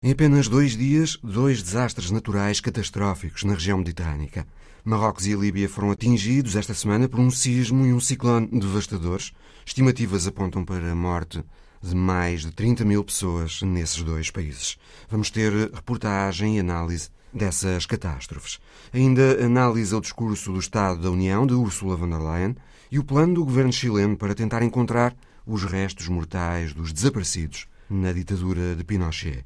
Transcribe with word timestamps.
Em 0.00 0.12
apenas 0.12 0.46
dois 0.46 0.76
dias, 0.76 1.18
dois 1.24 1.60
desastres 1.60 2.12
naturais 2.12 2.60
catastróficos 2.60 3.42
na 3.42 3.54
região 3.54 3.78
mediterrânica. 3.78 4.46
Marrocos 4.84 5.26
e 5.26 5.34
Líbia 5.34 5.68
foram 5.68 5.90
atingidos 5.90 6.54
esta 6.54 6.72
semana 6.72 7.08
por 7.08 7.18
um 7.18 7.32
sismo 7.32 7.84
e 7.84 7.92
um 7.92 7.98
ciclone 7.98 8.46
devastadores. 8.46 9.32
Estimativas 9.66 10.24
apontam 10.24 10.64
para 10.64 10.92
a 10.92 10.94
morte 10.94 11.42
de 11.82 11.96
mais 11.96 12.42
de 12.42 12.52
30 12.52 12.84
mil 12.84 13.02
pessoas 13.02 13.60
nesses 13.62 14.00
dois 14.04 14.30
países. 14.30 14.78
Vamos 15.10 15.32
ter 15.32 15.52
reportagem 15.74 16.58
e 16.58 16.60
análise 16.60 17.08
dessas 17.34 17.84
catástrofes. 17.84 18.60
Ainda 18.94 19.44
analisa 19.44 19.98
o 19.98 20.00
discurso 20.00 20.52
do 20.52 20.60
Estado 20.60 21.02
da 21.02 21.10
União 21.10 21.44
de 21.44 21.54
Ursula 21.54 21.96
von 21.96 22.08
der 22.08 22.20
Leyen 22.20 22.56
e 22.88 23.00
o 23.00 23.04
plano 23.04 23.34
do 23.34 23.44
governo 23.44 23.72
chileno 23.72 24.16
para 24.16 24.36
tentar 24.36 24.62
encontrar 24.62 25.12
os 25.44 25.64
restos 25.64 26.06
mortais 26.06 26.72
dos 26.72 26.92
desaparecidos 26.92 27.66
na 27.90 28.12
ditadura 28.12 28.76
de 28.76 28.84
Pinochet 28.84 29.44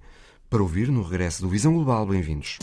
para 0.53 0.63
ouvir 0.63 0.89
no 0.89 1.03
regresso 1.03 1.41
do 1.41 1.49
Visão 1.49 1.73
Global. 1.73 2.05
Bem-vindos. 2.05 2.59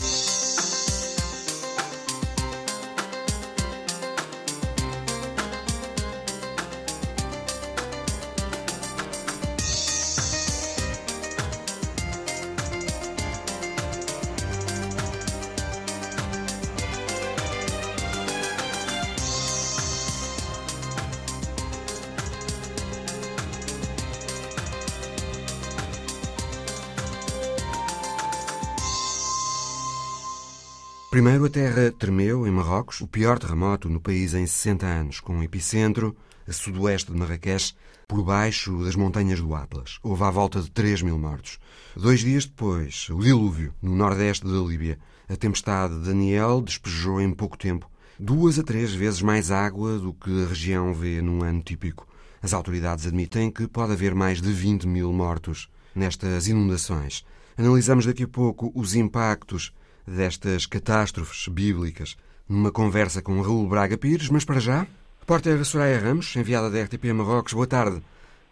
Primeiro, 31.20 31.44
a 31.44 31.50
terra 31.50 31.92
tremeu 31.92 32.46
em 32.46 32.50
Marrocos, 32.50 33.02
o 33.02 33.06
pior 33.06 33.38
terremoto 33.38 33.90
no 33.90 34.00
país 34.00 34.32
em 34.32 34.46
60 34.46 34.86
anos, 34.86 35.20
com 35.20 35.34
um 35.34 35.42
epicentro 35.42 36.16
a 36.48 36.52
sudoeste 36.54 37.12
de 37.12 37.18
Marrakech, 37.18 37.74
por 38.08 38.24
baixo 38.24 38.82
das 38.82 38.96
montanhas 38.96 39.38
do 39.38 39.54
Atlas. 39.54 39.98
Houve 40.02 40.22
à 40.22 40.30
volta 40.30 40.62
de 40.62 40.70
3 40.70 41.02
mil 41.02 41.18
mortos. 41.18 41.58
Dois 41.94 42.20
dias 42.20 42.46
depois, 42.46 43.10
o 43.10 43.20
dilúvio, 43.20 43.74
no 43.82 43.94
nordeste 43.94 44.46
da 44.46 44.66
Líbia. 44.66 44.98
A 45.28 45.36
tempestade 45.36 45.94
Daniel 45.98 46.62
despejou 46.62 47.20
em 47.20 47.34
pouco 47.34 47.58
tempo 47.58 47.86
duas 48.18 48.58
a 48.58 48.62
três 48.62 48.94
vezes 48.94 49.20
mais 49.20 49.50
água 49.50 49.98
do 49.98 50.14
que 50.14 50.44
a 50.44 50.48
região 50.48 50.94
vê 50.94 51.20
num 51.20 51.44
ano 51.44 51.60
típico. 51.60 52.08
As 52.40 52.54
autoridades 52.54 53.06
admitem 53.06 53.50
que 53.50 53.68
pode 53.68 53.92
haver 53.92 54.14
mais 54.14 54.40
de 54.40 54.50
20 54.50 54.88
mil 54.88 55.12
mortos 55.12 55.68
nestas 55.94 56.48
inundações. 56.48 57.26
Analisamos 57.58 58.06
daqui 58.06 58.22
a 58.22 58.28
pouco 58.28 58.72
os 58.74 58.94
impactos 58.94 59.70
destas 60.10 60.66
catástrofes 60.66 61.46
bíblicas 61.48 62.16
numa 62.48 62.72
conversa 62.72 63.22
com 63.22 63.40
Raul 63.40 63.68
Braga 63.68 63.96
Pires, 63.96 64.28
mas 64.28 64.44
para 64.44 64.58
já, 64.58 64.86
repórter 65.20 65.64
Soraya 65.64 65.98
Ramos, 65.98 66.34
enviada 66.34 66.68
da 66.68 66.82
RTP 66.82 67.12
Marrocos, 67.14 67.52
boa 67.52 67.66
tarde. 67.66 68.02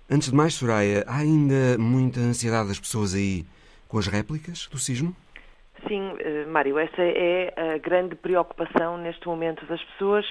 Antes 0.09 0.31
de 0.31 0.37
mais, 0.37 0.55
Soraya, 0.55 1.05
há 1.07 1.19
ainda 1.19 1.77
muita 1.77 2.21
ansiedade 2.21 2.69
das 2.69 2.79
pessoas 2.79 3.15
aí 3.15 3.45
com 3.89 3.99
as 3.99 4.07
réplicas 4.07 4.69
do 4.71 4.79
sismo? 4.79 5.15
Sim, 5.87 6.15
eh, 6.21 6.47
Mário, 6.47 6.79
essa 6.79 7.03
é 7.03 7.53
a 7.75 7.79
grande 7.79 8.15
preocupação 8.15 8.97
neste 8.97 9.27
momento 9.27 9.67
das 9.67 9.83
pessoas. 9.83 10.25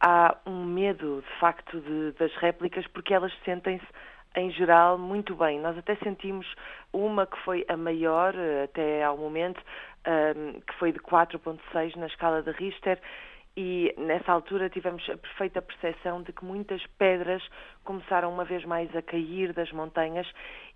Há 0.00 0.36
um 0.46 0.64
medo, 0.64 1.24
de 1.28 1.40
facto, 1.40 1.80
de, 1.80 2.12
das 2.18 2.32
réplicas, 2.36 2.86
porque 2.86 3.12
elas 3.12 3.32
sentem-se 3.44 3.86
em 4.36 4.50
geral, 4.52 4.98
muito 4.98 5.34
bem. 5.34 5.58
Nós 5.60 5.76
até 5.76 5.96
sentimos 5.96 6.46
uma 6.92 7.26
que 7.26 7.36
foi 7.44 7.64
a 7.68 7.76
maior 7.76 8.34
eh, 8.36 8.64
até 8.64 9.02
ao 9.02 9.16
momento, 9.16 9.60
um, 10.06 10.60
que 10.60 10.74
foi 10.74 10.92
de 10.92 10.98
4.6 11.00 11.96
na 11.96 12.06
escala 12.06 12.42
de 12.42 12.50
Richter, 12.52 13.00
e 13.60 13.92
nessa 13.98 14.30
altura 14.30 14.70
tivemos 14.70 15.02
a 15.10 15.16
perfeita 15.16 15.60
percepção 15.60 16.22
de 16.22 16.32
que 16.32 16.44
muitas 16.44 16.80
pedras 16.96 17.42
começaram 17.82 18.32
uma 18.32 18.44
vez 18.44 18.64
mais 18.64 18.94
a 18.94 19.02
cair 19.02 19.52
das 19.52 19.72
montanhas 19.72 20.28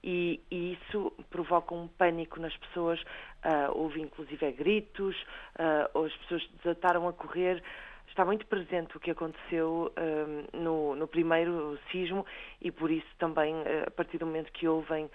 e, 0.02 0.40
e 0.50 0.72
isso 0.72 1.12
provoca 1.30 1.72
um 1.76 1.86
pânico 1.86 2.40
nas 2.40 2.56
pessoas. 2.56 3.00
Uh, 3.00 3.70
houve 3.72 4.00
inclusive 4.00 4.50
gritos, 4.50 5.14
uh, 5.60 6.04
as 6.04 6.12
pessoas 6.16 6.42
desataram 6.60 7.06
a 7.06 7.12
correr 7.12 7.62
está 8.12 8.24
muito 8.24 8.46
presente 8.46 8.96
o 8.96 9.00
que 9.00 9.10
aconteceu 9.10 9.92
um, 9.98 10.62
no, 10.62 10.94
no, 10.94 11.08
primeiro 11.08 11.78
sismo 11.90 12.24
e 12.60 12.70
por 12.70 12.90
isso 12.90 13.06
também, 13.18 13.54
uh, 13.54 13.88
a 13.88 13.90
partir 13.90 14.18
do 14.18 14.26
momento 14.26 14.52
que 14.52 14.68
ouvem 14.68 15.06
uh, 15.06 15.10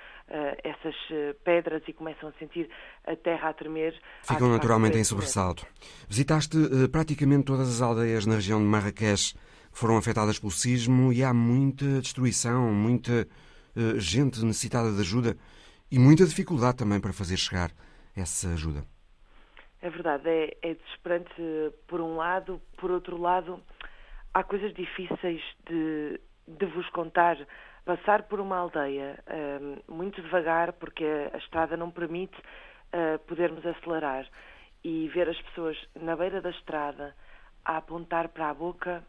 essas 0.63 0.95
uh, 1.11 1.33
pedras 1.43 1.83
e 1.87 1.93
começam 1.93 2.29
a 2.29 2.31
sentir 2.33 2.69
a 3.05 3.15
terra 3.15 3.49
a 3.49 3.53
tremer... 3.53 3.99
Ficam 4.23 4.49
naturalmente 4.49 4.97
em 4.97 5.03
sobressalto. 5.03 5.65
Visitaste 6.07 6.57
praticamente 6.91 7.45
todas 7.45 7.69
as 7.69 7.81
aldeias 7.81 8.25
na 8.25 8.35
região 8.35 8.59
de 8.59 8.65
Marrakech 8.65 9.33
que 9.33 9.79
foram 9.79 9.97
afetadas 9.97 10.39
pelo 10.39 10.51
sismo 10.51 11.13
e 11.13 11.23
há 11.23 11.33
muita 11.33 12.01
destruição, 12.01 12.73
muita 12.73 13.27
gente 13.97 14.43
necessitada 14.43 14.91
de 14.91 15.01
ajuda 15.01 15.37
e 15.91 15.99
muita 15.99 16.25
dificuldade 16.25 16.77
também 16.77 16.99
para 16.99 17.13
fazer 17.13 17.37
chegar 17.37 17.71
essa 18.15 18.49
ajuda. 18.49 18.96
É 19.81 19.89
verdade, 19.89 20.27
é, 20.27 20.57
é 20.61 20.73
desesperante 20.73 21.33
por 21.87 22.01
um 22.01 22.15
lado, 22.15 22.61
por 22.77 22.89
outro 22.89 23.19
lado, 23.19 23.61
há 24.33 24.43
coisas 24.43 24.73
difíceis 24.73 25.41
de, 25.67 26.19
de 26.47 26.65
vos 26.67 26.89
contar. 26.89 27.37
Passar 27.85 28.23
por 28.23 28.39
uma 28.39 28.57
aldeia 28.57 29.17
um, 29.89 29.95
muito 29.95 30.21
devagar, 30.21 30.73
porque 30.73 31.05
a, 31.31 31.37
estrada 31.37 31.77
não 31.77 31.89
permite 31.89 32.35
uh, 32.37 33.19
podermos 33.27 33.65
acelerar, 33.65 34.27
e 34.83 35.07
ver 35.09 35.29
as 35.29 35.39
pessoas 35.41 35.77
na 35.95 36.15
beira 36.15 36.41
da 36.41 36.49
estrada 36.49 37.15
a 37.65 37.77
apontar 37.77 38.29
para 38.29 38.49
a 38.49 38.53
boca, 38.53 39.03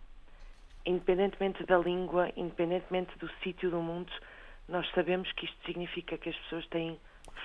independentemente 0.84 1.64
da 1.64 1.78
língua, 1.78 2.30
independentemente 2.36 3.16
do 3.18 3.28
sítio 3.42 3.70
do 3.70 3.80
mundo, 3.80 4.12
nós 4.68 4.88
sabemos 4.90 5.30
que 5.32 5.44
isto 5.44 5.56
significa 5.64 6.18
que 6.18 6.28
as 6.28 6.36
pessoas 6.36 6.66
têm 6.68 6.98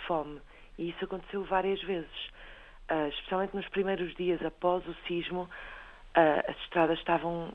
fome. 0.07 0.41
E 0.77 0.89
isso 0.89 1.05
aconteceu 1.05 1.43
várias 1.45 1.81
vezes. 1.83 2.31
Uh, 2.91 3.07
especialmente 3.07 3.55
nos 3.55 3.67
primeiros 3.69 4.13
dias 4.15 4.43
após 4.45 4.85
o 4.85 4.93
sismo, 5.07 5.43
uh, 5.43 6.49
as 6.49 6.57
estradas 6.63 6.99
estavam 6.99 7.53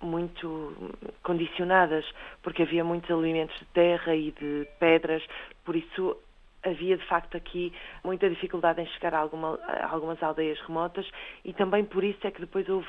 muito 0.00 0.74
condicionadas, 1.22 2.04
porque 2.42 2.62
havia 2.62 2.82
muitos 2.82 3.10
alimentos 3.10 3.58
de 3.58 3.66
terra 3.66 4.14
e 4.14 4.30
de 4.32 4.66
pedras, 4.78 5.22
por 5.66 5.76
isso 5.76 6.16
havia 6.62 6.96
de 6.96 7.04
facto 7.06 7.36
aqui 7.36 7.72
muita 8.02 8.28
dificuldade 8.30 8.80
em 8.80 8.86
chegar 8.86 9.14
a, 9.14 9.18
alguma, 9.18 9.58
a 9.62 9.92
algumas 9.92 10.22
aldeias 10.22 10.58
remotas 10.60 11.06
e 11.44 11.52
também 11.52 11.84
por 11.84 12.02
isso 12.02 12.26
é 12.26 12.30
que 12.30 12.40
depois 12.40 12.66
houve 12.66 12.88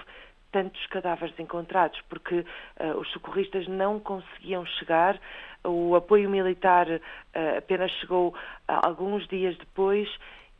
tantos 0.53 0.85
cadáveres 0.87 1.37
encontrados, 1.39 1.99
porque 2.07 2.39
uh, 2.39 2.97
os 2.97 3.09
socorristas 3.11 3.67
não 3.67 3.99
conseguiam 3.99 4.65
chegar, 4.65 5.19
o 5.63 5.95
apoio 5.95 6.29
militar 6.29 6.87
apenas 7.57 7.91
chegou 7.99 8.33
alguns 8.67 9.27
dias 9.27 9.55
depois 9.57 10.09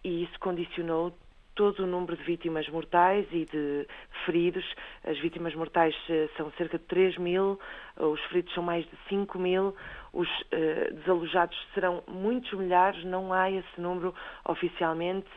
e 0.04 0.24
isso 0.24 0.40
condicionou 0.40 1.14
todo 1.56 1.84
o 1.84 1.88
número 1.88 2.16
de 2.16 2.24
vítimas 2.24 2.68
mortais 2.70 3.28
e 3.32 3.46
de 3.46 3.88
feridos. 4.26 4.66
As 5.04 5.18
vítimas 5.20 5.54
mortais 5.54 5.96
eh, 6.10 6.30
são 6.38 6.52
cerca 6.54 6.78
de 6.78 6.86
3 6.86 7.18
mil, 7.18 7.60
os 7.98 8.22
feridos 8.26 8.54
são 8.54 8.64
mais 8.64 8.86
de 8.86 8.98
5 9.10 9.38
mil, 9.38 9.76
os 10.14 10.28
uh, 10.28 10.94
desalojados 10.96 11.58
serão 11.74 12.04
muitos 12.08 12.52
milhares, 12.54 13.04
não 13.06 13.32
há 13.34 13.52
esse 13.52 13.80
número 13.80 14.14
oficialmente. 14.46 15.30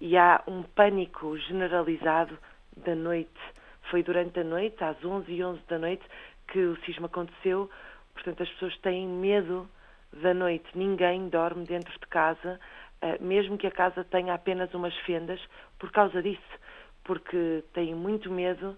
E 0.00 0.16
há 0.16 0.42
um 0.46 0.62
pânico 0.62 1.36
generalizado 1.38 2.38
da 2.76 2.94
noite. 2.94 3.40
Foi 3.90 4.02
durante 4.02 4.38
a 4.40 4.44
noite, 4.44 4.82
às 4.84 5.02
11 5.02 5.32
e 5.32 5.42
11 5.42 5.60
da 5.68 5.78
noite, 5.78 6.04
que 6.48 6.58
o 6.58 6.76
sismo 6.84 7.06
aconteceu, 7.06 7.70
portanto 8.12 8.42
as 8.42 8.48
pessoas 8.50 8.76
têm 8.78 9.06
medo 9.06 9.68
da 10.12 10.32
noite, 10.32 10.66
ninguém 10.74 11.28
dorme 11.28 11.64
dentro 11.64 11.92
de 11.92 12.06
casa, 12.06 12.58
mesmo 13.20 13.58
que 13.58 13.66
a 13.66 13.70
casa 13.70 14.04
tenha 14.04 14.34
apenas 14.34 14.72
umas 14.74 14.94
fendas, 15.06 15.40
por 15.78 15.90
causa 15.90 16.22
disso, 16.22 16.40
porque 17.04 17.62
têm 17.72 17.94
muito 17.94 18.30
medo 18.30 18.76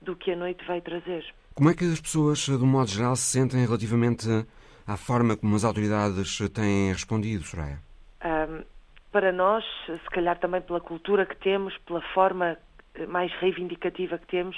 do 0.00 0.14
que 0.16 0.32
a 0.32 0.36
noite 0.36 0.64
vai 0.66 0.80
trazer. 0.80 1.24
Como 1.54 1.70
é 1.70 1.74
que 1.74 1.84
as 1.84 2.00
pessoas, 2.00 2.38
de 2.38 2.52
um 2.52 2.66
modo 2.66 2.90
geral, 2.90 3.16
se 3.16 3.38
sentem 3.38 3.64
relativamente 3.64 4.28
à 4.86 4.96
forma 4.96 5.36
como 5.36 5.56
as 5.56 5.64
autoridades 5.64 6.38
têm 6.50 6.92
respondido, 6.92 7.44
Soraya? 7.44 7.78
Um, 8.24 8.62
para 9.10 9.32
nós, 9.32 9.64
se 9.86 10.10
calhar 10.10 10.38
também 10.38 10.60
pela 10.60 10.80
cultura 10.80 11.24
que 11.24 11.36
temos, 11.36 11.76
pela 11.78 12.02
forma 12.12 12.58
eh, 12.94 13.06
mais 13.06 13.32
reivindicativa 13.40 14.18
que 14.18 14.26
temos, 14.26 14.56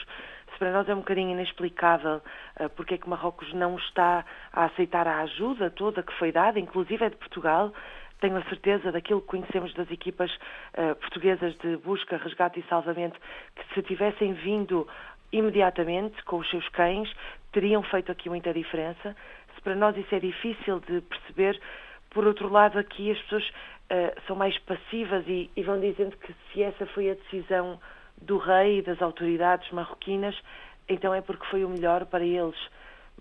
para 0.59 0.73
nós 0.73 0.89
é 0.89 0.95
um 0.95 0.99
bocadinho 0.99 1.31
inexplicável 1.31 2.17
uh, 2.61 2.69
porque 2.71 2.95
é 2.95 2.99
que 2.99 3.09
Marrocos 3.09 3.55
não 3.55 3.77
está 3.77 4.25
a 4.53 4.65
aceitar 4.65 5.07
a 5.07 5.21
ajuda 5.21 5.71
toda 5.71 6.03
que 6.03 6.13
foi 6.19 6.33
dada, 6.33 6.59
inclusive 6.59 7.05
é 7.05 7.11
de 7.11 7.17
Portugal, 7.17 7.73
tenho 8.21 8.37
a 8.37 8.43
certeza 8.45 8.93
daquilo 8.93 9.21
que 9.21 9.29
conhecemos 9.29 9.73
das 9.75 9.91
equipas 9.91 10.31
uh, 10.33 10.95
portuguesas 10.97 11.57
de 11.59 11.77
busca, 11.79 12.17
resgate 12.17 12.61
e 12.61 12.65
salvamento, 12.65 13.19
que 13.55 13.75
se 13.75 13.83
tivessem 13.83 14.33
vindo 14.35 14.87
imediatamente 15.33 16.23
com 16.25 16.39
os 16.39 16.51
seus 16.51 16.69
cães, 16.71 17.11
teriam 17.53 17.83
feito 17.83 18.11
aqui 18.11 18.29
muita 18.29 18.53
diferença. 18.53 19.17
Se 19.55 19.61
para 19.61 19.75
nós 19.75 19.97
isso 19.97 20.15
é 20.15 20.21
difícil 20.21 20.81
de 20.81 21.01
perceber, 21.03 21.61
por 22.11 22.27
outro 22.27 22.49
lado, 22.49 22.79
aqui 22.79 23.11
as 23.11 23.21
pessoas 23.23 23.45
uh, 23.49 24.21
são 24.27 24.37
mais 24.37 24.57
passivas 24.59 25.25
e, 25.27 25.51
e, 25.55 25.63
vão 25.63 25.79
dizendo 25.81 26.17
que 26.17 26.35
se 26.53 26.63
essa 26.63 26.87
foi 26.87 27.11
a 27.11 27.15
decisão 27.15 27.79
do 28.21 28.39
rei 28.39 28.79
e 28.79 28.83
das 28.83 29.01
autoridades 29.01 29.71
marroquinas, 29.71 30.37
então 30.89 31.15
é 31.15 31.21
porque 31.21 31.47
foi 31.47 31.65
o 31.65 31.69
melhor 31.69 32.07
para 32.07 32.25
eles. 32.25 32.59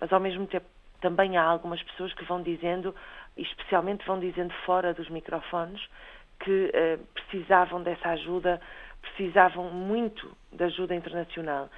Mas 0.00 0.12
ao 0.12 0.20
mesmo 0.20 0.46
tempo 0.46 0.66
também 1.00 1.36
há 1.36 1.44
algumas 1.44 1.82
pessoas 1.82 2.12
que 2.14 2.24
vão 2.24 2.42
dizendo, 2.42 2.94
especialmente 3.42 4.06
vão 4.06 4.18
dizendo 4.18 4.52
fora 4.64 4.92
dos 4.94 5.08
microfones, 5.08 5.80
que 6.40 6.70
uh, 6.70 7.06
precisavam 7.14 7.82
dessa 7.82 8.10
ajuda, 8.10 8.60
precisavam 9.02 9.70
muito 9.70 10.30
da 10.52 10.66
ajuda 10.66 10.94
internacional. 10.94 11.68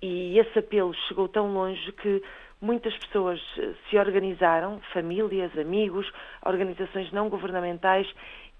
E 0.00 0.38
esse 0.38 0.58
apelo 0.58 0.92
chegou 1.06 1.28
tão 1.28 1.52
longe 1.52 1.92
que 1.92 2.22
muitas 2.60 2.96
pessoas 2.98 3.40
eh, 3.58 3.72
se 3.88 3.98
organizaram, 3.98 4.80
famílias, 4.92 5.56
amigos, 5.58 6.10
organizações 6.44 7.10
não 7.12 7.28
governamentais, 7.28 8.08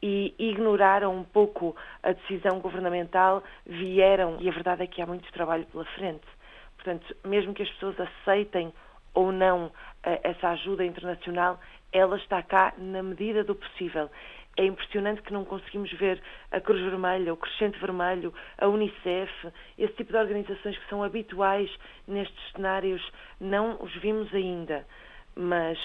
e 0.02 0.34
ignoraram 0.37 1.16
um 1.16 1.22
pouco 1.22 1.76
a 2.02 2.12
decisão 2.12 2.58
governamental, 2.58 3.43
vieram, 3.64 4.37
e 4.40 4.48
a 4.48 4.52
verdade 4.52 4.82
é 4.82 4.87
que 4.87 5.00
há 5.00 5.06
muito 5.06 5.32
trabalho 5.32 5.64
pela 5.66 5.84
frente. 5.84 6.26
Portanto, 6.75 7.16
mesmo 7.25 7.55
que 7.55 7.62
as 7.62 7.70
pessoas 7.70 7.96
aceitem 8.00 8.72
ou 9.14 9.31
não 9.31 9.70
eh, 10.02 10.20
essa 10.25 10.48
ajuda 10.48 10.84
internacional, 10.84 11.60
ela 11.92 12.16
está 12.16 12.42
cá 12.42 12.74
na 12.78 13.02
medida 13.02 13.44
do 13.44 13.54
possível. 13.54 14.10
É 14.56 14.64
impressionante 14.66 15.22
que 15.22 15.32
não 15.32 15.44
conseguimos 15.44 15.90
ver 15.92 16.20
a 16.50 16.60
Cruz 16.60 16.80
Vermelha, 16.82 17.32
o 17.32 17.36
Crescente 17.36 17.78
Vermelho, 17.78 18.34
a 18.58 18.68
Unicef, 18.68 19.48
esse 19.78 19.94
tipo 19.94 20.12
de 20.12 20.18
organizações 20.18 20.76
que 20.76 20.88
são 20.88 21.02
habituais 21.02 21.70
nestes 22.06 22.52
cenários, 22.52 23.02
não 23.40 23.82
os 23.82 23.94
vimos 23.96 24.32
ainda. 24.34 24.86
Mas 25.34 25.78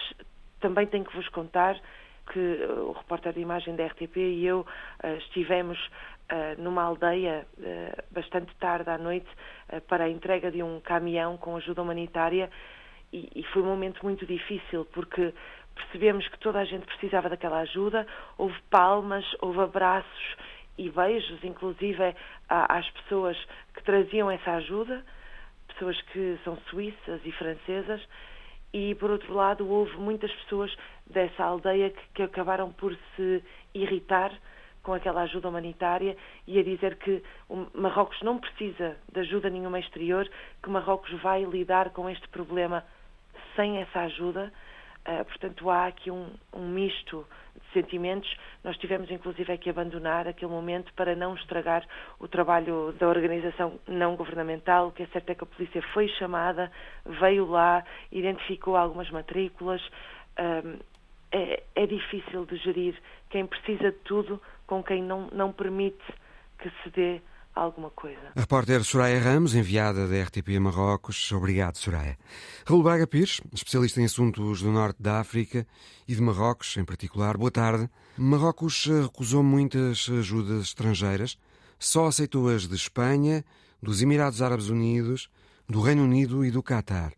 também 0.59 0.85
tenho 0.85 1.05
que 1.05 1.15
vos 1.15 1.29
contar 1.29 1.79
que 2.31 2.39
o 2.39 2.91
repórter 2.91 3.33
de 3.33 3.39
imagem 3.39 3.75
da 3.75 3.85
RTP 3.85 4.17
e 4.17 4.45
eu 4.45 4.61
uh, 4.61 5.17
estivemos 5.17 5.77
uh, 5.87 6.61
numa 6.61 6.83
aldeia 6.83 7.47
uh, 7.57 8.03
bastante 8.11 8.53
tarde 8.55 8.89
à 8.89 8.97
noite 8.97 9.27
para 9.87 10.05
a 10.05 10.09
entrega 10.09 10.51
de 10.51 10.61
um 10.61 10.79
caminhão 10.81 11.37
com 11.37 11.55
ajuda 11.55 11.81
humanitária 11.81 12.49
e, 13.11 13.29
e 13.35 13.43
foi 13.51 13.61
um 13.61 13.65
momento 13.65 14.03
muito 14.03 14.25
difícil 14.25 14.85
porque 14.93 15.33
percebemos 15.77 16.27
que 16.27 16.39
toda 16.39 16.59
a 16.59 16.65
gente 16.65 16.85
precisava 16.85 17.29
daquela 17.29 17.59
ajuda, 17.59 18.05
houve 18.37 18.59
palmas, 18.69 19.25
houve 19.41 19.61
abraços 19.61 20.35
e 20.77 20.89
beijos, 20.89 21.43
inclusive 21.43 22.15
às 22.49 22.89
pessoas 22.91 23.37
que 23.73 23.83
traziam 23.83 24.29
essa 24.29 24.51
ajuda, 24.53 25.03
pessoas 25.67 25.99
que 26.13 26.39
são 26.43 26.57
suíças 26.69 27.21
e 27.25 27.31
francesas, 27.31 28.01
e 28.73 28.93
por 28.95 29.09
outro 29.09 29.33
lado 29.33 29.67
houve 29.67 29.95
muitas 29.97 30.31
pessoas 30.31 30.75
dessa 31.05 31.43
aldeia 31.43 31.89
que, 31.89 32.01
que 32.15 32.23
acabaram 32.23 32.71
por 32.71 32.95
se 33.15 33.43
irritar 33.73 34.31
com 34.83 34.93
aquela 34.93 35.23
ajuda 35.23 35.49
humanitária 35.49 36.15
e 36.45 36.57
a 36.59 36.63
dizer 36.63 36.95
que 36.95 37.21
Marrocos 37.73 38.21
não 38.21 38.37
precisa 38.37 38.97
de 39.11 39.19
ajuda 39.19 39.49
nenhuma 39.49 39.79
exterior, 39.79 40.29
que 40.63 40.69
Marrocos 40.69 41.11
vai 41.21 41.43
lidar 41.43 41.89
com 41.89 42.09
este 42.09 42.27
problema 42.29 42.83
sem 43.55 43.79
essa 43.79 44.01
ajuda 44.01 44.51
Uh, 45.07 45.23
portanto, 45.23 45.69
há 45.69 45.87
aqui 45.87 46.11
um, 46.11 46.29
um, 46.53 46.67
misto 46.67 47.25
de 47.55 47.73
sentimentos. 47.73 48.29
Nós 48.61 48.75
tivemos, 48.77 49.09
inclusive, 49.09 49.57
que 49.57 49.69
abandonar 49.69 50.27
aquele 50.27 50.51
momento 50.51 50.93
para 50.95 51.15
não 51.15 51.33
estragar 51.35 51.87
o 52.19 52.27
trabalho 52.27 52.93
da 52.99 53.07
organização 53.07 53.79
não 53.87 54.17
governamental. 54.17 54.87
O 54.87 54.91
que 54.91 55.03
é 55.03 55.07
certo 55.07 55.29
é 55.29 55.35
que 55.35 55.45
a 55.45 55.47
polícia 55.47 55.81
foi 55.93 56.09
chamada, 56.09 56.69
veio 57.05 57.45
lá, 57.45 57.85
identificou 58.11 58.75
algumas 58.75 59.09
matrículas. 59.09 59.81
É, 61.31 61.63
é, 61.75 61.85
difícil 61.85 62.45
de 62.45 62.55
gerir 62.57 62.97
quem 63.29 63.45
precisa 63.45 63.91
de 63.91 63.97
tudo 63.99 64.41
com 64.65 64.83
quem 64.83 65.03
não, 65.03 65.27
não 65.31 65.51
permite 65.51 66.03
que 66.59 66.69
se 66.81 66.89
dê 66.89 67.21
alguma 67.57 67.89
coisa. 67.89 68.31
A 68.35 68.39
repórter 68.39 68.83
Soraya 68.83 69.19
Ramos, 69.19 69.55
enviada 69.55 70.07
da 70.07 70.23
RTP 70.23 70.59
Marrocos. 70.59 71.31
Obrigado, 71.31 71.77
Soraya. 71.77 72.17
Raul 72.65 72.83
Braga 72.83 73.07
Pires, 73.07 73.41
especialista 73.53 74.01
em 74.01 74.05
assuntos 74.05 74.61
do 74.61 74.71
norte 74.71 75.01
da 75.01 75.19
África 75.19 75.65
e 76.07 76.15
de 76.15 76.21
Marrocos 76.21 76.77
em 76.77 76.85
particular. 76.85 77.37
Boa 77.37 77.51
tarde. 77.51 77.89
Marrocos 78.17 78.87
eh, 78.87 79.01
recusou 79.01 79.43
muitas 79.43 80.07
ajudas 80.09 80.63
estrangeiras, 80.63 81.37
só 81.79 82.07
aceitou 82.07 82.49
as 82.49 82.67
de 82.67 82.75
Espanha, 82.75 83.43
dos 83.81 84.01
Emirados 84.01 84.41
Árabes 84.41 84.69
Unidos, 84.69 85.29
do 85.67 85.81
Reino 85.81 86.03
Unido 86.03 86.45
e 86.45 86.51
do 86.51 86.63
Catar. 86.63 87.13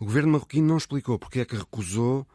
O 0.00 0.04
governo 0.04 0.32
marroquino 0.32 0.66
não 0.66 0.76
explicou 0.76 1.18
porque 1.18 1.40
é 1.40 1.44
que 1.44 1.56
recusou 1.56 2.26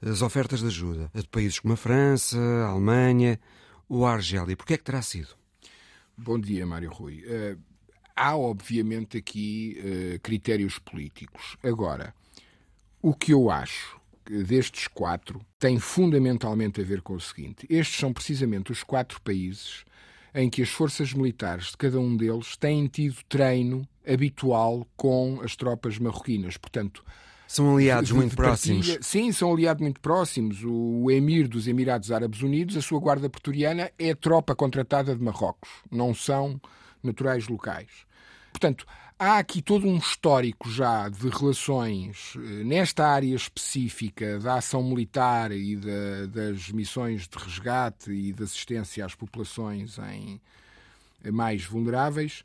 as 0.00 0.22
ofertas 0.22 0.60
de 0.60 0.66
ajuda, 0.66 1.10
de 1.14 1.28
países 1.28 1.58
como 1.58 1.74
a 1.74 1.76
França, 1.76 2.38
a 2.38 2.68
Alemanha 2.68 3.40
ou 3.88 4.06
a 4.06 4.12
Argélia. 4.12 4.56
Porquê 4.56 4.74
é 4.74 4.76
que 4.76 4.84
terá 4.84 5.00
sido? 5.00 5.28
Bom 6.16 6.38
dia, 6.38 6.64
Mário 6.64 6.92
Rui. 6.92 7.24
Uh, 7.26 7.58
há, 8.14 8.36
obviamente, 8.36 9.18
aqui 9.18 9.76
uh, 9.80 10.20
critérios 10.20 10.78
políticos. 10.78 11.56
Agora, 11.60 12.14
o 13.02 13.12
que 13.12 13.32
eu 13.32 13.50
acho 13.50 14.00
destes 14.24 14.86
quatro 14.86 15.44
tem 15.58 15.78
fundamentalmente 15.78 16.80
a 16.80 16.84
ver 16.84 17.02
com 17.02 17.14
o 17.14 17.20
seguinte: 17.20 17.66
estes 17.68 17.98
são 17.98 18.12
precisamente 18.12 18.70
os 18.70 18.84
quatro 18.84 19.20
países 19.22 19.84
em 20.32 20.48
que 20.48 20.62
as 20.62 20.68
forças 20.68 21.12
militares 21.12 21.72
de 21.72 21.76
cada 21.76 21.98
um 21.98 22.16
deles 22.16 22.56
têm 22.56 22.86
tido 22.86 23.16
treino 23.28 23.86
habitual 24.06 24.86
com 24.96 25.40
as 25.42 25.56
tropas 25.56 25.98
marroquinas. 25.98 26.56
Portanto, 26.56 27.04
são 27.56 27.74
aliados 27.74 28.08
de, 28.08 28.14
muito 28.14 28.34
próximos. 28.34 28.98
Sim, 29.00 29.30
são 29.30 29.52
aliados 29.52 29.80
muito 29.80 30.00
próximos. 30.00 30.62
O 30.64 31.10
emir 31.10 31.46
dos 31.46 31.68
Emirados 31.68 32.10
Árabes 32.10 32.42
Unidos, 32.42 32.76
a 32.76 32.82
sua 32.82 32.98
guarda 32.98 33.30
pretoriana, 33.30 33.90
é 33.98 34.14
tropa 34.14 34.54
contratada 34.54 35.14
de 35.14 35.22
Marrocos. 35.22 35.70
Não 35.90 36.14
são 36.14 36.60
naturais 37.02 37.46
locais. 37.46 37.88
Portanto, 38.50 38.86
há 39.18 39.38
aqui 39.38 39.62
todo 39.62 39.86
um 39.86 39.98
histórico 39.98 40.68
já 40.68 41.08
de 41.08 41.28
relações 41.28 42.34
eh, 42.36 42.64
nesta 42.64 43.06
área 43.06 43.34
específica 43.34 44.38
da 44.40 44.54
ação 44.56 44.82
militar 44.82 45.52
e 45.52 45.76
da, 45.76 46.26
das 46.26 46.70
missões 46.70 47.28
de 47.28 47.38
resgate 47.38 48.10
e 48.10 48.32
de 48.32 48.42
assistência 48.42 49.04
às 49.04 49.14
populações 49.14 49.96
em 49.98 50.40
mais 51.30 51.64
vulneráveis 51.64 52.44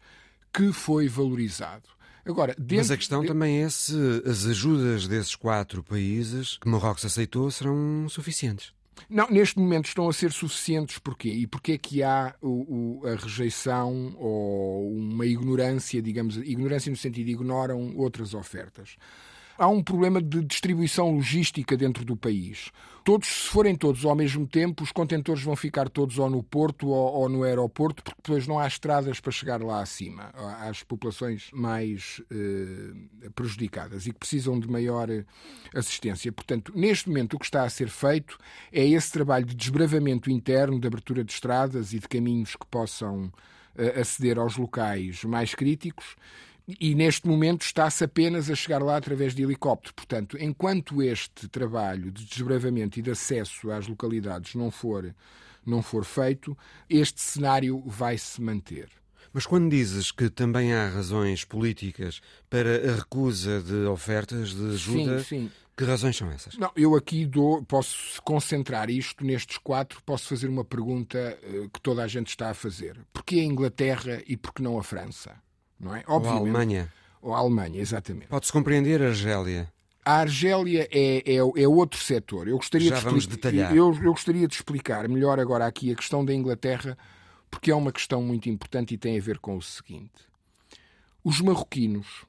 que 0.54 0.72
foi 0.72 1.08
valorizado. 1.08 1.90
Agora, 2.30 2.54
dentro... 2.58 2.78
Mas 2.78 2.92
a 2.92 2.98
questão 2.98 3.26
também 3.26 3.64
é 3.64 3.70
se 3.70 3.96
as 4.26 4.46
ajudas 4.46 5.08
desses 5.08 5.36
quatro 5.36 5.84
países 5.84 6.58
que 6.58 6.70
Marrocos 6.70 7.04
aceitou 7.04 7.50
serão 7.50 8.08
suficientes. 8.08 8.72
Não, 9.10 9.28
neste 9.30 9.58
momento 9.58 9.88
estão 9.88 10.08
a 10.08 10.14
ser 10.14 10.32
suficientes 10.32 11.00
porquê? 11.00 11.30
E 11.30 11.48
porquê 11.48 11.74
é 11.74 11.78
que 11.78 12.04
há 12.04 12.36
o, 12.42 13.02
o, 13.02 13.08
a 13.08 13.16
rejeição 13.16 14.16
ou 14.18 14.92
uma 14.92 15.26
ignorância, 15.26 16.02
digamos, 16.02 16.38
ignorância 16.38 16.92
no 16.92 16.98
sentido 16.98 17.26
de 17.26 17.32
ignoram 17.32 17.96
outras 17.98 18.36
ofertas? 18.36 18.98
Há 19.60 19.68
um 19.68 19.84
problema 19.84 20.22
de 20.22 20.42
distribuição 20.42 21.12
logística 21.12 21.76
dentro 21.76 22.06
do 22.06 22.16
país. 22.16 22.72
Todos, 23.04 23.28
se 23.28 23.50
forem 23.50 23.76
todos 23.76 24.06
ao 24.06 24.16
mesmo 24.16 24.48
tempo, 24.48 24.84
os 24.84 24.92
contentores 24.92 25.44
vão 25.44 25.56
ficar 25.56 25.90
todos 25.90 26.18
ou 26.18 26.30
no 26.30 26.42
porto 26.42 26.88
ou, 26.88 27.14
ou 27.22 27.30
no 27.30 27.44
aeroporto, 27.44 28.02
porque 28.02 28.22
depois 28.24 28.48
não 28.48 28.58
há 28.58 28.68
estradas 28.68 29.20
para 29.20 29.32
chegar 29.32 29.62
lá 29.62 29.82
acima, 29.82 30.32
às 30.62 30.84
populações 30.84 31.50
mais 31.52 32.22
eh, 32.32 33.30
prejudicadas 33.36 34.06
e 34.06 34.14
que 34.14 34.20
precisam 34.20 34.60
de 34.60 34.70
maior 34.70 35.10
eh, 35.10 35.26
assistência. 35.74 36.32
Portanto, 36.32 36.72
neste 36.76 37.10
momento, 37.10 37.34
o 37.34 37.40
que 37.40 37.46
está 37.46 37.64
a 37.64 37.70
ser 37.70 37.90
feito 37.90 38.38
é 38.72 38.86
esse 38.86 39.12
trabalho 39.12 39.46
de 39.46 39.56
desbravamento 39.56 40.30
interno, 40.30 40.80
de 40.80 40.88
abertura 40.88 41.24
de 41.24 41.32
estradas 41.32 41.94
e 41.94 42.00
de 42.00 42.08
caminhos 42.08 42.56
que 42.56 42.66
possam 42.68 43.32
eh, 43.76 44.00
aceder 44.00 44.38
aos 44.38 44.56
locais 44.56 45.24
mais 45.24 45.56
críticos 45.56 46.16
e 46.80 46.94
neste 46.94 47.28
momento 47.28 47.64
está-se 47.64 48.04
apenas 48.04 48.50
a 48.50 48.56
chegar 48.56 48.82
lá 48.82 48.98
através 48.98 49.34
de 49.34 49.44
helicóptero. 49.44 49.94
Portanto, 49.94 50.38
enquanto 50.40 51.02
este 51.02 51.48
trabalho 51.48 52.12
de 52.12 52.26
desbravamento 52.26 53.00
e 53.00 53.02
de 53.02 53.12
acesso 53.12 53.72
às 53.72 53.88
localidades 53.88 54.56
não 54.56 54.70
for, 54.70 55.14
não 55.66 55.82
for 55.82 56.04
feito, 56.04 56.58
este 56.90 57.22
cenário 57.22 57.82
vai 57.86 58.18
se 58.18 58.42
manter. 58.42 58.90
Mas 59.32 59.46
quando 59.46 59.70
dizes 59.70 60.12
que 60.12 60.30
também 60.30 60.74
há 60.74 60.90
razões 60.90 61.46
políticas 61.46 62.20
para 62.50 62.92
a 62.92 62.96
recusa 62.96 63.62
de 63.62 63.86
ofertas 63.86 64.56
de 64.56 64.72
ajuda, 64.72 65.20
sim, 65.20 65.26
sim. 65.42 65.52
que 65.78 65.84
razões 65.84 66.18
são 66.18 66.32
essas? 66.32 66.58
Não, 66.58 66.72
eu 66.76 66.96
aqui 66.96 67.26
dou, 67.28 67.64
posso 67.64 68.20
concentrar 68.24 68.90
isto 68.90 69.24
nestes 69.24 69.60
quatro, 69.60 70.02
posso 70.04 70.28
fazer 70.28 70.48
uma 70.48 70.66
pergunta 70.66 71.38
uh, 71.44 71.70
que 71.70 71.80
toda 71.80 72.04
a 72.04 72.08
gente 72.08 72.30
está 72.30 72.50
a 72.50 72.56
fazer. 72.56 73.00
Porquê 73.14 73.36
a 73.36 73.44
Inglaterra 73.44 74.24
e 74.26 74.36
porquê 74.36 74.64
não 74.64 74.80
a 74.80 74.84
França? 74.84 75.36
Não 75.80 75.96
é? 75.96 76.04
Obviamente, 76.08 76.28
ou 76.28 76.36
a 76.36 76.40
Alemanha. 76.40 76.94
Ou 77.22 77.34
a 77.34 77.38
Alemanha, 77.40 77.82
exatamente. 77.82 78.28
Pode-se 78.28 78.52
compreender 78.52 79.02
a 79.02 79.08
Argélia. 79.08 79.72
A 80.06 80.22
Argélia 80.22 80.88
é, 80.92 81.18
é, 81.18 81.36
é, 81.36 81.68
outro 81.68 82.00
setor. 82.00 82.48
Eu 82.48 82.58
gostaria 82.58 82.90
Já 82.90 82.98
de 82.98 83.04
vamos 83.04 83.28
detalhar. 83.28 83.76
Eu, 83.76 83.94
eu 84.02 84.12
gostaria 84.12 84.48
de 84.48 84.56
explicar 84.56 85.08
melhor 85.08 85.40
agora 85.40 85.66
aqui 85.66 85.92
a 85.92 85.96
questão 85.96 86.24
da 86.26 86.34
Inglaterra, 86.34 86.98
porque 87.52 87.70
é 87.70 87.76
uma 87.76 87.92
questão 87.92 88.22
muito 88.22 88.50
importante 88.50 88.94
e 88.94 88.98
tem 88.98 89.18
a 89.18 89.22
ver 89.22 89.40
com 89.40 89.56
o 89.56 89.62
seguinte. 89.62 90.28
Os 91.24 91.42
marroquinos 91.42 92.26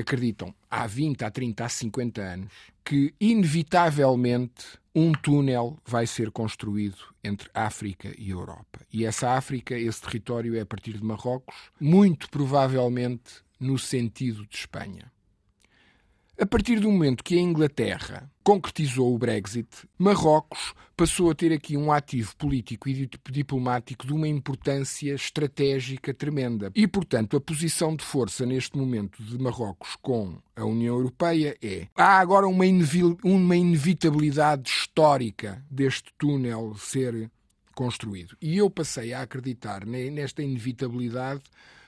acreditam 0.00 0.54
há 0.70 0.86
20, 0.86 1.24
há 1.24 1.30
30, 1.30 1.64
há 1.64 1.68
50 1.68 2.20
anos 2.20 2.48
que, 2.84 3.14
inevitavelmente, 3.20 4.78
um 4.94 5.12
túnel 5.12 5.78
vai 5.84 6.06
ser 6.06 6.30
construído 6.30 6.98
entre 7.22 7.50
África 7.54 8.14
e 8.18 8.30
Europa. 8.30 8.80
E 8.92 9.04
essa 9.04 9.30
África, 9.30 9.76
esse 9.76 10.00
território 10.02 10.54
é 10.56 10.60
a 10.60 10.66
partir 10.66 10.92
de 10.92 11.04
Marrocos, 11.04 11.56
muito 11.80 12.28
provavelmente 12.30 13.42
no 13.58 13.78
sentido 13.78 14.46
de 14.46 14.56
Espanha. 14.56 15.10
A 16.36 16.44
partir 16.44 16.80
do 16.80 16.90
momento 16.90 17.22
que 17.22 17.38
a 17.38 17.40
Inglaterra 17.40 18.28
concretizou 18.42 19.14
o 19.14 19.18
Brexit, 19.18 19.68
Marrocos 19.96 20.74
passou 20.96 21.30
a 21.30 21.34
ter 21.34 21.52
aqui 21.52 21.76
um 21.76 21.92
ativo 21.92 22.34
político 22.36 22.88
e 22.88 23.08
diplomático 23.30 24.04
de 24.04 24.12
uma 24.12 24.26
importância 24.26 25.14
estratégica 25.14 26.12
tremenda. 26.12 26.72
E, 26.74 26.88
portanto, 26.88 27.36
a 27.36 27.40
posição 27.40 27.94
de 27.94 28.04
força 28.04 28.44
neste 28.44 28.76
momento 28.76 29.22
de 29.22 29.38
Marrocos 29.38 29.96
com 30.02 30.36
a 30.56 30.64
União 30.64 30.96
Europeia 30.96 31.56
é: 31.62 31.86
há 31.94 32.18
agora 32.18 32.48
uma, 32.48 32.66
inevitabilidade 32.66 34.68
histórica 34.68 35.64
deste 35.70 36.12
túnel 36.18 36.74
ser 36.76 37.30
construído. 37.76 38.36
E 38.42 38.58
eu 38.58 38.68
passei 38.68 39.12
a 39.12 39.22
acreditar 39.22 39.86
nesta 39.86 40.42
inevitabilidade 40.42 41.44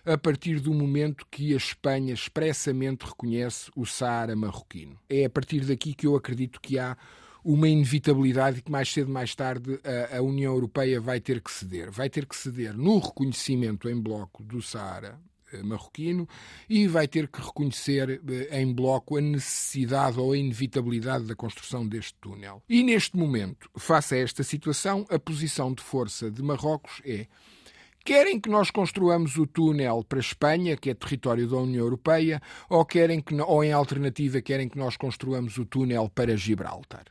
a 0.06 0.16
partir 0.16 0.60
do 0.60 0.72
momento 0.72 1.26
que 1.30 1.52
a 1.52 1.56
Espanha 1.56 2.14
expressamente 2.14 3.04
reconhece 3.04 3.70
o 3.74 3.84
Saara 3.84 4.36
marroquino. 4.36 4.98
É 5.10 5.24
a 5.24 5.30
partir 5.30 5.64
daqui 5.64 5.94
que 5.94 6.06
eu 6.06 6.14
acredito 6.14 6.60
que 6.60 6.78
há 6.78 6.96
uma 7.44 7.68
inevitabilidade 7.68 8.62
que 8.62 8.70
mais 8.70 8.92
cedo 8.92 9.10
mais 9.10 9.34
tarde 9.34 9.78
a, 9.84 10.16
a, 10.16 10.22
União 10.22 10.52
Europeia 10.52 11.00
vai 11.00 11.20
ter 11.20 11.40
que 11.40 11.50
ceder. 11.50 11.90
Vai 11.90 12.08
ter 12.08 12.24
que 12.26 12.36
ceder 12.36 12.76
no 12.76 12.98
reconhecimento 12.98 13.88
em 13.88 14.00
bloco 14.00 14.42
do 14.42 14.62
Saara 14.62 15.18
eh, 15.52 15.62
marroquino 15.62 16.28
e 16.68 16.88
vai 16.88 17.06
ter 17.06 17.28
que 17.28 17.40
reconhecer 17.40 18.20
eh, 18.28 18.60
em 18.60 18.72
bloco 18.72 19.16
a 19.16 19.20
necessidade 19.20 20.18
ou 20.18 20.32
a 20.32 20.36
inevitabilidade 20.38 21.24
da 21.24 21.36
construção 21.36 21.86
deste 21.86 22.14
túnel. 22.20 22.62
E 22.68 22.82
neste 22.82 23.16
momento, 23.16 23.70
face 23.76 24.16
a 24.16 24.18
esta 24.18 24.42
situação, 24.42 25.06
a 25.08 25.18
posição 25.18 25.72
de 25.72 25.82
força 25.82 26.30
de 26.30 26.42
Marrocos 26.42 27.00
é 27.04 27.28
Querem 28.06 28.38
que 28.38 28.48
nós 28.48 28.70
construamos 28.70 29.36
o 29.36 29.48
túnel 29.48 30.04
para 30.08 30.20
a 30.20 30.20
Espanha, 30.20 30.76
que 30.76 30.90
é 30.90 30.94
território 30.94 31.48
da 31.48 31.56
União 31.56 31.84
Europeia, 31.84 32.40
ou, 32.70 32.84
querem 32.84 33.20
que, 33.20 33.34
ou 33.34 33.64
em 33.64 33.72
alternativa 33.72 34.40
querem 34.40 34.68
que 34.68 34.78
nós 34.78 34.96
construamos 34.96 35.58
o 35.58 35.64
túnel 35.64 36.08
para 36.14 36.36
Gibraltar. 36.36 37.06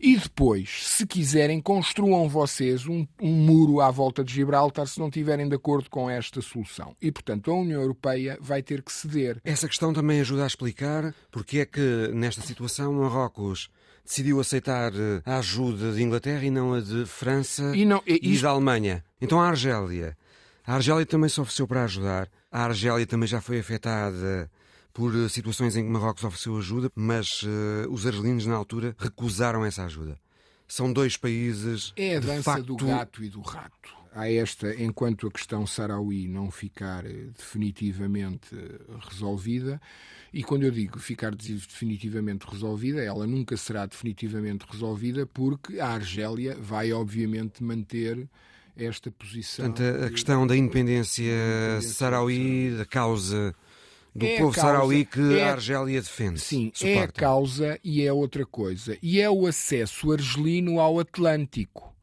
E 0.00 0.16
depois, 0.16 0.82
se 0.82 1.06
quiserem, 1.06 1.60
construam 1.60 2.28
vocês 2.28 2.88
um, 2.88 3.06
um, 3.22 3.32
muro 3.32 3.80
à 3.80 3.88
volta 3.88 4.24
de 4.24 4.34
Gibraltar 4.34 4.88
se 4.88 4.98
não 4.98 5.06
estiverem 5.06 5.48
de 5.48 5.54
acordo 5.54 5.88
com 5.88 6.10
esta 6.10 6.42
solução. 6.42 6.96
E, 7.00 7.12
portanto, 7.12 7.52
a 7.52 7.54
União 7.54 7.80
Europeia 7.80 8.36
vai 8.40 8.64
ter 8.64 8.82
que 8.82 8.90
ceder. 8.90 9.40
Essa 9.44 9.68
questão 9.68 9.92
também 9.92 10.18
ajuda 10.18 10.42
a 10.42 10.48
explicar 10.48 11.14
porque 11.30 11.60
é 11.60 11.64
que, 11.64 12.10
nesta 12.12 12.42
situação, 12.42 12.92
Marrocos 12.94 13.70
decidiu 14.06 14.40
aceitar 14.40 14.92
eh, 14.94 15.20
a 15.24 15.38
ajuda 15.38 15.92
de 15.92 16.02
Inglaterra 16.02 16.44
e 16.44 16.50
não 16.50 16.74
a 16.74 16.80
de 16.80 17.04
França 17.04 17.76
e, 17.76 17.84
não, 17.84 18.02
e, 18.06 18.18
e 18.22 18.38
da 18.38 18.50
Alemanha. 18.50 19.04
Então 19.20 19.40
a 19.40 19.48
Argélia. 19.48 20.16
A 20.66 20.74
Argélia 20.74 21.04
também 21.04 21.28
se 21.28 21.40
ofereceu 21.40 21.66
para 21.66 21.84
ajudar. 21.84 22.28
A 22.50 22.64
Argélia 22.64 23.06
também 23.06 23.28
já 23.28 23.40
foi 23.40 23.58
afetada 23.58 24.50
por 24.92 25.14
eh, 25.14 25.28
situações 25.28 25.76
em 25.76 25.84
que 25.84 25.90
Marrocos 25.90 26.24
ofereceu 26.24 26.56
ajuda, 26.56 26.90
mas 26.94 27.42
uh, 27.42 27.90
os 27.90 28.06
argelinos 28.06 28.46
na 28.46 28.54
altura 28.54 28.96
recusaram 28.98 29.64
essa 29.64 29.84
ajuda. 29.84 30.18
São 30.66 30.92
dois 30.92 31.16
países. 31.16 31.92
É 31.96 32.16
a 32.16 32.20
dança 32.20 32.42
facto... 32.42 32.64
do 32.64 32.76
gato 32.76 33.22
e 33.22 33.28
do 33.28 33.40
rato. 33.40 33.95
Há 34.16 34.32
esta, 34.32 34.74
enquanto 34.82 35.26
a 35.26 35.30
questão 35.30 35.66
Saraui 35.66 36.26
não 36.26 36.50
ficar 36.50 37.02
definitivamente 37.36 38.48
resolvida, 39.10 39.78
e 40.32 40.42
quando 40.42 40.62
eu 40.62 40.70
digo 40.70 40.98
ficar 40.98 41.34
definitivamente 41.34 42.46
resolvida, 42.50 43.02
ela 43.02 43.26
nunca 43.26 43.58
será 43.58 43.84
definitivamente 43.84 44.64
resolvida 44.70 45.26
porque 45.26 45.80
a 45.80 45.88
Argélia 45.88 46.56
vai, 46.58 46.94
obviamente, 46.94 47.62
manter 47.62 48.26
esta 48.74 49.10
posição. 49.10 49.66
Portanto, 49.66 50.04
a, 50.04 50.10
questão 50.10 50.46
da 50.46 50.56
independência, 50.56 51.22
independência 51.22 51.92
sarauí, 51.92 52.74
da 52.74 52.86
causa 52.86 53.54
do 54.14 54.24
é 54.24 54.38
povo 54.38 54.54
causa, 54.54 54.60
sarauí 54.60 55.04
que 55.04 55.38
é, 55.38 55.44
a 55.44 55.52
Argélia 55.52 56.00
defende. 56.00 56.40
Sim, 56.40 56.72
suporta. 56.74 57.00
é 57.00 57.02
a 57.02 57.08
causa 57.08 57.80
e 57.84 58.02
é 58.02 58.10
outra 58.10 58.46
coisa. 58.46 58.96
E 59.02 59.20
é 59.20 59.28
o 59.28 59.46
acesso 59.46 60.10
argelino 60.10 60.80
ao 60.80 60.98
Atlântico. 60.98 61.94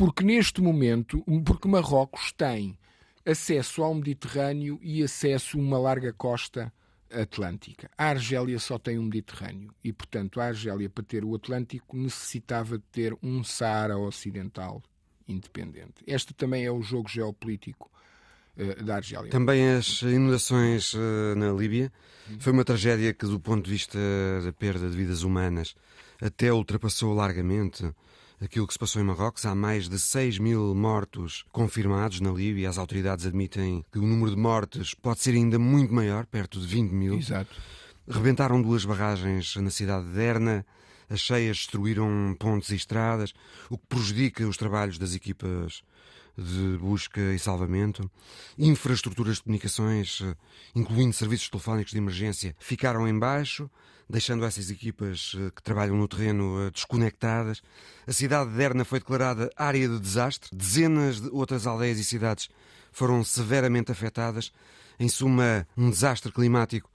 Porque 0.00 0.24
neste 0.24 0.62
momento, 0.62 1.22
porque 1.44 1.68
Marrocos 1.68 2.32
tem 2.32 2.78
acesso 3.22 3.82
ao 3.82 3.94
Mediterrâneo 3.94 4.80
e 4.82 5.02
acesso 5.02 5.58
a 5.58 5.60
uma 5.60 5.78
larga 5.78 6.10
costa 6.10 6.72
atlântica. 7.12 7.90
A 7.98 8.06
Argélia 8.06 8.58
só 8.58 8.78
tem 8.78 8.98
um 8.98 9.02
Mediterrâneo 9.02 9.74
e, 9.84 9.92
portanto, 9.92 10.40
a 10.40 10.46
Argélia, 10.46 10.88
para 10.88 11.04
ter 11.04 11.22
o 11.22 11.34
Atlântico, 11.34 11.98
necessitava 11.98 12.78
de 12.78 12.84
ter 12.90 13.14
um 13.22 13.44
Saara 13.44 13.98
Ocidental 13.98 14.82
independente. 15.28 16.02
Este 16.06 16.32
também 16.32 16.64
é 16.64 16.72
o 16.72 16.80
jogo 16.80 17.06
geopolítico 17.06 17.90
uh, 18.56 18.82
da 18.82 18.96
Argélia. 18.96 19.30
Também 19.30 19.68
as 19.68 20.00
inundações 20.00 20.94
uh, 20.94 21.34
na 21.36 21.52
Líbia. 21.52 21.92
Foi 22.38 22.54
uma 22.54 22.64
tragédia 22.64 23.12
que, 23.12 23.26
do 23.26 23.38
ponto 23.38 23.66
de 23.66 23.70
vista 23.70 23.98
da 24.42 24.50
perda 24.50 24.88
de 24.88 24.96
vidas 24.96 25.24
humanas, 25.24 25.74
até 26.22 26.50
ultrapassou 26.50 27.12
largamente 27.12 27.92
aquilo 28.40 28.66
que 28.66 28.72
se 28.72 28.78
passou 28.78 29.00
em 29.02 29.04
Marrocos. 29.04 29.44
Há 29.44 29.54
mais 29.54 29.88
de 29.88 29.98
6 29.98 30.38
mil 30.38 30.74
mortos 30.74 31.44
confirmados 31.52 32.20
na 32.20 32.30
Líbia. 32.30 32.68
As 32.68 32.78
autoridades 32.78 33.26
admitem 33.26 33.84
que 33.92 33.98
o 33.98 34.06
número 34.06 34.30
de 34.30 34.36
mortes 34.36 34.94
pode 34.94 35.20
ser 35.20 35.34
ainda 35.34 35.58
muito 35.58 35.92
maior, 35.92 36.26
perto 36.26 36.60
de 36.60 36.66
20 36.66 36.90
mil. 36.90 37.18
Exato. 37.18 37.54
Rebentaram 38.08 38.60
duas 38.60 38.84
barragens 38.84 39.56
na 39.56 39.70
cidade 39.70 40.06
de 40.06 40.12
Derna. 40.12 40.66
As 41.08 41.20
cheias 41.20 41.58
destruíram 41.58 42.36
pontes 42.38 42.70
e 42.70 42.76
estradas, 42.76 43.32
o 43.68 43.76
que 43.76 43.86
prejudica 43.88 44.46
os 44.46 44.56
trabalhos 44.56 44.96
das 44.96 45.14
equipas 45.14 45.82
de 46.40 46.78
busca 46.78 47.20
e 47.20 47.38
salvamento. 47.38 48.10
Infraestruturas 48.58 49.36
de 49.36 49.42
comunicações, 49.42 50.22
incluindo 50.74 51.12
serviços 51.12 51.48
telefónicos 51.48 51.92
de 51.92 51.98
emergência, 51.98 52.56
ficaram 52.58 53.06
em 53.06 53.18
baixo 53.18 53.70
deixando 54.10 54.44
essas 54.44 54.70
equipas 54.70 55.36
eh, 55.38 55.50
que 55.54 55.62
trabalham 55.62 55.96
no 55.96 56.08
terreno 56.08 56.66
eh, 56.66 56.70
desconectadas. 56.70 57.62
A 58.06 58.12
cidade 58.12 58.50
de 58.50 58.56
Derna 58.56 58.84
foi 58.84 58.98
declarada 58.98 59.50
área 59.56 59.88
de 59.88 59.98
desastre. 60.00 60.50
Dezenas 60.52 61.20
de 61.20 61.28
outras 61.30 61.66
aldeias 61.66 61.98
e 61.98 62.04
cidades 62.04 62.48
foram 62.90 63.22
severamente 63.22 63.92
afetadas. 63.92 64.52
Em 64.98 65.08
suma, 65.08 65.66
um 65.76 65.88
desastre 65.88 66.32
climático 66.32 66.90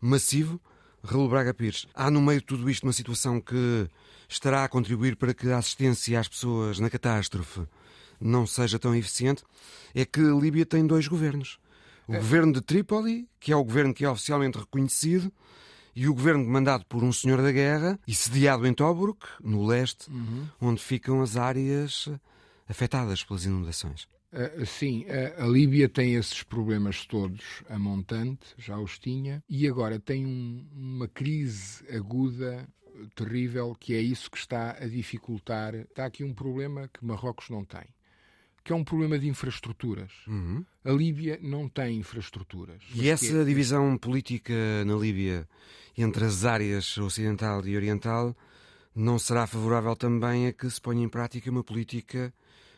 massivo. 0.00 0.60
Raul 1.02 1.28
Braga 1.28 1.54
Pires, 1.54 1.86
há 1.94 2.10
no 2.10 2.20
meio 2.20 2.40
de 2.40 2.46
tudo 2.46 2.68
isto 2.68 2.82
uma 2.82 2.92
situação 2.92 3.40
que 3.40 3.88
estará 4.28 4.64
a 4.64 4.68
contribuir 4.68 5.16
para 5.16 5.32
que 5.32 5.48
a 5.50 5.56
assistência 5.56 6.20
às 6.20 6.28
pessoas 6.28 6.78
na 6.78 6.90
catástrofe 6.90 7.62
não 8.20 8.46
seja 8.46 8.78
tão 8.78 8.94
eficiente. 8.94 9.42
É 9.94 10.04
que 10.04 10.20
a 10.20 10.34
Líbia 10.34 10.66
tem 10.66 10.86
dois 10.86 11.08
governos. 11.08 11.58
O 12.06 12.14
é. 12.14 12.18
governo 12.18 12.52
de 12.52 12.62
Trípoli, 12.62 13.28
que 13.38 13.52
é 13.52 13.56
o 13.56 13.62
governo 13.62 13.92
que 13.92 14.04
é 14.04 14.10
oficialmente 14.10 14.58
reconhecido, 14.58 15.30
e 15.94 16.08
o 16.08 16.14
governo 16.14 16.44
mandado 16.44 16.86
por 16.86 17.02
um 17.02 17.12
senhor 17.12 17.42
da 17.42 17.52
guerra 17.52 17.98
e 18.06 18.14
sediado 18.14 18.66
em 18.66 18.72
Tobruk, 18.72 19.26
no 19.42 19.66
leste, 19.66 20.08
uhum. 20.10 20.46
onde 20.60 20.80
ficam 20.80 21.20
as 21.20 21.36
áreas 21.36 22.08
afetadas 22.68 23.24
pelas 23.24 23.44
inundações. 23.44 24.08
Uh, 24.32 24.64
sim, 24.64 25.04
uh, 25.04 25.42
a 25.42 25.46
Líbia 25.46 25.88
tem 25.88 26.14
esses 26.14 26.42
problemas 26.42 27.04
todos 27.04 27.62
a 27.68 27.78
montante, 27.78 28.46
já 28.56 28.78
os 28.78 28.98
tinha, 28.98 29.42
e 29.48 29.66
agora 29.66 29.98
tem 29.98 30.24
um, 30.24 30.66
uma 30.72 31.08
crise 31.08 31.84
aguda 31.94 32.68
terrível, 33.14 33.74
que 33.78 33.94
é 33.94 34.00
isso 34.00 34.30
que 34.30 34.38
está 34.38 34.72
a 34.72 34.86
dificultar. 34.86 35.74
Está 35.74 36.06
aqui 36.06 36.24
um 36.24 36.34
problema 36.34 36.88
que 36.88 37.04
Marrocos 37.04 37.50
não 37.50 37.64
tem 37.64 37.86
que 38.68 38.72
é 38.74 38.76
um 38.76 38.84
problema 38.84 39.18
de 39.18 39.26
infraestruturas. 39.26 40.12
Uhum. 40.26 40.62
A 40.84 40.92
Líbia 40.92 41.38
não 41.40 41.70
tem 41.70 41.96
infraestruturas. 41.96 42.82
E 42.94 43.08
essa 43.08 43.34
é... 43.34 43.42
divisão 43.42 43.96
política 43.96 44.52
na 44.84 44.94
Líbia 44.94 45.48
entre 45.96 46.26
as 46.26 46.44
áreas 46.44 46.98
ocidental 46.98 47.66
e 47.66 47.74
oriental 47.74 48.36
não 48.94 49.18
será 49.18 49.46
favorável 49.46 49.96
também 49.96 50.48
a 50.48 50.52
que 50.52 50.68
se 50.68 50.78
ponha 50.78 51.02
em 51.02 51.08
prática 51.08 51.50
uma 51.50 51.64
política 51.64 52.30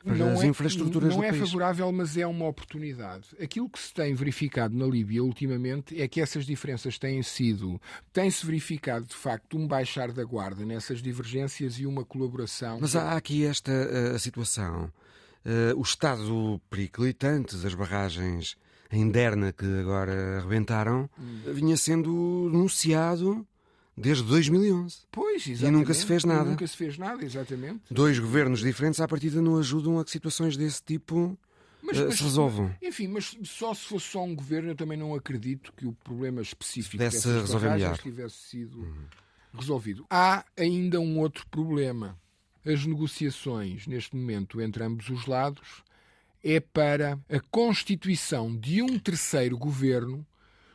para 0.05 0.15
não 0.15 0.33
as 0.33 0.43
é, 0.43 0.47
infraestruturas 0.47 1.11
não 1.11 1.23
do 1.23 1.25
é 1.25 1.31
país. 1.31 1.51
favorável, 1.51 1.91
mas 1.91 2.17
é 2.17 2.25
uma 2.25 2.47
oportunidade. 2.47 3.27
Aquilo 3.43 3.69
que 3.69 3.81
se 3.81 3.93
tem 3.93 4.15
verificado 4.15 4.77
na 4.77 4.87
Líbia 4.87 5.25
ultimamente 5.25 6.01
é 6.01 6.07
que 6.07 6.21
essas 6.21 6.47
diferenças 6.47 7.01
têm 7.01 7.21
sido, 7.21 7.83
tem-se 8.13 8.47
verificado 8.47 9.07
de 9.07 9.15
facto 9.17 9.59
um 9.59 9.67
baixar 9.67 10.13
da 10.13 10.23
guarda 10.23 10.65
nessas 10.65 11.03
divergências 11.03 11.81
e 11.81 11.85
uma 11.85 12.05
colaboração. 12.05 12.79
Mas 12.81 12.95
há 12.95 13.17
aqui 13.17 13.45
esta 13.45 13.73
a, 13.73 14.15
a 14.15 14.19
situação 14.21 14.89
uh, 15.45 15.79
o 15.79 15.83
estado 15.83 16.61
periclitante 16.69 17.57
das 17.57 17.75
barragens 17.75 18.57
em 18.91 19.09
Derna 19.11 19.53
que 19.53 19.65
agora 19.65 20.39
arrebentaram 20.39 21.09
hum. 21.19 21.41
vinha 21.53 21.77
sendo 21.77 22.49
denunciado 22.51 23.47
desde 23.97 24.25
2011. 24.25 24.99
Pois, 25.13 25.47
exatamente. 25.47 25.65
E 25.65 25.71
nunca 25.71 25.95
se 25.95 26.07
fez 26.07 26.25
nada. 26.25 26.51
nunca 26.51 26.67
se 26.67 26.77
fez 26.77 26.99
nada, 26.99 27.25
exatamente. 27.25 27.83
Dois 27.91 28.19
governos 28.19 28.61
diferentes 28.61 29.01
à 29.01 29.07
partida 29.07 29.41
não 29.41 29.59
ajudam 29.59 29.99
a 29.99 30.05
que 30.05 30.11
situações 30.11 30.57
desse 30.57 30.83
tipo 30.83 31.39
mas, 31.83 31.99
uh, 31.99 32.07
mas, 32.07 32.19
se 32.19 32.25
resolvam. 32.25 32.75
Enfim, 32.83 33.09
mas 33.09 33.37
só 33.45 33.73
se 33.75 33.85
fosse 33.85 34.07
só 34.07 34.25
um 34.25 34.35
governo, 34.35 34.71
eu 34.71 34.75
também 34.75 34.99
não 34.99 35.15
acredito 35.15 35.73
que 35.77 35.87
o 35.87 35.93
problema 35.93 36.43
específico 36.43 36.99
dessas 36.99 37.43
resolver 37.43 37.99
tivesse 37.99 38.37
sido 38.37 38.81
uhum. 38.81 39.05
resolvido. 39.55 40.07
Há 40.11 40.45
ainda 40.57 41.01
um 41.01 41.19
outro 41.19 41.47
problema. 41.49 42.19
As 42.65 42.85
negociações, 42.85 43.87
neste 43.87 44.15
momento, 44.15 44.61
entre 44.61 44.85
ambos 44.85 45.09
os 45.09 45.27
lados, 45.27 45.83
é 46.43 46.61
para 46.61 47.19
a 47.29 47.41
constituição 47.51 48.55
de 48.57 48.83
um 48.83 48.99
terceiro 48.99 49.57
governo 49.57 50.27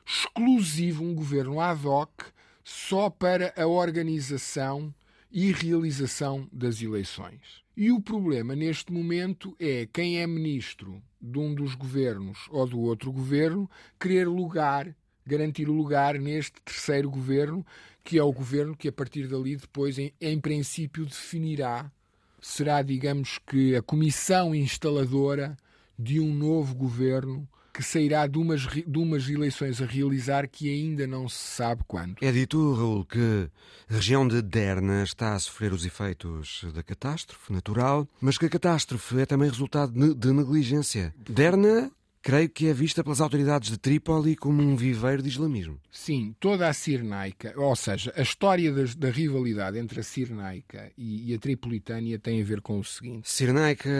exclusivo, 0.05 1.03
um 1.03 1.13
governo 1.13 1.59
ad 1.59 1.85
hoc, 1.87 2.23
só 2.63 3.09
para 3.09 3.53
a 3.57 3.67
organização 3.67 4.93
e 5.31 5.51
realização 5.51 6.47
das 6.51 6.81
eleições. 6.81 7.63
E 7.75 7.91
o 7.91 7.99
problema 7.99 8.55
neste 8.55 8.91
momento 8.93 9.55
é 9.59 9.87
quem 9.91 10.21
é 10.21 10.27
ministro 10.27 11.01
de 11.21 11.37
um 11.37 11.53
dos 11.53 11.75
governos 11.75 12.47
ou 12.49 12.65
do 12.65 12.79
outro 12.79 13.11
governo 13.11 13.69
querer 13.99 14.27
lugar, 14.27 14.95
garantir 15.25 15.65
lugar 15.65 16.17
neste 16.17 16.53
terceiro 16.61 17.09
governo, 17.09 17.65
que 18.05 18.19
é 18.19 18.23
o 18.23 18.31
governo 18.31 18.77
que 18.77 18.87
a 18.87 18.91
partir 18.91 19.27
dali 19.27 19.57
depois, 19.57 19.97
em, 19.97 20.13
em 20.21 20.39
princípio, 20.39 21.05
definirá, 21.05 21.91
será, 22.39 22.83
digamos 22.83 23.39
que, 23.47 23.75
a 23.75 23.81
comissão 23.81 24.53
instaladora 24.53 25.57
de 25.97 26.19
um 26.19 26.31
novo 26.31 26.75
governo 26.75 27.47
que 27.73 27.83
sairá 27.83 28.25
de 28.27 28.37
umas, 28.37 28.61
de 28.61 28.97
umas 28.97 29.27
eleições 29.27 29.81
a 29.81 29.85
realizar 29.85 30.47
que 30.47 30.69
ainda 30.69 31.05
não 31.05 31.27
se 31.27 31.39
sabe 31.39 31.83
quando. 31.87 32.15
É 32.21 32.31
dito, 32.31 32.73
Raul, 32.73 33.03
que 33.03 33.49
a 33.89 33.93
região 33.95 34.25
de 34.25 34.41
Derna 34.41 35.03
está 35.03 35.33
a 35.33 35.39
sofrer 35.39 35.73
os 35.73 35.85
efeitos 35.85 36.63
da 36.73 36.81
catástrofe 36.81 37.51
natural, 37.51 38.07
mas 38.21 38.37
que 38.37 38.45
a 38.45 38.49
catástrofe 38.49 39.19
é 39.19 39.25
também 39.25 39.49
resultado 39.49 40.15
de 40.15 40.31
negligência. 40.31 41.13
Derna 41.27 41.91
creio 42.25 42.49
que 42.49 42.67
é 42.67 42.73
vista 42.73 43.03
pelas 43.03 43.21
autoridades 43.21 43.69
de 43.69 43.77
Trípoli 43.77 44.35
como 44.35 44.59
um 44.59 44.75
viveiro 44.75 45.21
de 45.21 45.29
islamismo. 45.29 45.79
Sim, 45.91 46.35
toda 46.39 46.67
a 46.67 46.73
Cirnaica, 46.73 47.53
ou 47.55 47.75
seja, 47.75 48.11
a 48.17 48.23
história 48.23 48.71
das, 48.71 48.95
da 48.95 49.11
rivalidade 49.11 49.77
entre 49.77 49.99
a 49.99 50.03
Cirnaica 50.03 50.91
e, 50.97 51.31
e, 51.31 51.35
a 51.35 51.37
Tripolitânia 51.37 52.17
tem 52.17 52.41
a 52.41 52.43
ver 52.43 52.61
com 52.61 52.79
o 52.79 52.83
seguinte: 52.83 53.29
Cirnaica, 53.29 53.91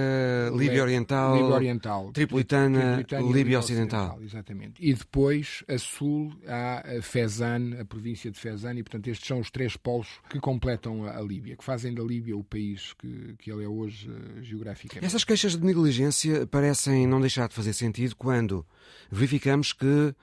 Líbia 0.58 0.82
Oriental, 0.82 1.36
Líbia 1.36 1.54
Oriental 1.54 2.12
Tripolitana, 2.12 2.96
Tripolitânia, 2.96 3.32
Líbia 3.32 3.60
Ocidental. 3.60 4.06
Ocidental. 4.06 4.24
Exatamente. 4.24 4.74
E 4.84 4.92
depois, 4.92 5.64
a 5.68 5.78
sul, 5.78 6.34
há 6.48 6.98
a 6.98 7.02
Fezan, 7.04 7.80
a 7.80 7.86
província 7.86 8.32
de 8.32 8.40
Fezan, 8.40 8.74
e 8.74 8.82
portanto 8.82 9.08
estes 9.08 9.28
são 9.28 9.40
os 9.40 9.52
três 9.52 9.78
polos 9.78 10.08
que 10.32 10.40
completam 10.40 11.06
a, 11.06 11.20
a 11.20 11.22
Líbia, 11.22 11.56
que 11.56 11.64
fazem 11.64 11.94
da 11.94 12.02
Líbia 12.02 12.36
o 12.36 12.44
país 12.44 12.92
que, 12.94 13.36
que 13.38 13.52
ele 13.52 13.64
é 13.64 13.68
hoje 13.68 14.10
uh, 14.10 14.42
geograficamente. 14.42 15.06
Essas 15.06 15.24
queixas 15.24 15.56
de 15.56 15.64
negligência 15.64 16.48
parecem 16.48 17.06
não 17.06 17.22
deixar 17.22 17.48
de 17.48 17.54
fazer 17.54 17.74
sentido 17.74 18.15
quando 18.18 18.66
verificamos 19.12 19.74
que, 19.74 20.16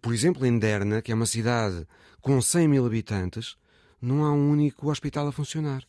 por 0.00 0.12
exemplo, 0.12 0.44
em 0.46 0.58
Derna, 0.58 1.00
que 1.00 1.12
é 1.12 1.14
uma 1.14 1.26
cidade 1.26 1.86
com 2.20 2.40
100 2.40 2.68
mil 2.68 2.86
habitantes, 2.86 3.56
não 4.00 4.24
há 4.24 4.32
um 4.32 4.50
único 4.50 4.90
hospital 4.90 5.28
a 5.28 5.32
funcionar. 5.32 5.82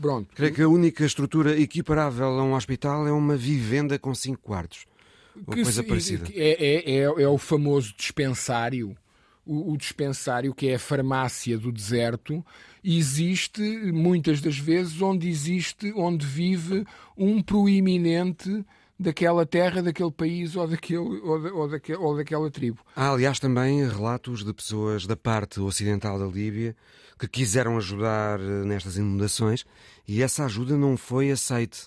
Pronto. 0.00 0.28
Creio 0.34 0.54
que 0.54 0.62
a 0.62 0.68
única 0.68 1.04
estrutura 1.04 1.58
equiparável 1.58 2.26
a 2.26 2.44
um 2.44 2.54
hospital 2.54 3.06
é 3.06 3.12
uma 3.12 3.36
vivenda 3.36 3.98
com 3.98 4.14
cinco 4.14 4.40
quartos. 4.42 4.86
Ou 5.34 5.54
que 5.54 5.62
coisa 5.62 5.82
se, 5.82 5.88
parecida. 5.88 6.28
É, 6.34 6.50
é, 6.50 6.90
é, 6.90 7.00
é, 7.00 7.28
o 7.28 7.38
famoso 7.38 7.94
dispensário. 7.96 8.96
O, 9.44 9.72
o, 9.72 9.76
dispensário, 9.78 10.54
que 10.54 10.68
é 10.68 10.74
a 10.74 10.78
farmácia 10.78 11.56
do 11.56 11.72
deserto, 11.72 12.44
existe 12.84 13.62
muitas 13.92 14.42
das 14.42 14.58
vezes 14.58 15.00
onde 15.00 15.26
existe, 15.26 15.90
onde 15.96 16.26
vive 16.26 16.84
um 17.16 17.42
proeminente 17.42 18.64
daquela 18.98 19.46
terra, 19.46 19.82
daquele 19.82 20.10
país 20.10 20.56
ou, 20.56 20.66
daquele, 20.66 20.98
ou, 20.98 21.40
da, 21.40 21.52
ou, 21.52 21.68
daquele, 21.68 21.98
ou 21.98 22.16
daquela 22.16 22.50
tribo. 22.50 22.80
Há, 22.96 23.10
aliás, 23.10 23.38
também 23.38 23.86
relatos 23.86 24.44
de 24.44 24.52
pessoas 24.52 25.06
da 25.06 25.16
parte 25.16 25.60
ocidental 25.60 26.18
da 26.18 26.26
Líbia 26.26 26.74
que 27.18 27.28
quiseram 27.28 27.76
ajudar 27.76 28.40
eh, 28.40 28.64
nestas 28.64 28.96
inundações 28.96 29.64
e 30.06 30.22
essa 30.22 30.44
ajuda 30.44 30.76
não 30.76 30.96
foi 30.96 31.30
aceite. 31.30 31.86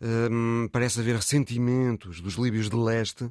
Hum, 0.00 0.68
parece 0.72 0.98
haver 0.98 1.14
ressentimentos 1.14 2.20
dos 2.20 2.34
líbios 2.34 2.68
de 2.68 2.74
leste 2.74 3.30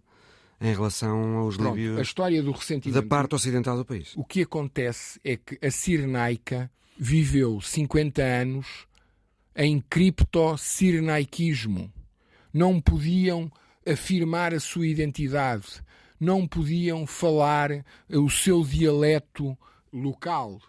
em 0.62 0.74
relação 0.74 1.38
aos 1.38 1.58
Pronto, 1.58 1.75
líbios 1.75 2.00
a 2.00 2.01
história 2.01 2.41
do 2.41 2.51
ressentimento, 2.51 3.01
da 3.01 3.05
parte 3.05 3.36
ocidental 3.36 3.75
do 3.75 3.83
país. 3.83 4.14
O 4.16 4.24
que 4.24 4.44
acontece 4.44 5.20
é 5.22 5.36
que 5.36 5.59
a 5.62 5.70
Cirnaica 5.70 6.72
viveu 6.98 7.59
50 7.59 8.22
anos 8.22 8.88
em 9.53 9.81
cripto-cirnaiquismo 9.81 11.92
não 12.53 12.79
podiam 12.79 13.51
afirmar 13.87 14.53
a 14.53 14.59
sua 14.59 14.87
identidade, 14.87 15.81
não 16.20 16.48
podiam 16.48 17.07
falar 17.07 17.83
o 18.09 18.29
seu 18.29 18.64
dialeto 18.64 19.57
local, 19.92 20.61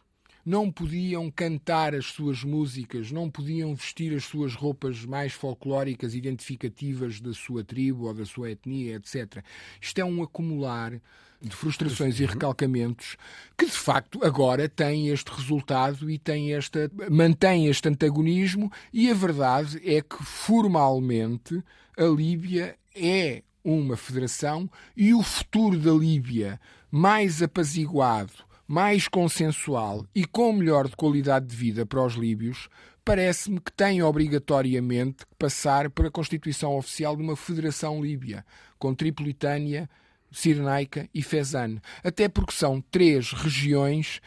não 0.45 0.73
podiam 0.73 1.31
cantar 1.31 1.95
as 1.95 2.07
suas 2.07 2.43
músicas, 2.43 3.13
não 3.13 3.31
podiam 3.31 3.75
vestir 3.75 4.15
as 4.15 4.25
suas 4.25 4.55
roupas 4.55 5.05
mais 5.05 5.33
folclóricas, 5.33 6.15
identificativas 6.15 7.21
da 7.21 7.33
sua 7.33 7.63
tribo 7.63 8.07
ou 8.07 8.15
da 8.15 8.25
sua 8.25 8.51
etnia, 8.51 8.97
etc. 8.97 9.45
Isto 9.81 10.01
é 10.01 10.05
um 10.05 10.23
acumular 10.23 11.01
de 11.43 11.55
frustrações 11.57 12.21
e 12.21 12.25
recalcamentos 12.25 13.17
que 13.59 13.67
de 13.67 13.73
facto 13.73 14.25
agora 14.25 14.69
tem 14.69 15.09
este 15.09 15.31
resultado 15.31 16.11
e 16.11 16.19
tem 16.19 16.55
esta 16.55 16.91
mantém 17.11 17.67
este 17.67 17.89
antagonismo 17.89 18.71
e 18.93 19.11
a 19.11 19.15
verdade 19.15 19.81
é 19.85 20.01
que 20.01 20.23
formalmente 20.25 21.63
a 21.97 22.05
Líbia 22.05 22.77
é 22.95 23.43
uma 23.65 23.97
federação 23.97 24.71
e 24.97 25.13
o 25.13 25.23
futuro 25.23 25.79
da 25.79 25.93
Líbia 25.93 26.61
mais 26.91 27.43
apaziguado, 27.43 28.33
mais 28.67 29.09
consensual 29.09 30.07
e 30.15 30.25
com 30.25 30.53
melhor 30.53 30.89
de 30.89 30.97
qualidade 30.97 31.47
de 31.47 31.57
vida 31.57 31.87
para 31.87 32.05
os 32.05 32.15
líbios 32.15 32.69
parece-me 33.05 33.61
que 33.61 33.73
tem 33.73 34.03
obrigatoriamente 34.03 35.27
que 35.27 35.35
passar 35.39 35.91
para 35.91 36.09
a 36.09 36.11
constituição 36.11 36.77
oficial 36.77 37.17
de 37.17 37.23
uma 37.23 37.37
federação 37.37 38.01
líbia, 38.01 38.45
com 38.79 38.95
Tripolitânia, 38.95 39.89
Cirenaica 40.33 41.09
e 41.15 41.23
Fezan. 41.23 41.81
Até 42.03 42.29
porque 42.29 42.53
são 42.53 42.81
três 42.81 43.33
regiões 43.33 44.21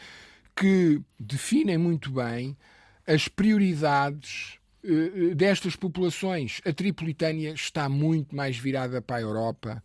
que 0.54 1.00
definem 1.18 1.76
muito 1.76 2.10
bem 2.10 2.56
as 3.06 3.28
prioridades 3.28 4.58
eh, 4.82 5.34
destas 5.34 5.76
populações. 5.76 6.60
A 6.64 6.72
Tripolitânia 6.72 7.52
está 7.52 7.88
muito 7.88 8.34
mais 8.34 8.56
virada 8.56 9.02
para 9.02 9.16
a 9.16 9.20
Europa 9.20 9.82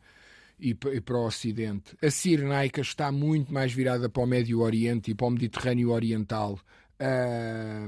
e 0.60 0.76
para 0.76 1.18
o 1.18 1.26
Ocidente. 1.26 1.98
A 2.02 2.12
Cirenaica 2.12 2.82
está 2.82 3.12
muito 3.12 3.52
mais 3.52 3.74
virada 3.74 4.08
para 4.08 4.22
o 4.22 4.28
Médio 4.28 4.60
Oriente 4.60 5.12
e 5.12 5.16
para 5.16 5.26
o 5.26 5.32
Mediterrâneo 5.32 5.90
Oriental. 5.90 6.60
A 7.00 7.88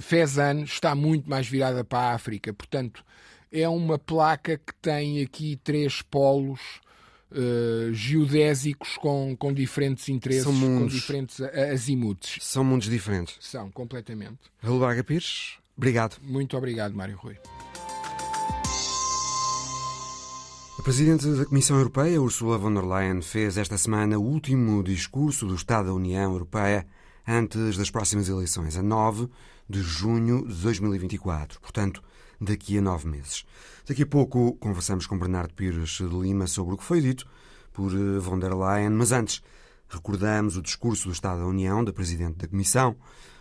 Fezan 0.00 0.62
está 0.62 0.92
muito 0.94 1.30
mais 1.30 1.46
virada 1.46 1.84
para 1.84 2.10
a 2.10 2.14
África. 2.14 2.52
Portanto, 2.52 3.04
é 3.50 3.68
uma 3.68 3.96
placa 3.96 4.58
que 4.58 4.74
tem 4.82 5.22
aqui 5.22 5.56
três 5.62 6.02
polos 6.02 6.80
uh, 7.34 7.92
geodésicos 7.92 8.96
com, 8.96 9.36
com 9.36 9.52
diferentes 9.52 10.08
interesses, 10.08 10.44
com 10.44 10.86
diferentes 10.86 11.40
azimutes. 11.40 12.38
São 12.44 12.64
mundos 12.64 12.88
diferentes. 12.88 13.36
São, 13.40 13.70
completamente. 13.70 14.38
Raul 14.62 14.78
Braga 14.78 15.04
Pires, 15.04 15.58
obrigado. 15.76 16.16
Muito 16.22 16.56
obrigado, 16.56 16.94
Mário 16.94 17.16
Rui. 17.16 17.36
A 20.78 20.82
Presidente 20.82 21.26
da 21.26 21.44
Comissão 21.46 21.76
Europeia, 21.76 22.20
Ursula 22.20 22.58
von 22.58 22.74
der 22.74 22.84
Leyen, 22.84 23.22
fez 23.22 23.56
esta 23.56 23.78
semana 23.78 24.18
o 24.18 24.22
último 24.22 24.82
discurso 24.82 25.46
do 25.46 25.54
Estado 25.54 25.86
da 25.86 25.94
União 25.94 26.32
Europeia 26.32 26.86
antes 27.26 27.78
das 27.78 27.90
próximas 27.90 28.28
eleições, 28.28 28.76
a 28.76 28.82
9 28.82 29.28
de 29.68 29.80
junho 29.80 30.46
de 30.46 30.54
2024. 30.54 31.60
Portanto, 31.60 32.02
daqui 32.44 32.78
a 32.78 32.82
nove 32.82 33.08
meses. 33.08 33.44
Daqui 33.86 34.02
a 34.02 34.06
pouco 34.06 34.54
conversamos 34.54 35.06
com 35.06 35.18
Bernardo 35.18 35.54
Pires 35.54 35.98
de 35.98 36.04
Lima 36.04 36.46
sobre 36.46 36.74
o 36.74 36.76
que 36.78 36.84
foi 36.84 37.00
dito 37.00 37.26
por 37.72 37.92
eh, 37.92 38.18
von 38.18 38.38
der 38.38 38.54
Leyen, 38.54 38.90
mas 38.90 39.12
antes 39.12 39.42
recordamos 39.88 40.56
o 40.56 40.62
discurso 40.62 41.08
do 41.08 41.12
Estado 41.12 41.40
da 41.40 41.46
União 41.46 41.84
da 41.84 41.92
Presidente 41.92 42.38
da 42.38 42.48
Comissão, 42.48 42.96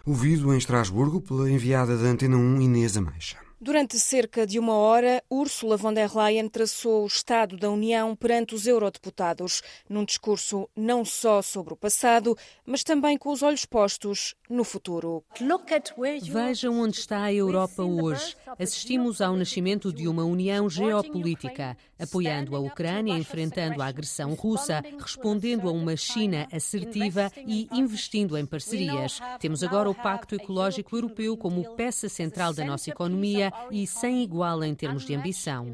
ouvido 0.05 0.53
em 0.53 0.57
Estrasburgo 0.57 1.21
pela 1.21 1.49
enviada 1.49 1.97
da 1.97 2.07
Antena 2.07 2.37
1 2.37 2.61
Inês 2.61 2.97
Ameixa. 2.97 3.42
Durante 3.63 3.97
cerca 3.97 4.45
de 4.45 4.59
uma 4.59 4.73
hora, 4.73 5.23
Ursula 5.31 5.77
von 5.77 5.93
der 5.93 6.13
Leyen 6.13 6.49
traçou 6.49 7.03
o 7.03 7.07
Estado 7.07 7.55
da 7.55 7.71
União 7.71 8.13
perante 8.13 8.53
os 8.53 8.67
eurodeputados, 8.67 9.61
num 9.87 10.03
discurso 10.03 10.69
não 10.75 11.05
só 11.05 11.41
sobre 11.41 11.73
o 11.73 11.77
passado, 11.77 12.37
mas 12.65 12.83
também 12.83 13.17
com 13.17 13.31
os 13.31 13.41
olhos 13.41 13.63
postos 13.63 14.35
no 14.49 14.65
futuro. 14.65 15.23
Vejam 16.29 16.77
onde 16.81 16.97
está 16.97 17.23
a 17.23 17.33
Europa 17.33 17.83
hoje. 17.83 18.35
Assistimos 18.59 19.21
ao 19.21 19.37
nascimento 19.37 19.93
de 19.93 20.09
uma 20.09 20.25
união 20.25 20.69
geopolítica, 20.69 21.77
apoiando 21.97 22.57
a 22.57 22.59
Ucrânia, 22.59 23.17
enfrentando 23.17 23.81
a 23.81 23.85
agressão 23.85 24.33
russa, 24.33 24.83
respondendo 24.99 25.69
a 25.69 25.71
uma 25.71 25.95
China 25.95 26.49
assertiva 26.51 27.31
e 27.47 27.69
investindo 27.71 28.37
em 28.37 28.45
parcerias. 28.45 29.21
Temos 29.39 29.63
agora 29.63 29.89
o 29.89 29.95
Pacto 29.95 30.35
Ecológico 30.35 30.97
Europeu 30.97 31.37
como 31.37 31.77
peça 31.77 32.09
central 32.09 32.53
da 32.53 32.65
nossa 32.65 32.89
economia 32.89 33.52
e 33.71 33.85
sem 33.87 34.23
igual 34.23 34.63
em 34.63 34.73
termos 34.75 35.05
de 35.05 35.13
ambição. 35.15 35.65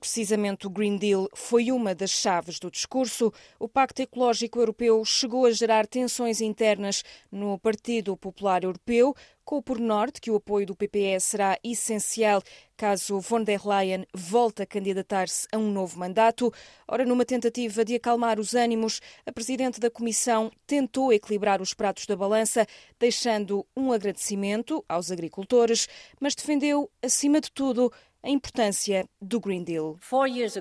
Precisamente 0.00 0.66
o 0.66 0.70
Green 0.70 0.96
Deal 0.96 1.28
foi 1.34 1.72
uma 1.72 1.94
das 1.94 2.10
chaves 2.10 2.60
do 2.60 2.70
discurso. 2.70 3.32
O 3.58 3.68
Pacto 3.68 4.00
Ecológico 4.00 4.60
Europeu 4.60 5.04
chegou 5.04 5.46
a 5.46 5.50
gerar 5.50 5.86
tensões 5.86 6.40
internas 6.40 7.02
no 7.32 7.58
Partido 7.58 8.16
Popular 8.16 8.62
Europeu, 8.62 9.14
com 9.44 9.56
o 9.56 9.62
pormenor 9.62 10.12
de 10.12 10.20
que 10.20 10.30
o 10.30 10.36
apoio 10.36 10.66
do 10.66 10.76
PPE 10.76 11.18
será 11.20 11.58
essencial 11.64 12.42
caso 12.76 13.18
von 13.18 13.42
der 13.42 13.66
Leyen 13.66 14.06
volte 14.14 14.62
a 14.62 14.66
candidatar-se 14.66 15.48
a 15.50 15.58
um 15.58 15.72
novo 15.72 15.98
mandato. 15.98 16.52
Ora, 16.86 17.04
numa 17.04 17.24
tentativa 17.24 17.84
de 17.84 17.96
acalmar 17.96 18.38
os 18.38 18.54
ânimos, 18.54 19.00
a 19.26 19.32
Presidente 19.32 19.80
da 19.80 19.90
Comissão 19.90 20.50
tentou 20.64 21.12
equilibrar 21.12 21.60
os 21.60 21.74
pratos 21.74 22.06
da 22.06 22.14
balança, 22.14 22.64
deixando 23.00 23.66
um 23.76 23.90
agradecimento 23.90 24.84
aos 24.88 25.10
agricultores, 25.10 25.88
mas 26.20 26.36
defendeu, 26.36 26.88
acima 27.02 27.40
de 27.40 27.50
tudo, 27.50 27.92
a 28.22 28.30
importância 28.30 29.08
do 29.22 29.40
Green 29.40 29.62
Deal. 29.62 29.96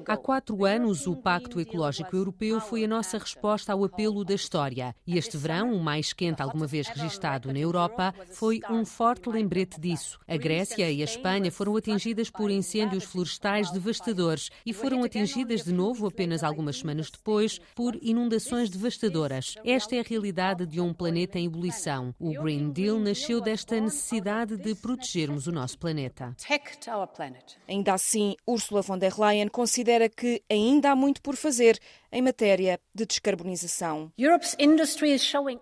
Há 0.06 0.15
quatro 0.15 0.63
anos, 0.63 1.08
o 1.08 1.15
Pacto 1.15 1.60
Ecológico 1.60 2.15
Europeu 2.15 2.62
foi 2.62 2.84
a 2.84 2.88
nossa 2.88 3.17
resposta 3.17 3.74
ao 3.74 3.84
apelo 3.84 4.24
da 4.24 4.36
história. 4.36 4.96
E 5.06 5.17
este 5.17 5.38
verão, 5.38 5.74
o 5.74 5.84
mais 5.84 6.13
quente 6.13 6.41
alguma 6.41 6.67
vez 6.67 6.88
registado 6.88 7.52
na 7.52 7.60
Europa, 7.60 8.13
foi 8.32 8.60
um 8.70 8.86
forte 8.86 9.28
lembrete 9.28 9.82
disso. 9.82 10.20
A 10.28 10.38
Grécia 10.38 10.89
e 10.89 11.02
a 11.02 11.06
Espanha 11.06 11.52
foram 11.52 11.76
atingidas 11.76 12.30
por 12.30 12.52
incêndios 12.52 13.04
florestais 13.04 13.72
devastadores 13.72 14.50
e 14.65 14.72
foram 14.72 15.04
atingidas 15.04 15.63
de 15.63 15.74
novo, 15.74 16.08
apenas 16.08 16.43
algumas 16.43 16.78
semanas 16.78 17.10
depois, 17.10 17.60
por 17.76 17.98
inundações 18.02 18.70
devastadoras. 18.70 19.56
Esta 19.65 19.96
é 19.96 20.00
a 20.00 20.04
realidade 20.08 20.65
de 20.65 20.80
um 20.80 20.93
planeta 20.93 21.39
em 21.39 21.48
ebulição. 21.48 22.13
O 22.20 22.32
Green 22.41 22.72
Deal 22.72 23.00
nasceu 23.00 23.41
desta 23.41 23.80
necessidade 23.82 24.58
de 24.58 24.76
protegermos 24.76 25.48
o 25.48 25.52
nosso 25.52 25.78
planeta. 25.80 26.36
Ainda 27.68 27.94
assim, 27.94 28.36
Ursula 28.46 28.82
von 28.82 28.98
der 28.98 29.18
Leyen 29.18 29.48
considera 29.48 30.10
que 30.10 30.42
ainda 30.50 30.92
há 30.92 30.96
muito 30.96 31.22
por 31.22 31.36
fazer 31.36 31.80
em 32.12 32.22
matéria 32.22 32.80
de 32.93 33.06
descarbonização. 33.06 34.12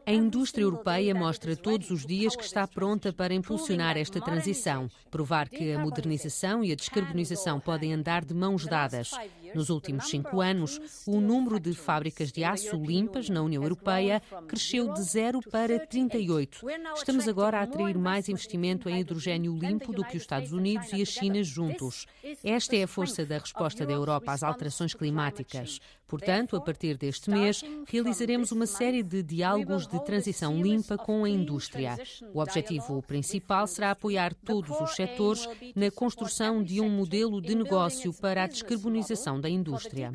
A 0.05 0.11
indústria 0.11 0.63
europeia 0.63 1.15
mostra 1.15 1.55
todos 1.55 1.89
os 1.89 2.05
dias 2.05 2.35
que 2.35 2.43
está 2.43 2.67
pronta 2.67 3.11
para 3.11 3.33
impulsionar 3.33 3.97
esta 3.97 4.21
transição, 4.21 4.87
provar 5.09 5.49
que 5.49 5.71
a 5.73 5.79
modernização 5.79 6.63
e 6.63 6.71
a 6.71 6.75
descarbonização 6.75 7.59
podem 7.59 7.93
andar 7.93 8.23
de 8.23 8.33
mãos 8.33 8.65
dadas. 8.65 9.11
Nos 9.53 9.69
últimos 9.69 10.09
cinco 10.09 10.41
anos, 10.41 11.03
o 11.07 11.21
número 11.21 11.59
de 11.59 11.73
fábricas 11.73 12.31
de 12.31 12.43
aço 12.43 12.75
limpas 12.75 13.29
na 13.29 13.41
União 13.41 13.63
Europeia 13.63 14.21
cresceu 14.47 14.91
de 14.93 15.01
0 15.01 15.39
para 15.49 15.79
38. 15.79 16.59
Estamos 16.95 17.27
agora 17.27 17.59
a 17.59 17.63
atrair 17.63 17.97
mais 17.97 18.27
investimento 18.27 18.89
em 18.89 18.99
hidrogênio 18.99 19.57
limpo 19.57 19.93
do 19.93 20.03
que 20.03 20.17
os 20.17 20.23
Estados 20.23 20.51
Unidos 20.51 20.91
e 20.93 21.01
a 21.01 21.05
China 21.05 21.41
juntos. 21.43 22.05
Esta 22.43 22.75
é 22.75 22.83
a 22.83 22.87
força 22.87 23.25
da 23.25 23.37
resposta 23.37 23.85
da 23.85 23.93
Europa 23.93 24.31
às 24.31 24.43
alterações 24.43 24.93
climáticas. 24.93 25.79
Portanto, 26.07 26.55
a 26.55 26.61
partir 26.61 26.97
deste 26.97 27.29
mês, 27.29 27.63
realizaremos 27.87 28.51
uma 28.51 28.67
série 28.67 29.01
de 29.01 29.23
diálogos 29.23 29.87
de 29.87 30.03
transição 30.05 30.61
limpa 30.61 30.97
com 30.97 31.23
a 31.23 31.29
indústria. 31.29 31.97
O 32.33 32.39
objetivo 32.39 33.01
principal 33.01 33.65
será 33.65 33.91
apoiar 33.91 34.33
todos 34.33 34.79
os 34.79 34.95
setores 34.95 35.47
na 35.75 35.89
construção 35.89 36.63
de 36.63 36.79
um 36.79 36.89
modelo 36.89 37.41
de 37.41 37.55
negócio 37.55 38.13
para 38.13 38.43
a 38.43 38.47
descarbonização 38.47 39.41
da 39.41 39.49
indústria. 39.49 40.11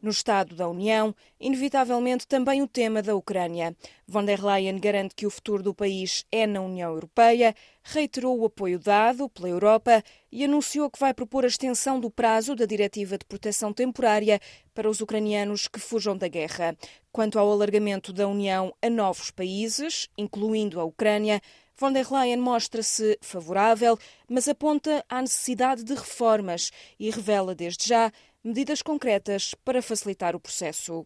No 0.00 0.10
Estado 0.10 0.54
da 0.54 0.68
União, 0.68 1.14
inevitavelmente 1.40 2.26
também 2.26 2.62
o 2.62 2.68
tema 2.68 3.02
da 3.02 3.14
Ucrânia. 3.14 3.76
Von 4.10 4.24
der 4.24 4.42
Leyen 4.42 4.80
garante 4.80 5.14
que 5.14 5.26
o 5.26 5.30
futuro 5.30 5.62
do 5.62 5.74
país 5.74 6.24
é 6.32 6.46
na 6.46 6.62
União 6.62 6.90
Europeia, 6.90 7.54
reiterou 7.82 8.38
o 8.38 8.46
apoio 8.46 8.78
dado 8.78 9.28
pela 9.28 9.50
Europa 9.50 10.02
e 10.32 10.42
anunciou 10.46 10.90
que 10.90 10.98
vai 10.98 11.12
propor 11.12 11.44
a 11.44 11.48
extensão 11.48 12.00
do 12.00 12.10
prazo 12.10 12.56
da 12.56 12.64
Diretiva 12.64 13.18
de 13.18 13.26
Proteção 13.26 13.70
Temporária 13.70 14.40
para 14.74 14.88
os 14.88 15.02
ucranianos 15.02 15.68
que 15.68 15.78
fujam 15.78 16.16
da 16.16 16.26
guerra. 16.26 16.74
Quanto 17.12 17.38
ao 17.38 17.52
alargamento 17.52 18.10
da 18.10 18.26
União 18.26 18.74
a 18.80 18.88
novos 18.88 19.30
países, 19.30 20.08
incluindo 20.16 20.80
a 20.80 20.84
Ucrânia, 20.84 21.42
Von 21.80 21.92
der 21.92 22.10
Leyen 22.10 22.40
mostra-se 22.40 23.16
favorável, 23.20 23.96
mas 24.28 24.48
aponta 24.48 25.04
à 25.08 25.22
necessidade 25.22 25.84
de 25.84 25.94
reformas 25.94 26.72
e 26.98 27.08
revela 27.08 27.54
desde 27.54 27.86
já 27.86 28.10
medidas 28.44 28.82
concretas 28.82 29.54
para 29.64 29.82
facilitar 29.82 30.36
o 30.36 30.40
processo. 30.40 31.04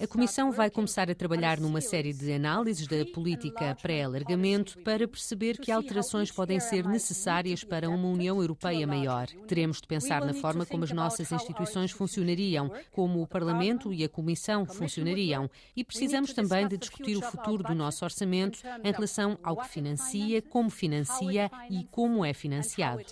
A 0.00 0.06
Comissão 0.06 0.52
vai 0.52 0.70
começar 0.70 1.10
a 1.10 1.14
trabalhar 1.14 1.58
numa 1.58 1.80
série 1.80 2.12
de 2.12 2.32
análises 2.32 2.86
da 2.86 3.04
política 3.06 3.76
pré-alargamento 3.82 4.78
para 4.82 5.08
perceber 5.08 5.58
que 5.58 5.72
alterações 5.72 6.30
podem 6.30 6.60
ser 6.60 6.86
necessárias 6.86 7.64
para 7.64 7.90
uma 7.90 8.08
União 8.08 8.40
Europeia 8.40 8.86
maior. 8.86 9.26
Teremos 9.46 9.80
de 9.80 9.88
pensar 9.88 10.24
na 10.24 10.32
forma 10.32 10.64
como 10.64 10.84
as 10.84 10.92
nossas 10.92 11.30
instituições 11.32 11.90
funcionariam, 11.90 12.70
como 12.92 13.20
o 13.20 13.26
Parlamento 13.26 13.92
e 13.92 14.04
a 14.04 14.08
Comissão 14.08 14.64
funcionariam, 14.64 15.50
e 15.76 15.82
precisamos 15.82 16.32
também 16.32 16.68
de 16.68 16.78
discutir 16.78 17.16
o 17.16 17.22
futuro 17.22 17.62
do 17.64 17.74
nosso 17.74 18.04
orçamento 18.04 18.60
em 18.84 18.92
relação 18.92 19.38
ao 19.42 19.56
que 19.56 19.68
financia, 19.68 20.40
como 20.40 20.70
financia 20.70 21.50
e 21.68 21.84
como 21.84 22.24
é 22.24 22.32
financiado. 22.32 23.02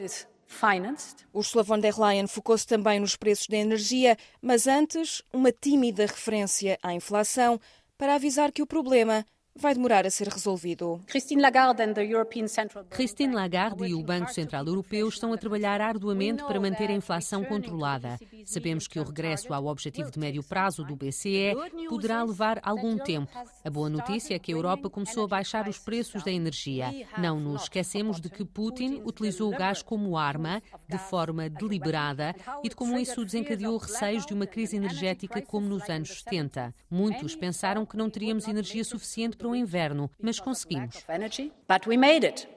Ursula 1.32 1.64
von 1.64 1.80
der 1.80 1.98
Leyen 1.98 2.26
focou-se 2.26 2.66
também 2.66 3.00
nos 3.00 3.16
preços 3.16 3.46
da 3.46 3.56
energia, 3.56 4.16
mas 4.40 4.66
antes, 4.66 5.22
uma 5.32 5.52
tímida 5.52 6.06
referência 6.06 6.78
à 6.82 6.94
inflação 6.94 7.61
para 7.98 8.14
avisar 8.14 8.52
que 8.52 8.62
o 8.62 8.66
problema 8.66 9.24
vai 9.58 9.74
demorar 9.74 10.06
a 10.06 10.10
ser 10.10 10.28
resolvido. 10.28 11.00
Christine 11.06 11.40
Lagarde, 11.40 11.82
Christine 12.90 13.34
Lagarde 13.34 13.86
e 13.86 13.94
o 13.94 14.02
Banco 14.02 14.32
Central 14.32 14.66
Europeu 14.66 15.08
estão 15.08 15.32
a 15.32 15.38
trabalhar 15.38 15.80
arduamente 15.80 16.44
para 16.44 16.60
manter 16.60 16.90
a 16.90 16.94
inflação 16.94 17.44
controlada. 17.44 18.18
Sabemos 18.44 18.86
que 18.86 19.00
o 19.00 19.04
regresso 19.04 19.52
ao 19.52 19.66
objetivo 19.66 20.10
de 20.10 20.18
médio 20.18 20.42
prazo 20.42 20.84
do 20.84 20.94
BCE 20.94 21.54
poderá 21.88 22.22
levar 22.22 22.60
algum 22.62 22.98
tempo. 22.98 23.32
A 23.64 23.70
boa 23.70 23.88
notícia 23.88 24.34
é 24.34 24.38
que 24.38 24.52
a 24.52 24.56
Europa 24.56 24.90
começou 24.90 25.24
a 25.24 25.28
baixar 25.28 25.68
os 25.68 25.78
preços 25.78 26.22
da 26.22 26.30
energia. 26.30 26.92
Não 27.18 27.40
nos 27.40 27.62
esquecemos 27.62 28.20
de 28.20 28.28
que 28.28 28.44
Putin 28.44 29.02
utilizou 29.04 29.52
o 29.52 29.56
gás 29.56 29.82
como 29.82 30.16
arma, 30.16 30.62
de 30.88 30.98
forma 30.98 31.48
deliberada, 31.48 32.34
e 32.62 32.68
de 32.68 32.76
como 32.76 32.98
isso 32.98 33.24
desencadeou 33.24 33.76
receios 33.78 34.26
de 34.26 34.34
uma 34.34 34.46
crise 34.46 34.76
energética 34.76 35.40
como 35.42 35.66
nos 35.66 35.88
anos 35.88 36.22
70. 36.22 36.74
Muitos 36.90 37.34
pensaram 37.34 37.86
que 37.86 37.96
não 37.96 38.10
teríamos 38.10 38.46
energia 38.46 38.84
suficiente 38.84 39.36
para 39.36 39.45
para 39.46 39.52
o 39.52 39.56
inverno, 39.56 40.11
mas 40.20 40.40
conseguimos. 40.40 40.96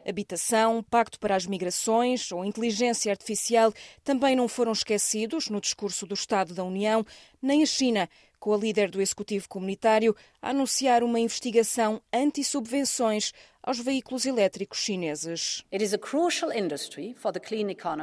Habitação, 0.07 0.83
pacto 0.83 1.19
para 1.19 1.35
as 1.35 1.45
migrações 1.45 2.31
ou 2.31 2.43
inteligência 2.43 3.11
artificial 3.11 3.71
também 4.03 4.35
não 4.35 4.47
foram 4.47 4.71
esquecidos 4.71 5.49
no 5.49 5.61
discurso 5.61 6.07
do 6.07 6.15
Estado 6.15 6.53
da 6.53 6.63
União, 6.63 7.05
nem 7.41 7.61
a 7.61 7.65
China, 7.65 8.09
com 8.39 8.53
a 8.53 8.57
líder 8.57 8.89
do 8.89 9.01
Executivo 9.01 9.47
Comunitário 9.47 10.15
a 10.41 10.49
anunciar 10.49 11.03
uma 11.03 11.19
investigação 11.19 12.01
anti-subvenções 12.11 13.33
aos 13.69 13.79
veículos 13.79 14.25
elétricos 14.25 14.79
chineses. 14.79 15.63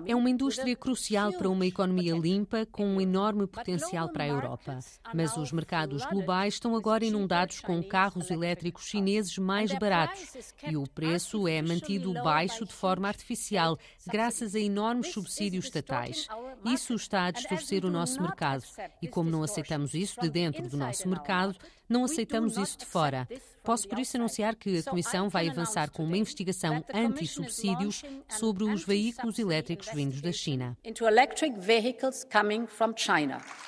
É 0.06 0.14
uma 0.14 0.30
indústria 0.30 0.76
crucial 0.76 1.32
para 1.32 1.48
uma 1.48 1.66
economia 1.66 2.14
limpa 2.14 2.64
com 2.66 2.86
um 2.86 3.00
enorme 3.00 3.48
potencial 3.48 4.08
para 4.10 4.22
a 4.22 4.28
Europa. 4.28 4.78
Mas 5.12 5.36
os 5.36 5.50
mercados 5.50 6.06
globais 6.06 6.54
estão 6.54 6.76
agora 6.76 7.04
inundados 7.04 7.58
com 7.58 7.82
carros 7.82 8.30
elétricos 8.30 8.84
chineses 8.84 9.36
mais 9.38 9.72
baratos 9.76 10.52
e 10.68 10.76
o 10.76 10.84
preço 10.88 11.48
é 11.48 11.60
mantido 11.60 12.12
baixo 12.12 12.64
de 12.64 12.72
forma 12.72 13.08
artificial, 13.08 13.76
graças 14.06 14.54
a 14.54 14.60
enormes 14.60 15.12
subsídios 15.12 15.64
estatais. 15.64 16.28
Isso 16.64 16.94
está 16.94 17.24
a 17.24 17.30
distorcer 17.32 17.84
o 17.84 17.90
nosso 17.90 18.22
mercado 18.22 18.62
e, 19.02 19.08
como 19.08 19.30
não 19.30 19.42
aceitamos 19.42 19.94
isso 19.94 20.20
de 20.20 20.30
dentro 20.30 20.68
do 20.68 20.76
nosso 20.76 21.08
mercado, 21.08 21.56
não 21.88 22.04
aceitamos 22.04 22.56
isso 22.56 22.78
de 22.78 22.86
fora. 22.86 23.28
Posso, 23.66 23.88
por 23.88 23.98
isso, 23.98 24.16
anunciar 24.16 24.54
que 24.54 24.78
a 24.78 24.82
Comissão 24.84 25.28
vai 25.28 25.48
avançar 25.48 25.90
com 25.90 26.04
uma 26.04 26.16
investigação 26.16 26.84
anti-subsídios 26.94 28.04
sobre 28.28 28.62
os 28.62 28.84
veículos 28.84 29.40
elétricos 29.40 29.88
vindos 29.92 30.20
da 30.20 30.30
China. 30.30 30.78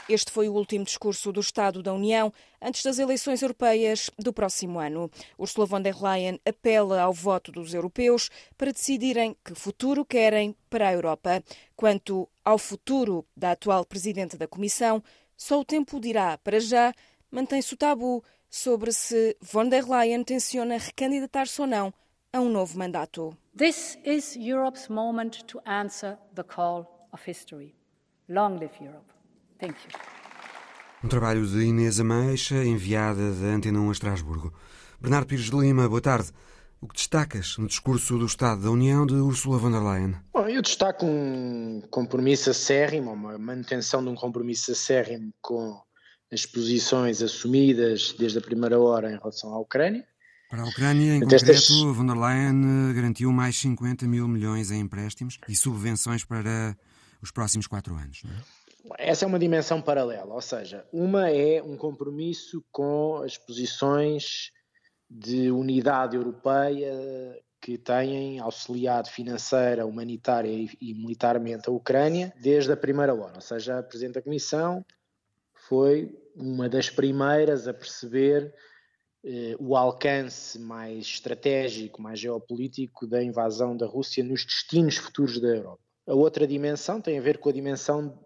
Este 0.09 0.31
foi 0.31 0.49
o 0.49 0.55
último 0.55 0.85
discurso 0.85 1.33
do 1.33 1.41
Estado 1.41 1.83
da 1.83 1.93
União 1.93 2.33
antes 2.63 2.85
das 2.85 3.01
eleições 3.01 3.43
europeias 3.43 4.09
do 4.17 4.33
próximo 4.33 4.79
ano. 4.79 5.11
Ursula 5.37 5.67
von 5.67 5.83
der 5.83 6.01
Leyen 6.01 6.39
apela 6.49 7.01
ao 7.01 7.13
voto 7.13 7.51
dos 7.51 7.75
europeus 7.75 8.31
para 8.57 8.73
decidirem 8.73 9.37
que 9.45 9.55
futuro 9.57 10.05
querem 10.05 10.55
para 10.71 10.89
a 10.89 10.93
Europa. 10.93 11.43
Quanto 11.75 12.29
ao 12.45 12.57
futuro 12.57 13.27
da 13.37 13.51
atual 13.51 13.85
Presidente 13.85 14.37
da 14.37 14.47
Comissão, 14.47 15.03
só 15.37 15.61
o 15.61 15.65
tempo 15.65 16.01
dirá, 16.01 16.39
para 16.39 16.61
já, 16.61 16.93
mantém-se 17.31 17.75
o 17.75 17.77
tabu 17.77 18.23
sobre 18.51 18.93
se 18.93 19.37
von 19.41 19.69
der 19.69 19.85
Leyen 19.85 20.25
tenciona 20.25 20.79
recandidatar-se 20.79 21.61
ou 21.61 21.67
não 21.67 21.93
a 22.33 22.41
um 22.41 22.49
novo 22.49 22.79
mandato. 22.79 23.37
This 23.57 23.99
is 24.05 24.37
Europe's 24.37 24.89
moment 24.89 25.45
to 25.47 25.61
answer 25.67 26.19
the 26.35 26.45
call 26.45 27.09
of 27.13 27.23
history. 27.29 27.75
Long 28.29 28.59
live 28.59 28.73
Europe. 28.81 29.13
Thank 29.59 29.77
you. 29.85 30.19
Um 31.03 31.09
trabalho 31.09 31.47
de 31.47 31.65
Inês 31.65 32.01
Ameixa, 32.01 32.65
enviada 32.65 33.33
da 33.33 33.47
Antena 33.47 33.81
1 33.81 33.89
a 33.89 33.93
Estrasburgo. 33.93 34.53
Bernardo 35.01 35.27
Pires 35.27 35.45
de 35.45 35.57
Lima, 35.57 35.89
boa 35.89 36.01
tarde. 36.01 36.31
O 36.81 36.87
que 36.87 36.95
destacas 36.95 37.57
no 37.59 37.67
discurso 37.67 38.19
do 38.19 38.27
Estado 38.27 38.63
da 38.63 38.71
União 38.71 39.05
de 39.05 39.15
Ursula 39.15 39.59
von 39.59 39.71
der 39.71 39.81
Leyen? 39.81 40.15
Bom, 40.33 40.49
eu 40.49 40.63
destaco 40.63 41.07
um 41.07 41.83
compromisso 41.91 42.51
acérrimo, 42.51 43.13
uma 43.13 43.37
manutenção 43.37 44.03
de 44.03 44.11
um 44.11 44.15
compromisso 44.15 44.71
acérrimo 44.73 45.31
com 45.41 45.81
as 46.33 46.45
posições 46.45 47.23
assumidas 47.23 48.15
desde 48.19 48.39
a 48.39 48.43
primeira 48.43 48.79
hora 48.79 49.11
em 49.11 49.17
relação 49.17 49.53
à 49.53 49.59
Ucrânia. 49.59 50.07
Para 50.51 50.63
a 50.63 50.67
Ucrânia, 50.67 51.17
em 51.17 51.21
concreto, 51.21 51.51
estas... 51.51 51.69
von 51.69 52.07
der 52.07 52.17
Leyen 52.17 52.91
eh, 52.91 52.95
garantiu 52.95 53.31
mais 53.33 53.57
50 53.59 54.07
mil 54.07 54.27
milhões 54.27 54.71
em 54.71 54.81
empréstimos 54.81 55.39
e 55.47 55.55
subvenções 55.55 56.25
para 56.25 56.77
os 57.23 57.31
próximos 57.31 57.67
quatro 57.67 57.95
anos. 57.95 58.23
É? 58.25 59.11
Essa 59.11 59.25
é 59.25 59.29
uma 59.29 59.39
dimensão 59.39 59.83
paralela, 59.83 60.33
ou 60.33 60.41
seja, 60.41 60.87
uma 60.93 61.29
é 61.31 61.63
um 61.63 61.77
compromisso 61.77 62.65
com 62.73 63.17
as 63.23 63.37
posições 63.37 64.51
de 65.11 65.51
unidade 65.51 66.17
europeia 66.17 66.93
que 67.61 67.77
têm 67.77 68.39
auxiliado 68.39 69.11
financeira, 69.11 69.85
humanitária 69.85 70.51
e, 70.51 70.71
e, 70.81 70.95
militarmente 70.95 71.69
a 71.69 71.73
Ucrânia 71.73 72.33
desde 72.41 72.73
a 72.73 72.77
primeira 72.77 73.15
hora. 73.15 73.35
Ou 73.35 73.41
seja, 73.41 73.79
a 73.79 73.83
Presidente 73.83 74.15
da 74.15 74.23
Comissão 74.23 74.85
foi 75.69 76.11
uma 76.35 76.67
das 76.69 76.89
primeiras 76.89 77.69
a 77.69 77.75
perceber 77.75 78.55
eh, 79.23 79.55
o 79.59 79.77
alcance 79.77 80.59
mais 80.59 81.05
estratégico, 81.05 82.01
mais 82.01 82.19
geopolítico 82.19 83.07
da 83.07 83.23
invasão 83.23 83.77
da 83.77 83.87
Rússia 83.87 84.25
nos 84.25 84.47
destinos 84.47 84.97
futuros 84.97 85.39
da 85.39 85.49
Europa. 85.49 85.88
A 86.09 86.15
outra 86.15 86.47
dimensão 86.47 87.03
tem 87.03 87.19
a 87.19 87.21
ver 87.21 87.37
com 87.37 87.51
a 87.51 87.53
dimensão, 87.53 88.19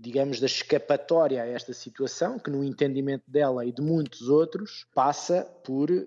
digamos, 0.00 0.40
da 0.40 0.46
escapatória 0.46 1.40
a 1.40 1.46
esta 1.46 1.72
situação, 1.72 2.40
que 2.40 2.50
no 2.50 2.64
entendimento 2.64 3.22
dela 3.30 3.64
e 3.64 3.70
de 3.70 3.80
muitos 3.80 4.28
outros 4.28 4.84
passa 4.92 5.46
por 5.64 5.88
uh, 5.92 6.04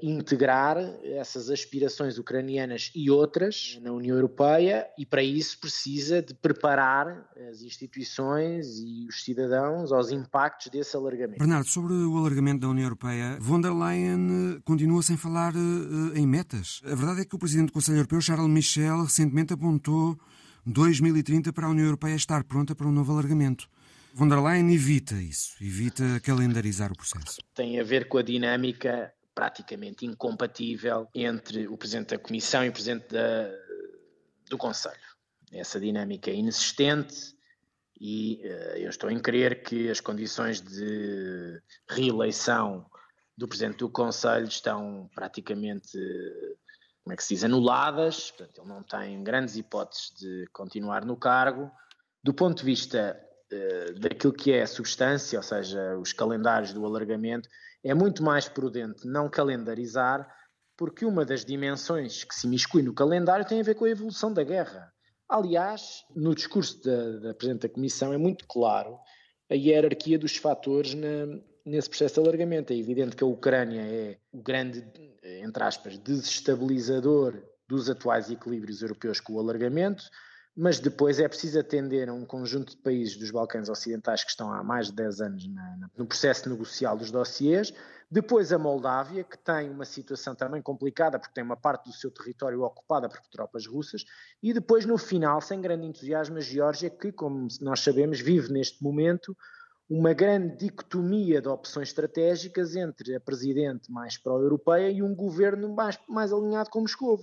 integrar 0.00 0.78
essas 1.04 1.50
aspirações 1.50 2.16
ucranianas 2.16 2.90
e 2.94 3.10
outras 3.10 3.78
na 3.82 3.92
União 3.92 4.16
Europeia 4.16 4.86
e 4.96 5.04
para 5.04 5.22
isso 5.22 5.60
precisa 5.60 6.22
de 6.22 6.32
preparar 6.32 7.28
as 7.50 7.60
instituições 7.60 8.78
e 8.78 9.06
os 9.06 9.22
cidadãos 9.22 9.92
aos 9.92 10.10
impactos 10.10 10.68
desse 10.68 10.96
alargamento. 10.96 11.38
Bernardo, 11.38 11.68
sobre 11.68 11.92
o 11.92 12.16
alargamento 12.16 12.60
da 12.60 12.68
União 12.68 12.84
Europeia, 12.84 13.36
von 13.40 13.60
der 13.60 13.74
Leyen 13.74 14.56
eh, 14.56 14.60
continua 14.64 15.02
sem 15.02 15.18
falar 15.18 15.54
uh, 15.54 16.16
em 16.16 16.26
metas. 16.26 16.80
A 16.84 16.94
verdade 16.94 17.20
é 17.20 17.24
que 17.26 17.36
o 17.36 17.38
Presidente 17.38 17.66
do 17.66 17.72
Conselho 17.74 17.98
Europeu, 17.98 18.22
Charles 18.22 18.48
Michel, 18.48 19.02
recentemente 19.02 19.52
apontou 19.52 20.18
2030 20.66 21.52
para 21.52 21.66
a 21.66 21.70
União 21.70 21.86
Europeia 21.86 22.14
estar 22.14 22.44
pronta 22.44 22.74
para 22.74 22.86
um 22.86 22.92
novo 22.92 23.12
alargamento. 23.12 23.68
Von 24.12 24.28
der 24.28 24.40
Leyen 24.40 24.72
evita 24.72 25.14
isso, 25.14 25.56
evita 25.60 26.20
calendarizar 26.20 26.90
o 26.90 26.96
processo. 26.96 27.40
Tem 27.54 27.78
a 27.78 27.84
ver 27.84 28.08
com 28.08 28.18
a 28.18 28.22
dinâmica 28.22 29.12
praticamente 29.34 30.04
incompatível 30.04 31.08
entre 31.14 31.68
o 31.68 31.76
Presidente 31.76 32.10
da 32.10 32.18
Comissão 32.18 32.64
e 32.64 32.68
o 32.68 32.72
Presidente 32.72 33.08
da, 33.08 33.48
do 34.48 34.58
Conselho. 34.58 34.98
Essa 35.52 35.80
dinâmica 35.80 36.30
é 36.30 36.34
inexistente 36.34 37.34
e 38.00 38.40
uh, 38.44 38.78
eu 38.78 38.90
estou 38.90 39.10
em 39.10 39.18
crer 39.18 39.62
que 39.62 39.88
as 39.88 40.00
condições 40.00 40.60
de 40.60 41.60
reeleição 41.88 42.84
do 43.36 43.48
Presidente 43.48 43.78
do 43.78 43.88
Conselho 43.88 44.46
estão 44.46 45.08
praticamente 45.14 45.98
como 47.10 47.14
é 47.14 47.16
que 47.16 47.24
se 47.24 47.34
diz, 47.34 47.42
anuladas, 47.42 48.30
portanto, 48.30 48.60
ele 48.60 48.68
não 48.68 48.84
tem 48.84 49.24
grandes 49.24 49.56
hipóteses 49.56 50.12
de 50.16 50.46
continuar 50.52 51.04
no 51.04 51.16
cargo. 51.16 51.68
Do 52.22 52.32
ponto 52.32 52.58
de 52.58 52.64
vista 52.64 53.20
uh, 53.52 53.98
daquilo 53.98 54.32
que 54.32 54.52
é 54.52 54.62
a 54.62 54.66
substância, 54.66 55.36
ou 55.36 55.42
seja, 55.42 55.98
os 55.98 56.12
calendários 56.12 56.72
do 56.72 56.86
alargamento, 56.86 57.48
é 57.82 57.92
muito 57.94 58.22
mais 58.22 58.48
prudente 58.48 59.08
não 59.08 59.28
calendarizar, 59.28 60.24
porque 60.76 61.04
uma 61.04 61.24
das 61.24 61.44
dimensões 61.44 62.22
que 62.22 62.32
se 62.34 62.46
imiscui 62.46 62.80
no 62.80 62.94
calendário 62.94 63.44
tem 63.44 63.58
a 63.58 63.64
ver 63.64 63.74
com 63.74 63.86
a 63.86 63.90
evolução 63.90 64.32
da 64.32 64.44
guerra. 64.44 64.92
Aliás, 65.28 66.04
no 66.14 66.32
discurso 66.32 66.80
da, 66.84 67.18
da 67.18 67.34
Presidente 67.34 67.66
da 67.66 67.74
Comissão 67.74 68.12
é 68.12 68.18
muito 68.18 68.46
claro 68.46 68.96
a 69.50 69.54
hierarquia 69.54 70.16
dos 70.16 70.36
fatores 70.36 70.94
na, 70.94 71.26
nesse 71.64 71.88
processo 71.88 72.14
de 72.14 72.20
alargamento. 72.20 72.72
É 72.72 72.76
evidente 72.76 73.16
que 73.16 73.24
a 73.24 73.26
Ucrânia 73.26 73.82
é 73.82 74.18
o 74.32 74.42
grande, 74.42 74.84
entre 75.22 75.62
aspas, 75.62 75.98
desestabilizador 75.98 77.42
dos 77.68 77.88
atuais 77.88 78.30
equilíbrios 78.30 78.82
europeus 78.82 79.20
com 79.20 79.34
o 79.34 79.38
alargamento, 79.38 80.04
mas 80.56 80.80
depois 80.80 81.20
é 81.20 81.28
preciso 81.28 81.60
atender 81.60 82.08
a 82.08 82.12
um 82.12 82.24
conjunto 82.24 82.72
de 82.72 82.82
países 82.82 83.16
dos 83.16 83.30
Balcãs 83.30 83.68
Ocidentais 83.68 84.24
que 84.24 84.30
estão 84.30 84.52
há 84.52 84.62
mais 84.64 84.88
de 84.88 84.94
10 84.94 85.20
anos 85.20 85.46
na, 85.46 85.88
no 85.96 86.06
processo 86.06 86.50
negocial 86.50 86.96
dos 86.96 87.10
dossiers, 87.10 87.72
depois 88.10 88.52
a 88.52 88.58
Moldávia, 88.58 89.22
que 89.22 89.38
tem 89.38 89.70
uma 89.70 89.84
situação 89.84 90.34
também 90.34 90.60
complicada, 90.60 91.16
porque 91.16 91.32
tem 91.32 91.44
uma 91.44 91.56
parte 91.56 91.84
do 91.84 91.92
seu 91.92 92.10
território 92.10 92.62
ocupada 92.62 93.08
por 93.08 93.20
tropas 93.30 93.66
russas, 93.68 94.04
e 94.42 94.52
depois, 94.52 94.84
no 94.84 94.98
final, 94.98 95.40
sem 95.40 95.60
grande 95.60 95.86
entusiasmo, 95.86 96.38
a 96.38 96.40
Geórgia, 96.40 96.90
que, 96.90 97.12
como 97.12 97.46
nós 97.60 97.78
sabemos, 97.78 98.20
vive 98.20 98.52
neste 98.52 98.82
momento 98.82 99.36
uma 99.90 100.12
grande 100.12 100.56
dicotomia 100.56 101.42
de 101.42 101.48
opções 101.48 101.88
estratégicas 101.88 102.76
entre 102.76 103.16
a 103.16 103.20
presidente 103.20 103.90
mais 103.90 104.16
pró-europeia 104.16 104.88
e 104.88 105.02
um 105.02 105.12
governo 105.12 105.74
mais, 105.74 105.98
mais 106.08 106.32
alinhado 106.32 106.70
com 106.70 106.82
Moscou. 106.82 107.18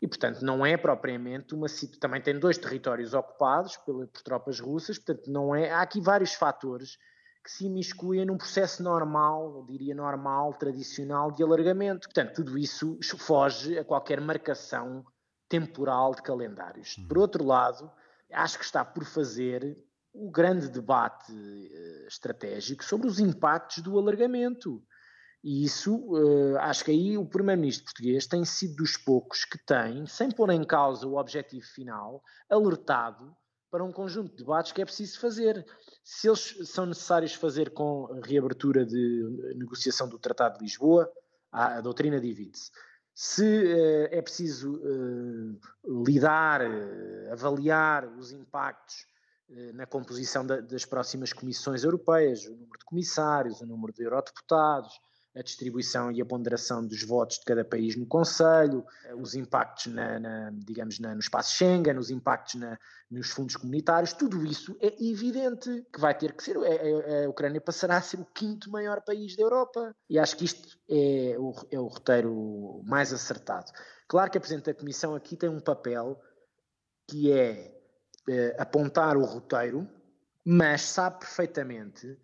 E, 0.00 0.06
portanto, 0.06 0.42
não 0.42 0.64
é 0.64 0.76
propriamente 0.76 1.52
uma 1.52 1.66
situação. 1.66 1.98
Também 1.98 2.22
tem 2.22 2.38
dois 2.38 2.56
territórios 2.56 3.12
ocupados 3.12 3.76
por, 3.78 4.06
por 4.06 4.22
tropas 4.22 4.60
russas, 4.60 4.98
portanto, 4.98 5.28
não 5.28 5.52
é. 5.52 5.72
Há 5.72 5.82
aqui 5.82 6.00
vários 6.00 6.32
fatores 6.34 6.96
que 7.42 7.50
se 7.50 7.66
imiscuem 7.66 8.24
num 8.24 8.36
processo 8.36 8.84
normal, 8.84 9.56
eu 9.56 9.64
diria 9.64 9.94
normal, 9.94 10.54
tradicional 10.54 11.32
de 11.32 11.42
alargamento. 11.42 12.06
Portanto, 12.06 12.34
tudo 12.34 12.56
isso 12.56 12.98
foge 13.18 13.78
a 13.78 13.84
qualquer 13.84 14.20
marcação 14.20 15.04
temporal 15.48 16.14
de 16.14 16.22
calendários. 16.22 16.96
Por 17.08 17.18
outro 17.18 17.44
lado, 17.44 17.90
acho 18.32 18.58
que 18.58 18.64
está 18.64 18.84
por 18.84 19.04
fazer 19.04 19.76
o 20.18 20.30
grande 20.30 20.68
debate 20.68 21.32
uh, 21.32 22.06
estratégico 22.08 22.84
sobre 22.84 23.06
os 23.06 23.20
impactos 23.20 23.82
do 23.82 23.98
alargamento. 23.98 24.82
E 25.44 25.64
isso, 25.64 25.96
uh, 25.96 26.58
acho 26.58 26.84
que 26.84 26.90
aí 26.90 27.18
o 27.18 27.26
Primeiro-Ministro 27.26 27.84
português 27.84 28.26
tem 28.26 28.44
sido 28.44 28.76
dos 28.76 28.96
poucos 28.96 29.44
que 29.44 29.58
tem, 29.58 30.06
sem 30.06 30.30
pôr 30.30 30.50
em 30.50 30.64
causa 30.64 31.06
o 31.06 31.16
objetivo 31.16 31.66
final, 31.66 32.22
alertado 32.48 33.36
para 33.70 33.84
um 33.84 33.92
conjunto 33.92 34.30
de 34.30 34.38
debates 34.38 34.72
que 34.72 34.80
é 34.80 34.84
preciso 34.84 35.20
fazer. 35.20 35.64
Se 36.02 36.28
eles 36.28 36.56
são 36.64 36.86
necessários 36.86 37.34
fazer 37.34 37.70
com 37.70 38.08
a 38.12 38.26
reabertura 38.26 38.86
de 38.86 39.54
negociação 39.56 40.08
do 40.08 40.18
Tratado 40.18 40.58
de 40.58 40.64
Lisboa, 40.64 41.10
a, 41.52 41.76
a 41.76 41.80
doutrina 41.80 42.20
divide-se. 42.20 42.70
Se 43.14 43.42
uh, 43.42 44.08
é 44.10 44.22
preciso 44.22 44.80
lidar, 46.04 46.62
avaliar 47.30 48.06
os 48.18 48.32
impactos 48.32 49.06
eh, 49.06 49.15
na 49.74 49.86
composição 49.86 50.44
das 50.44 50.84
próximas 50.84 51.32
comissões 51.32 51.84
europeias, 51.84 52.44
o 52.46 52.50
número 52.50 52.78
de 52.78 52.84
comissários, 52.84 53.60
o 53.60 53.66
número 53.66 53.92
de 53.92 54.02
eurodeputados, 54.02 54.92
a 55.36 55.42
distribuição 55.42 56.10
e 56.10 56.22
a 56.22 56.24
ponderação 56.24 56.84
dos 56.84 57.02
votos 57.02 57.38
de 57.38 57.44
cada 57.44 57.62
país 57.62 57.94
no 57.94 58.06
Conselho, 58.06 58.84
eh, 59.04 59.14
os 59.14 59.34
impactos, 59.34 59.92
na, 59.92 60.18
na 60.18 60.50
digamos, 60.50 60.98
na, 60.98 61.12
no 61.12 61.20
espaço 61.20 61.54
Schengen, 61.54 61.98
os 61.98 62.10
impactos 62.10 62.54
na, 62.54 62.78
nos 63.10 63.28
fundos 63.28 63.54
comunitários, 63.56 64.14
tudo 64.14 64.44
isso 64.46 64.74
é 64.80 64.94
evidente 65.04 65.84
que 65.92 66.00
vai 66.00 66.16
ter 66.16 66.32
que 66.32 66.42
ser. 66.42 66.56
É, 66.62 67.20
é, 67.20 67.24
a 67.26 67.28
Ucrânia 67.28 67.60
passará 67.60 67.98
a 67.98 68.02
ser 68.02 68.18
o 68.18 68.24
quinto 68.24 68.70
maior 68.70 69.02
país 69.02 69.36
da 69.36 69.42
Europa. 69.42 69.94
E 70.08 70.18
acho 70.18 70.36
que 70.38 70.46
isto 70.46 70.78
é 70.88 71.36
o, 71.38 71.52
é 71.70 71.78
o 71.78 71.86
roteiro 71.86 72.82
mais 72.86 73.12
acertado. 73.12 73.70
Claro 74.08 74.30
que 74.30 74.38
a 74.38 74.40
Presidente 74.40 74.72
da 74.72 74.74
Comissão 74.74 75.14
aqui 75.14 75.36
tem 75.36 75.50
um 75.50 75.60
papel 75.60 76.18
que 77.08 77.30
é 77.30 77.75
eh, 78.28 78.54
apontar 78.58 79.16
o 79.16 79.24
roteiro, 79.24 79.88
mas 80.44 80.82
sabe 80.82 81.20
perfeitamente 81.20 82.18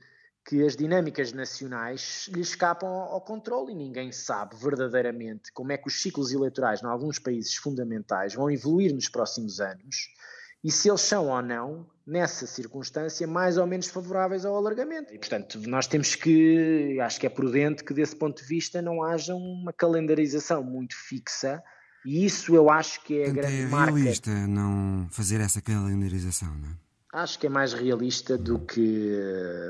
que 0.44 0.64
as 0.64 0.76
dinâmicas 0.76 1.32
nacionais 1.32 2.28
lhe 2.32 2.40
escapam 2.40 2.88
ao, 2.88 3.20
controle 3.20 3.72
e 3.72 3.76
ninguém 3.76 4.10
sabe 4.10 4.56
verdadeiramente 4.56 5.52
como 5.52 5.70
é 5.70 5.78
que 5.78 5.86
os 5.86 6.02
ciclos 6.02 6.32
eleitorais 6.32 6.82
em 6.82 6.86
alguns 6.86 7.18
países 7.18 7.54
fundamentais 7.54 8.34
vão 8.34 8.50
evoluir 8.50 8.92
nos 8.92 9.08
próximos 9.08 9.60
anos 9.60 10.08
e 10.64 10.70
se 10.70 10.88
eles 10.88 11.00
são 11.00 11.28
ou 11.28 11.42
não, 11.42 11.84
nessa 12.06 12.46
circunstância, 12.46 13.26
mais 13.26 13.58
ou 13.58 13.66
menos 13.66 13.88
favoráveis 13.88 14.44
ao 14.44 14.56
alargamento. 14.56 15.12
E, 15.12 15.18
portanto, 15.18 15.58
nós 15.66 15.88
temos 15.88 16.14
que, 16.14 17.00
acho 17.00 17.18
que 17.18 17.26
é 17.26 17.30
prudente 17.30 17.82
que 17.82 17.92
desse 17.92 18.14
ponto 18.14 18.40
de 18.40 18.48
vista 18.48 18.80
não 18.80 19.02
haja 19.02 19.34
uma 19.34 19.72
calendarização 19.72 20.62
muito 20.62 20.94
fixa 20.96 21.60
e 22.04 22.24
isso 22.24 22.54
eu 22.54 22.70
acho 22.70 23.02
que 23.04 23.18
é 23.18 23.30
a 23.30 23.32
grande 23.32 23.62
é 23.62 23.66
marca. 23.66 23.92
É 23.92 24.02
realista 24.02 24.46
não 24.46 25.06
fazer 25.10 25.40
essa 25.40 25.60
calendarização, 25.60 26.54
não 26.54 26.68
é? 26.68 26.82
Acho 27.14 27.38
que 27.38 27.46
é 27.46 27.50
mais 27.50 27.74
realista 27.74 28.38
do 28.38 28.58
que. 28.58 29.20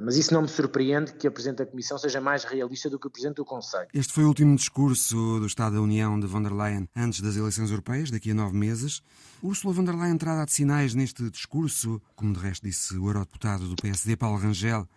Mas 0.04 0.16
isso 0.16 0.32
não 0.32 0.42
me 0.42 0.48
surpreende 0.48 1.12
que 1.14 1.26
a 1.26 1.30
Presidente 1.30 1.58
da 1.58 1.66
Comissão 1.66 1.98
seja 1.98 2.20
mais 2.20 2.44
realista 2.44 2.88
do 2.88 3.00
que 3.00 3.08
o 3.08 3.10
Presidente 3.10 3.36
do 3.36 3.44
Conselho. 3.44 3.88
Este 3.92 4.12
foi 4.12 4.22
o 4.22 4.28
último 4.28 4.54
discurso 4.54 5.40
do 5.40 5.46
Estado 5.46 5.74
da 5.74 5.80
União 5.80 6.20
de 6.20 6.26
von 6.28 6.40
der 6.40 6.52
Leyen 6.52 6.88
antes 6.94 7.20
das 7.20 7.36
eleições 7.36 7.72
europeias, 7.72 8.12
daqui 8.12 8.30
a 8.30 8.34
nove 8.34 8.56
meses. 8.56 9.02
Ursula 9.42 9.74
von 9.74 9.84
der 9.84 9.96
Leyen 9.96 10.18
terá 10.18 10.36
dado 10.36 10.50
sinais 10.50 10.94
neste 10.94 11.28
discurso, 11.30 12.00
como 12.14 12.32
de 12.32 12.38
resto 12.38 12.64
disse 12.64 12.96
o 12.96 13.08
eurodeputado 13.08 13.66
do 13.66 13.74
PSD, 13.74 14.14
Paulo 14.16 14.38
Rangel, 14.38 14.88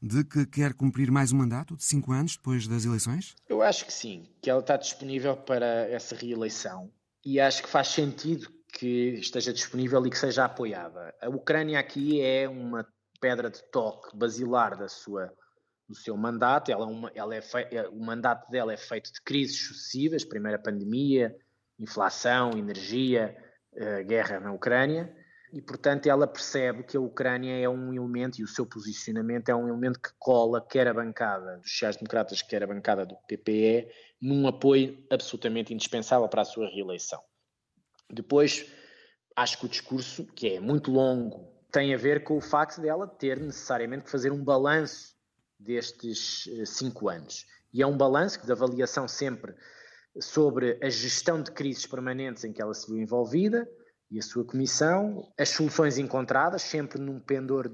de 0.00 0.24
que 0.24 0.46
quer 0.46 0.74
cumprir 0.74 1.10
mais 1.10 1.32
um 1.32 1.36
mandato 1.36 1.76
de 1.76 1.84
cinco 1.84 2.12
anos 2.12 2.36
depois 2.36 2.66
das 2.66 2.84
eleições? 2.84 3.34
Eu 3.48 3.62
acho 3.62 3.84
que 3.84 3.92
sim, 3.92 4.28
que 4.40 4.48
ela 4.48 4.60
está 4.60 4.76
disponível 4.76 5.36
para 5.36 5.88
essa 5.90 6.14
reeleição 6.14 6.90
e 7.24 7.38
acho 7.38 7.62
que 7.62 7.68
faz 7.68 7.88
sentido 7.88 8.48
que 8.72 9.14
esteja 9.14 9.52
disponível 9.52 10.04
e 10.06 10.10
que 10.10 10.18
seja 10.18 10.44
apoiada. 10.44 11.14
A 11.20 11.28
Ucrânia 11.28 11.78
aqui 11.78 12.20
é 12.20 12.48
uma 12.48 12.86
pedra 13.20 13.50
de 13.50 13.62
toque 13.70 14.16
basilar 14.16 14.78
da 14.78 14.88
sua 14.88 15.30
do 15.90 15.94
seu 15.96 16.16
mandato. 16.16 16.70
Ela, 16.70 16.84
é 16.84 16.88
uma, 16.88 17.12
ela 17.14 17.34
é, 17.34 17.42
fe... 17.42 17.66
É, 17.72 17.88
o 17.88 17.98
mandato 18.00 18.48
dela 18.48 18.72
é 18.72 18.76
feito 18.76 19.12
de 19.12 19.20
crises 19.22 19.58
sucessivas, 19.58 20.24
primeira 20.24 20.56
pandemia, 20.56 21.34
inflação, 21.80 22.52
energia, 22.56 23.36
uh, 23.72 24.06
guerra 24.06 24.38
na 24.38 24.52
Ucrânia, 24.52 25.12
e 25.52 25.60
portanto 25.60 26.06
ela 26.06 26.26
percebe 26.26 26.82
que 26.84 26.96
a 26.96 27.00
Ucrânia 27.00 27.58
é 27.58 27.68
um 27.68 27.92
elemento 27.92 28.40
e 28.40 28.44
o 28.44 28.48
seu 28.48 28.64
posicionamento 28.64 29.48
é 29.48 29.54
um 29.54 29.68
elemento 29.68 30.00
que 30.00 30.10
cola 30.18 30.64
quer 30.64 30.86
a 30.86 30.94
bancada 30.94 31.58
dos 31.58 31.70
sociais-democratas, 31.70 32.42
quer 32.42 32.62
a 32.62 32.66
bancada 32.66 33.04
do 33.04 33.16
PPE, 33.26 33.88
num 34.20 34.46
apoio 34.46 35.04
absolutamente 35.10 35.74
indispensável 35.74 36.28
para 36.28 36.42
a 36.42 36.44
sua 36.44 36.68
reeleição. 36.68 37.20
Depois, 38.08 38.66
acho 39.34 39.58
que 39.58 39.66
o 39.66 39.68
discurso, 39.68 40.24
que 40.26 40.54
é 40.54 40.60
muito 40.60 40.90
longo, 40.90 41.50
tem 41.72 41.94
a 41.94 41.96
ver 41.96 42.24
com 42.24 42.36
o 42.36 42.40
facto 42.40 42.80
dela 42.80 43.06
ter 43.06 43.38
necessariamente 43.38 44.04
que 44.04 44.10
fazer 44.10 44.32
um 44.32 44.42
balanço 44.42 45.16
destes 45.58 46.48
eh, 46.48 46.64
cinco 46.64 47.08
anos. 47.08 47.46
E 47.72 47.82
é 47.82 47.86
um 47.86 47.96
balanço 47.96 48.44
de 48.44 48.50
avaliação 48.50 49.06
sempre 49.06 49.54
sobre 50.18 50.78
a 50.82 50.88
gestão 50.88 51.40
de 51.40 51.52
crises 51.52 51.86
permanentes 51.86 52.44
em 52.44 52.52
que 52.52 52.60
ela 52.60 52.74
se 52.74 52.90
viu 52.90 53.00
envolvida 53.00 53.68
e 54.10 54.18
a 54.18 54.22
sua 54.22 54.44
comissão, 54.44 55.30
as 55.38 55.50
soluções 55.50 55.96
encontradas, 55.96 56.62
sempre 56.62 57.00
num 57.00 57.20
pendor 57.20 57.70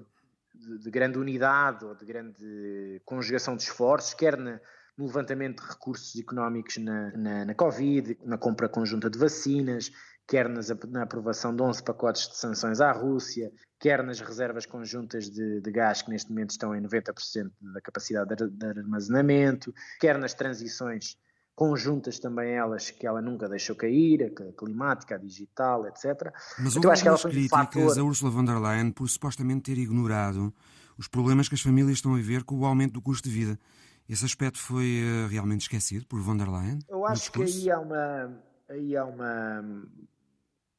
de, 0.55 0.79
de 0.79 0.90
grande 0.90 1.18
unidade 1.18 1.85
ou 1.85 1.94
de 1.94 2.05
grande 2.05 3.01
conjugação 3.05 3.57
de 3.57 3.62
esforços, 3.62 4.12
quer 4.12 4.37
na, 4.37 4.61
no 4.96 5.07
levantamento 5.07 5.62
de 5.62 5.68
recursos 5.68 6.14
económicos 6.18 6.77
na, 6.79 7.11
na, 7.16 7.44
na, 7.46 7.55
Covid, 7.55 8.18
na 8.25 8.37
compra 8.37 8.68
conjunta 8.68 9.09
de 9.09 9.18
vacinas, 9.18 9.90
quer 10.27 10.49
nas, 10.49 10.68
na 10.88 11.03
aprovação 11.03 11.55
de 11.55 11.62
11 11.62 11.83
pacotes 11.83 12.29
de 12.29 12.37
sanções 12.37 12.81
à 12.81 12.92
Rússia, 12.92 13.51
quer 13.79 14.03
nas 14.03 14.20
reservas 14.20 14.66
conjuntas 14.66 15.31
de, 15.31 15.61
de 15.61 15.70
gás, 15.70 16.03
que 16.03 16.11
neste 16.11 16.31
momento 16.31 16.51
estão 16.51 16.75
em 16.75 16.83
90% 16.83 17.51
da 17.61 17.81
capacidade 17.81 18.35
de, 18.35 18.49
de 18.49 18.66
armazenamento, 18.66 19.72
quer 20.01 20.18
nas 20.18 20.35
transições 20.35 21.16
conjuntas 21.57 22.19
também 22.19 22.53
elas 22.53 22.90
que 22.90 23.07
ela 23.07 23.23
nunca 23.23 23.49
deixou 23.49 23.75
cair, 23.75 24.25
a 24.25 24.53
climática, 24.53 25.14
a 25.14 25.19
digital, 25.19 25.87
etc. 25.87 26.31
Mas 26.59 26.77
então, 26.77 26.90
houve 26.90 27.09
algumas 27.09 27.23
críticas 27.23 27.59
fator... 27.59 27.99
a 27.99 28.05
Ursula 28.05 28.31
von 28.31 28.45
der 28.45 28.61
Leyen 28.61 28.92
por 28.92 29.09
supostamente 29.09 29.62
ter 29.62 29.81
ignorado 29.81 30.53
os 30.99 31.09
problemas 31.09 31.49
que 31.49 31.55
as 31.55 31.62
famílias 31.62 31.97
estão 31.97 32.12
a 32.12 32.16
viver 32.16 32.45
com 32.45 32.57
o 32.59 32.66
aumento 32.66 32.92
do 32.92 33.03
custo 33.03 33.29
de 33.29 33.35
vida. 33.35 33.59
Esse 34.07 34.25
aspecto 34.25 34.59
foi 34.59 35.03
uh, 35.03 35.29
realmente 35.29 35.62
esquecido 35.62 36.07
por 36.07 36.21
von 36.21 36.37
der 36.37 36.49
Leyen? 36.49 36.79
Eu 36.88 37.07
acho 37.07 37.33
que 37.33 37.42
aí 37.42 37.71
há 37.71 37.81
uma, 37.81 38.42
aí 38.69 38.97
há 38.97 39.05
uma 39.07 39.64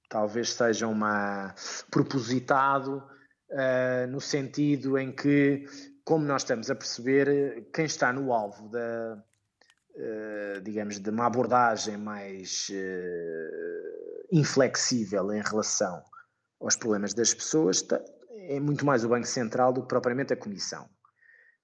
talvez 0.08 0.54
seja 0.54 0.88
uma 0.88 1.56
propositado 1.90 3.04
uh, 3.50 4.08
no 4.10 4.22
sentido 4.22 4.96
em 4.98 5.12
que, 5.12 5.66
como 6.06 6.24
nós 6.24 6.44
estamos 6.44 6.70
a 6.70 6.76
perceber, 6.76 7.68
quem 7.74 7.86
está 7.86 8.13
no 8.13 8.32
alvo 8.32 8.70
da, 8.70 9.18
digamos, 10.64 11.00
de 11.00 11.10
uma 11.10 11.26
abordagem 11.26 11.98
mais 11.98 12.68
uh, 12.70 14.28
inflexível 14.32 15.32
em 15.32 15.42
relação 15.42 16.04
aos 16.60 16.76
problemas 16.76 17.14
das 17.14 17.34
pessoas 17.34 17.82
é 18.50 18.60
muito 18.60 18.86
mais 18.86 19.04
o 19.04 19.10
Banco 19.10 19.28
Central 19.28 19.74
do 19.74 19.82
que 19.82 19.88
propriamente 19.88 20.34
a 20.34 20.38
Comissão. 20.38 20.90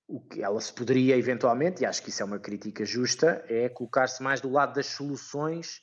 O 0.07 0.19
que 0.19 0.43
ela 0.43 0.59
se 0.59 0.73
poderia 0.73 1.17
eventualmente, 1.17 1.81
e 1.81 1.85
acho 1.85 2.03
que 2.03 2.09
isso 2.09 2.21
é 2.21 2.25
uma 2.25 2.39
crítica 2.39 2.85
justa, 2.85 3.43
é 3.47 3.69
colocar-se 3.69 4.21
mais 4.21 4.41
do 4.41 4.49
lado 4.49 4.73
das 4.73 4.87
soluções 4.87 5.81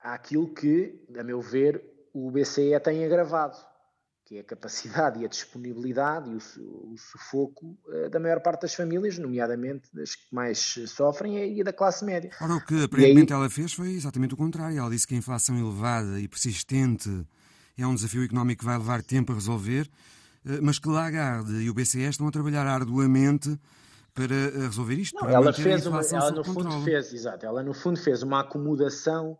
àquilo 0.00 0.52
que, 0.52 1.06
a 1.16 1.22
meu 1.22 1.40
ver, 1.40 1.82
o 2.12 2.30
BCE 2.30 2.78
tem 2.82 3.04
agravado, 3.04 3.56
que 4.28 4.36
é 4.36 4.40
a 4.40 4.44
capacidade 4.44 5.22
e 5.22 5.24
a 5.24 5.28
disponibilidade 5.28 6.30
e 6.30 6.34
o, 6.60 6.92
o 6.92 6.98
sufoco 6.98 7.78
uh, 7.86 8.10
da 8.10 8.20
maior 8.20 8.40
parte 8.40 8.62
das 8.62 8.74
famílias, 8.74 9.16
nomeadamente 9.16 9.88
das 9.90 10.14
que 10.14 10.26
mais 10.30 10.78
sofrem 10.86 11.58
e 11.58 11.64
da 11.64 11.72
classe 11.72 12.04
média. 12.04 12.30
Ora, 12.38 12.56
o 12.56 12.60
que 12.60 12.84
aparentemente 12.84 13.32
aí... 13.32 13.38
ela 13.38 13.48
fez 13.48 13.72
foi 13.72 13.94
exatamente 13.94 14.34
o 14.34 14.36
contrário. 14.36 14.78
Ela 14.78 14.90
disse 14.90 15.06
que 15.06 15.14
a 15.14 15.16
inflação 15.16 15.58
elevada 15.58 16.20
e 16.20 16.28
persistente 16.28 17.26
é 17.78 17.86
um 17.86 17.94
desafio 17.94 18.22
económico 18.22 18.60
que 18.60 18.66
vai 18.66 18.76
levar 18.76 19.02
tempo 19.02 19.32
a 19.32 19.34
resolver, 19.34 19.88
uh, 20.44 20.60
mas 20.60 20.78
que 20.78 20.90
Lagarde 20.90 21.62
e 21.62 21.70
o 21.70 21.72
BCE 21.72 22.02
estão 22.02 22.28
a 22.28 22.30
trabalhar 22.30 22.66
arduamente 22.66 23.58
para 24.12 24.34
eh, 24.34 24.66
resolver 24.66 24.94
isto. 24.96 25.14
Não, 25.14 25.30
ela 25.30 25.52
fez 25.52 25.86
uma, 25.86 26.00
ela 26.02 26.32
no 26.32 26.44
fundo 26.44 26.82
fez, 26.82 27.12
exato, 27.14 27.46
ela 27.46 27.62
no 27.62 27.72
fundo 27.72 27.98
fez 27.98 28.22
uma 28.22 28.40
acomodação 28.40 29.38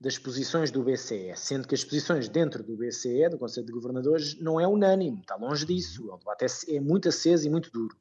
das 0.00 0.16
posições 0.16 0.70
do 0.70 0.82
BCE, 0.82 1.32
sendo 1.34 1.66
que 1.66 1.74
as 1.74 1.84
posições 1.84 2.28
dentro 2.28 2.62
do 2.62 2.76
BCE, 2.76 3.28
do 3.30 3.38
Conselho 3.38 3.66
de 3.66 3.72
Governadores, 3.72 4.38
não 4.40 4.60
é 4.60 4.66
unânime, 4.66 5.20
está 5.20 5.34
longe 5.34 5.66
disso. 5.66 6.12
O 6.12 6.16
debate 6.16 6.44
é, 6.44 6.76
é 6.76 6.80
muito 6.80 7.08
aceso 7.08 7.46
e 7.46 7.50
muito 7.50 7.70
duro. 7.72 7.96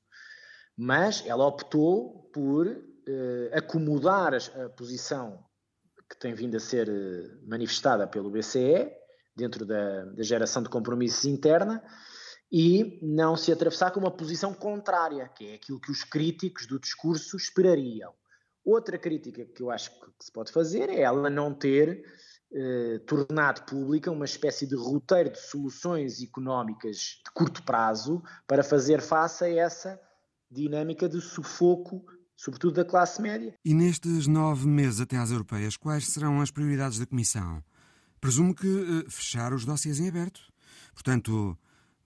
Mas 0.77 1.25
ela 1.25 1.47
optou 1.47 2.29
por 2.31 2.67
eh, 2.67 3.49
acomodar 3.51 4.35
a, 4.35 4.69
posição 4.69 5.43
que 6.07 6.19
tem 6.19 6.35
vindo 6.35 6.55
a 6.55 6.59
ser 6.59 6.87
eh, 6.87 7.31
manifestada 7.47 8.05
pelo 8.05 8.29
BCE, 8.29 8.91
dentro 9.35 9.65
da, 9.65 10.05
da 10.05 10.23
geração 10.23 10.61
de 10.61 10.69
compromissos 10.69 11.25
interna, 11.25 11.83
e 12.51 12.99
não 13.01 13.35
se 13.35 13.51
atravessar 13.51 13.91
com 13.91 13.99
uma 13.99 14.15
posição 14.15 14.53
contrária, 14.53 15.27
que 15.29 15.47
é 15.47 15.55
aquilo 15.55 15.81
que 15.81 15.91
os 15.91 16.03
críticos 16.03 16.67
do 16.67 16.79
discurso 16.79 17.37
esperariam. 17.37 18.13
Outra 18.67 18.97
crítica 18.97 19.45
que 19.45 19.63
eu 19.63 19.71
acho 19.71 19.89
que 19.91 20.25
se 20.25 20.29
pode 20.29 20.51
fazer 20.51 20.89
é 20.89 20.99
ela 20.99 21.29
não 21.29 21.53
ter 21.53 22.03
eh, 22.51 22.99
tornado 23.07 23.61
pública 23.61 24.11
uma 24.11 24.25
espécie 24.25 24.67
de 24.67 24.75
roteiro 24.75 25.31
de 25.31 25.39
soluções 25.39 26.21
económicas 26.21 27.21
de 27.23 27.31
curto 27.33 27.63
prazo 27.63 28.21
para 28.45 28.61
fazer 28.61 28.99
face 28.99 29.45
a 29.45 29.49
essa 29.49 29.97
dinâmica 30.51 31.07
de 31.07 31.21
sufoco, 31.21 32.03
sobretudo 32.35 32.73
da 32.73 32.83
classe 32.83 33.21
média. 33.21 33.53
E 33.63 33.73
nestes 33.73 34.27
nove 34.27 34.67
meses 34.67 34.99
até 34.99 35.15
às 35.15 35.31
europeias, 35.31 35.77
quais 35.77 36.05
serão 36.05 36.41
as 36.41 36.51
prioridades 36.51 36.99
da 36.99 37.05
Comissão? 37.05 37.63
Presumo 38.19 38.53
que 38.53 38.67
eh, 38.67 39.09
fechar 39.09 39.53
os 39.53 39.63
dossiês 39.63 39.97
em 40.01 40.09
aberto. 40.09 40.41
Portanto, 40.93 41.57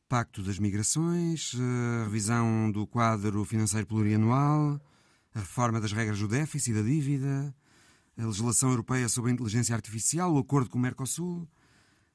Pacto 0.08 0.44
das 0.44 0.60
Migrações, 0.60 1.54
eh, 1.56 2.04
revisão 2.04 2.72
do 2.72 2.86
quadro 2.86 3.44
financeiro 3.46 3.88
plurianual 3.88 4.80
a 5.34 5.40
reforma 5.40 5.80
das 5.80 5.92
regras 5.92 6.20
do 6.20 6.28
déficit 6.28 6.72
e 6.72 6.74
da 6.74 6.82
dívida, 6.82 7.56
a 8.18 8.26
legislação 8.26 8.70
europeia 8.70 9.08
sobre 9.08 9.32
a 9.32 9.34
inteligência 9.34 9.76
artificial, 9.76 10.34
o 10.34 10.40
acordo 10.40 10.70
com 10.70 10.78
o 10.78 10.82
Mercosul. 10.82 11.48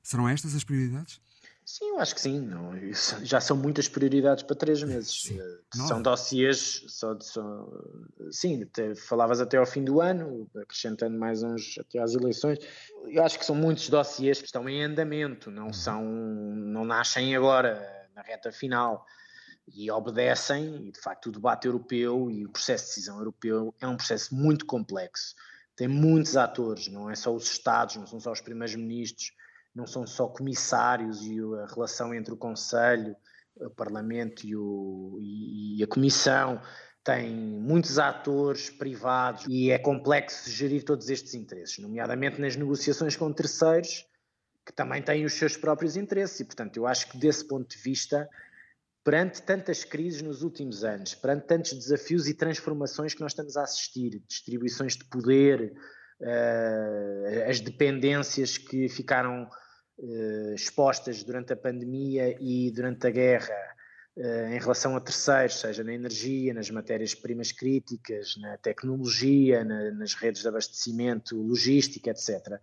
Serão 0.03 0.29
estas 0.29 0.55
as 0.55 0.63
prioridades? 0.63 1.21
Sim, 1.65 1.89
eu 1.91 1.99
acho 1.99 2.15
que 2.15 2.21
sim. 2.21 2.41
Não, 2.41 2.73
já 3.25 3.41
são 3.41 3.57
muitas 3.57 3.89
prioridades 3.89 4.45
para 4.45 4.55
três 4.55 4.81
meses. 4.85 5.23
Sim. 5.23 5.41
Eh, 5.41 5.59
são 5.89 6.01
dossiês, 6.01 6.85
só, 6.87 7.19
só, 7.19 7.69
sim, 8.31 8.63
até, 8.63 8.95
falavas 8.95 9.41
até 9.41 9.57
ao 9.57 9.67
fim 9.67 9.83
do 9.83 10.01
ano, 10.01 10.49
acrescentando 10.63 11.19
mais 11.19 11.43
uns 11.43 11.77
até 11.79 11.99
às 11.99 12.15
eleições. 12.15 12.61
Eu 13.09 13.25
acho 13.25 13.37
que 13.37 13.45
são 13.45 13.57
muitos 13.57 13.89
dossiês 13.89 14.39
que 14.39 14.47
estão 14.47 14.69
em 14.69 14.85
andamento, 14.85 15.51
não, 15.51 15.67
uhum. 15.67 15.73
são, 15.73 16.05
não 16.05 16.85
nascem 16.85 17.35
agora, 17.35 17.85
na 18.15 18.23
reta 18.23 18.53
final 18.53 19.05
e 19.69 19.91
obedecem, 19.91 20.87
e 20.87 20.93
de 20.93 21.01
facto 21.01 21.27
o 21.27 21.33
debate 21.33 21.67
europeu 21.67 22.31
e 22.31 22.45
o 22.45 22.51
processo 22.51 22.85
de 22.85 22.91
decisão 22.91 23.19
europeu 23.19 23.75
é 23.81 23.87
um 23.87 23.97
processo 23.97 24.35
muito 24.35 24.65
complexo. 24.65 25.35
Tem 25.75 25.89
muitos 25.89 26.37
atores, 26.37 26.89
não 26.89 27.11
é 27.11 27.15
só 27.15 27.35
os 27.35 27.51
Estados, 27.51 27.97
não 27.97 28.07
são 28.07 28.21
só 28.21 28.33
os 28.33 28.41
primeiros 28.41 28.75
ministros, 28.75 29.33
não 29.75 29.87
são 29.87 30.07
só 30.07 30.27
comissários 30.27 31.23
e 31.23 31.39
a 31.63 31.67
relação 31.67 32.15
entre 32.15 32.33
o 32.33 32.37
Conselho, 32.37 33.15
o 33.57 33.71
Parlamento 33.71 34.47
e, 34.47 34.57
o, 34.57 35.19
e 35.21 35.83
a 35.83 35.87
Comissão. 35.87 36.61
Tem 37.05 37.31
muitos 37.31 37.99
atores 37.99 38.71
privados 38.71 39.45
e 39.49 39.71
é 39.71 39.79
complexo 39.79 40.51
gerir 40.51 40.83
todos 40.83 41.11
estes 41.11 41.35
interesses, 41.35 41.79
nomeadamente 41.79 42.41
nas 42.41 42.57
negociações 42.57 43.15
com 43.15 43.33
terceiros, 43.33 44.07
que 44.65 44.73
também 44.73 45.03
têm 45.03 45.25
os 45.25 45.35
seus 45.35 45.57
próprios 45.57 45.97
interesses. 45.97 46.41
E, 46.41 46.45
portanto, 46.45 46.77
eu 46.77 46.87
acho 46.87 47.09
que 47.11 47.19
desse 47.19 47.47
ponto 47.47 47.69
de 47.69 47.81
vista 47.81 48.29
perante 49.07 49.41
tantas 49.41 49.85
crises 49.85 50.21
nos 50.21 50.43
últimos 50.43 50.83
anos, 50.83 51.15
perante 51.15 51.47
tantos 51.47 51.73
desafios 51.75 52.27
e 52.27 52.35
transformações 52.35 53.15
que 53.15 53.21
nós 53.21 53.31
estamos 53.31 53.57
a 53.57 53.63
assistir, 53.63 54.21
distribuições 54.27 54.97
de 54.97 55.05
poder, 55.05 55.73
uh, 56.21 57.49
as 57.49 57.61
dependências 57.61 58.59
que 58.59 58.89
ficaram 58.89 59.49
uh, 59.99 60.55
expostas 60.57 61.23
durante 61.23 61.53
a 61.53 61.57
pandemia 61.57 62.37
e 62.41 62.73
durante 62.73 63.07
a 63.07 63.11
guerra 63.11 63.55
uh, 64.17 64.49
em 64.49 64.59
relação 64.59 64.97
a 64.97 65.01
terceiros, 65.01 65.61
seja 65.61 65.85
na 65.85 65.95
energia, 65.95 66.53
nas 66.53 66.69
matérias-primas 66.69 67.53
críticas, 67.53 68.37
na 68.41 68.59
tecnologia, 68.59 69.63
na, 69.63 69.93
nas 69.93 70.15
redes 70.15 70.43
de 70.43 70.49
abastecimento, 70.49 71.41
logística, 71.41 72.11
etc. 72.11 72.59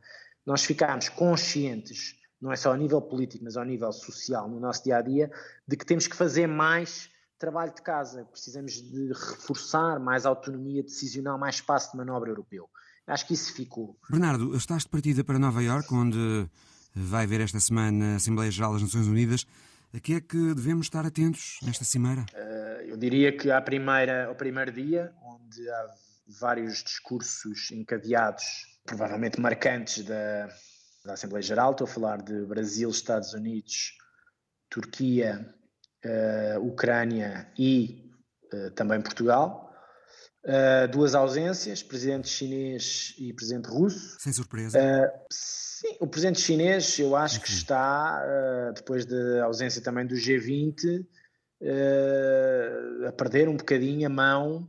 Nós 0.46 0.66
ficámos 0.66 1.08
conscientes 1.08 2.22
não 2.44 2.52
é 2.52 2.58
só 2.58 2.74
a 2.74 2.78
nível 2.78 3.02
político, 3.02 3.46
mas 3.46 3.56
ao 3.56 3.64
nível 3.64 3.90
social, 3.94 4.50
no 4.50 4.60
nosso 4.60 4.84
dia 4.84 4.98
a 4.98 5.02
dia, 5.02 5.32
de 5.66 5.78
que 5.78 5.86
temos 5.86 6.08
que 6.08 6.16
fazer 6.16 6.46
mais 6.46 7.10
trabalho 7.40 7.74
de 7.74 7.82
casa, 7.82 8.26
precisamos 8.26 8.74
de 8.74 9.08
reforçar 9.08 9.98
mais 9.98 10.26
autonomia 10.26 10.84
decisional, 10.84 11.38
mais 11.38 11.56
espaço 11.56 11.92
de 11.92 11.98
manobra 11.98 12.30
europeu. 12.30 12.70
Acho 13.08 13.26
que 13.26 13.34
isso 13.34 13.54
ficou. 13.54 13.98
Bernardo, 14.10 14.56
estás 14.58 14.84
de 14.84 14.90
partida 14.90 15.24
para 15.24 15.40
Nova 15.40 15.64
Iorque, 15.64 15.94
onde 15.94 16.50
vai 16.94 17.24
haver 17.24 17.40
esta 17.40 17.62
semana 17.62 18.14
a 18.14 18.16
Assembleia 18.18 18.52
Geral 18.52 18.74
das 18.74 18.82
Nações 18.82 19.08
Unidas. 19.08 19.48
A 19.94 20.00
que 20.00 20.16
é 20.16 20.22
que 20.22 20.54
devemos 20.54 20.88
estar 20.88 21.06
atentos 21.06 21.60
nesta 21.64 21.86
cimeira? 21.86 22.26
Uh, 22.34 22.82
eu 22.88 22.98
diria 22.98 23.36
que 23.36 23.52
à 23.52 23.62
primeira, 23.62 24.28
ao 24.28 24.36
primeiro 24.36 24.72
dia, 24.72 25.14
onde 25.24 25.70
há 25.70 25.90
vários 26.40 26.84
discursos 26.84 27.72
encadeados, 27.72 28.44
provavelmente 28.86 29.40
marcantes 29.40 30.04
da, 30.04 30.50
da 31.04 31.14
Assembleia 31.14 31.44
Geral, 31.44 31.72
estou 31.72 31.86
a 31.86 31.90
falar 31.90 32.22
de 32.22 32.46
Brasil, 32.46 32.90
Estados 32.90 33.34
Unidos, 33.34 33.98
Turquia, 34.70 35.54
uh, 36.06 36.66
Ucrânia 36.66 37.52
e 37.58 38.10
uh, 38.54 38.72
também 38.72 39.02
Portugal. 39.02 39.70
Uh, 40.46 40.88
duas 40.92 41.14
ausências, 41.14 41.84
presidente 41.84 42.28
chinês 42.28 43.16
e 43.18 43.34
presidente 43.34 43.68
russo. 43.68 44.18
Sem 44.20 44.32
surpresa. 44.32 44.78
Uh, 44.78 45.12
sim, 45.30 45.96
o 46.00 46.08
presidente 46.08 46.40
chinês 46.40 46.98
eu 47.00 47.16
acho 47.16 47.38
Enfim. 47.38 47.46
que 47.46 47.52
está, 47.52 48.22
uh, 48.22 48.74
depois 48.74 49.06
da 49.06 49.44
ausência 49.44 49.82
também 49.82 50.06
do 50.06 50.16
G20, 50.16 51.06
a 53.08 53.12
perder 53.14 53.48
um 53.48 53.56
bocadinho 53.56 54.06
a 54.06 54.10
mão 54.10 54.68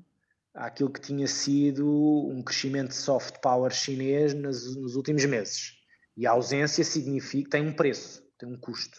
àquilo 0.55 0.91
que 0.91 1.01
tinha 1.01 1.27
sido 1.27 1.89
um 2.29 2.41
crescimento 2.41 2.91
de 2.91 2.95
soft 2.95 3.41
power 3.41 3.73
chinês 3.73 4.33
nos, 4.33 4.77
nos 4.77 4.95
últimos 4.95 5.25
meses. 5.25 5.74
E 6.17 6.27
a 6.27 6.31
ausência 6.31 6.85
significa, 6.85 7.51
tem 7.51 7.67
um 7.67 7.73
preço, 7.73 8.23
tem 8.39 8.49
um 8.49 8.59
custo. 8.59 8.99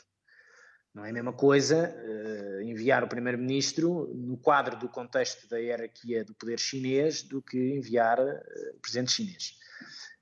Não 0.94 1.04
é 1.04 1.10
a 1.10 1.14
mesma 1.14 1.34
coisa 1.34 1.94
uh, 1.94 2.62
enviar 2.62 3.04
o 3.04 3.08
primeiro-ministro 3.08 4.08
no 4.16 4.38
quadro 4.38 4.78
do 4.80 4.88
contexto 4.88 5.46
da 5.50 5.58
hierarquia 5.58 6.24
do 6.24 6.34
poder 6.34 6.58
chinês 6.58 7.22
do 7.22 7.42
que 7.42 7.58
enviar 7.58 8.18
uh, 8.18 8.40
o 8.76 8.80
presidente 8.80 9.12
chinês. 9.12 9.56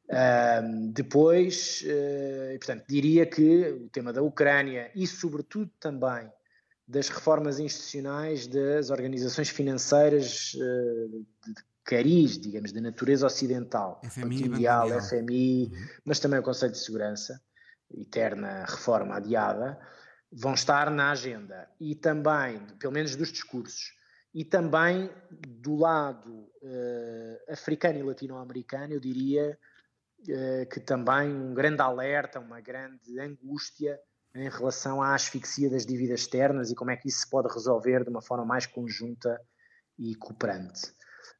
Uh, 0.09 0.91
depois, 0.91 1.83
uh, 1.83 2.57
portanto, 2.57 2.85
diria 2.89 3.23
que 3.25 3.67
o 3.83 3.89
tema 3.89 4.11
da 4.11 4.23
Ucrânia 4.23 4.91
e, 4.95 5.05
sobretudo, 5.05 5.71
também 5.79 6.27
das 6.87 7.07
reformas 7.07 7.59
institucionais 7.59 8.47
das 8.47 8.89
organizações 8.89 9.49
financeiras 9.49 10.51
de 10.51 11.63
cariz, 11.83 12.37
digamos, 12.37 12.71
de 12.71 12.79
natureza 12.79 13.25
ocidental, 13.25 13.99
FMI, 14.03 14.49
Mundial, 14.49 15.01
FMI, 15.01 15.65
uhum. 15.65 15.87
mas 16.05 16.19
também 16.19 16.39
o 16.39 16.43
Conselho 16.43 16.71
de 16.71 16.79
Segurança, 16.79 17.41
eterna 17.91 18.65
reforma 18.65 19.15
adiada, 19.15 19.79
vão 20.31 20.53
estar 20.53 20.89
na 20.89 21.11
agenda 21.11 21.69
e 21.79 21.95
também, 21.95 22.59
pelo 22.79 22.93
menos 22.93 23.15
dos 23.15 23.31
discursos, 23.31 23.93
e 24.33 24.43
também 24.43 25.11
do 25.29 25.75
lado 25.75 26.31
uh, 26.31 27.51
africano 27.51 27.99
e 27.99 28.03
latino-americano, 28.03 28.93
eu 28.93 28.99
diria 28.99 29.57
uh, 30.21 30.69
que 30.69 30.79
também 30.79 31.31
um 31.31 31.53
grande 31.53 31.81
alerta, 31.81 32.39
uma 32.39 32.59
grande 32.59 33.19
angústia 33.19 33.99
em 34.35 34.49
relação 34.49 35.03
à 35.03 35.13
asfixia 35.13 35.69
das 35.69 35.85
dívidas 35.85 36.21
externas 36.21 36.71
e 36.71 36.75
como 36.75 36.89
é 36.89 36.97
que 36.97 37.07
isso 37.07 37.19
se 37.19 37.29
pode 37.29 37.53
resolver 37.53 38.03
de 38.03 38.09
uma 38.09 38.23
forma 38.23 38.43
mais 38.43 38.65
conjunta 38.65 39.39
e 39.99 40.15
cooperante. 40.15 40.91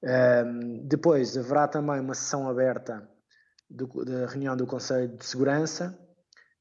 Um, 0.04 0.88
depois 0.88 1.38
haverá 1.38 1.68
também 1.68 2.00
uma 2.00 2.14
sessão 2.14 2.50
aberta 2.50 3.08
do, 3.70 3.88
da 4.04 4.28
reunião 4.28 4.56
do 4.56 4.68
Conselho 4.68 5.16
de 5.16 5.26
Segurança 5.26 5.98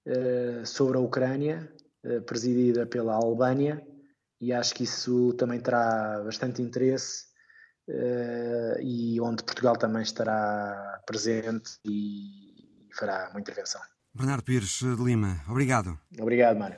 uh, 0.07 0.67
sobre 0.67 0.97
a 0.97 1.01
Ucrânia, 1.01 1.73
eh, 2.05 2.21
presidida 2.21 2.85
pela 2.85 3.15
Albânia, 3.15 3.81
e 4.41 4.53
acho 4.53 4.75
que 4.75 4.83
isso 4.83 5.33
também 5.35 5.61
terá 5.61 6.21
bastante 6.25 6.61
interesse 6.61 7.27
uh, 7.89 8.81
e 8.81 9.21
onde 9.21 9.45
Portugal 9.45 9.77
também 9.77 10.03
estará 10.03 11.01
presente 11.07 11.79
e 11.85 12.89
fará 12.99 13.29
uma 13.31 13.41
intervenção. 13.41 13.81
Bernardo 14.13 14.43
Pires 14.43 14.81
de 14.81 15.03
Lima, 15.03 15.41
obrigado. 15.49 15.97
Obrigado, 16.19 16.59
Mário. 16.59 16.77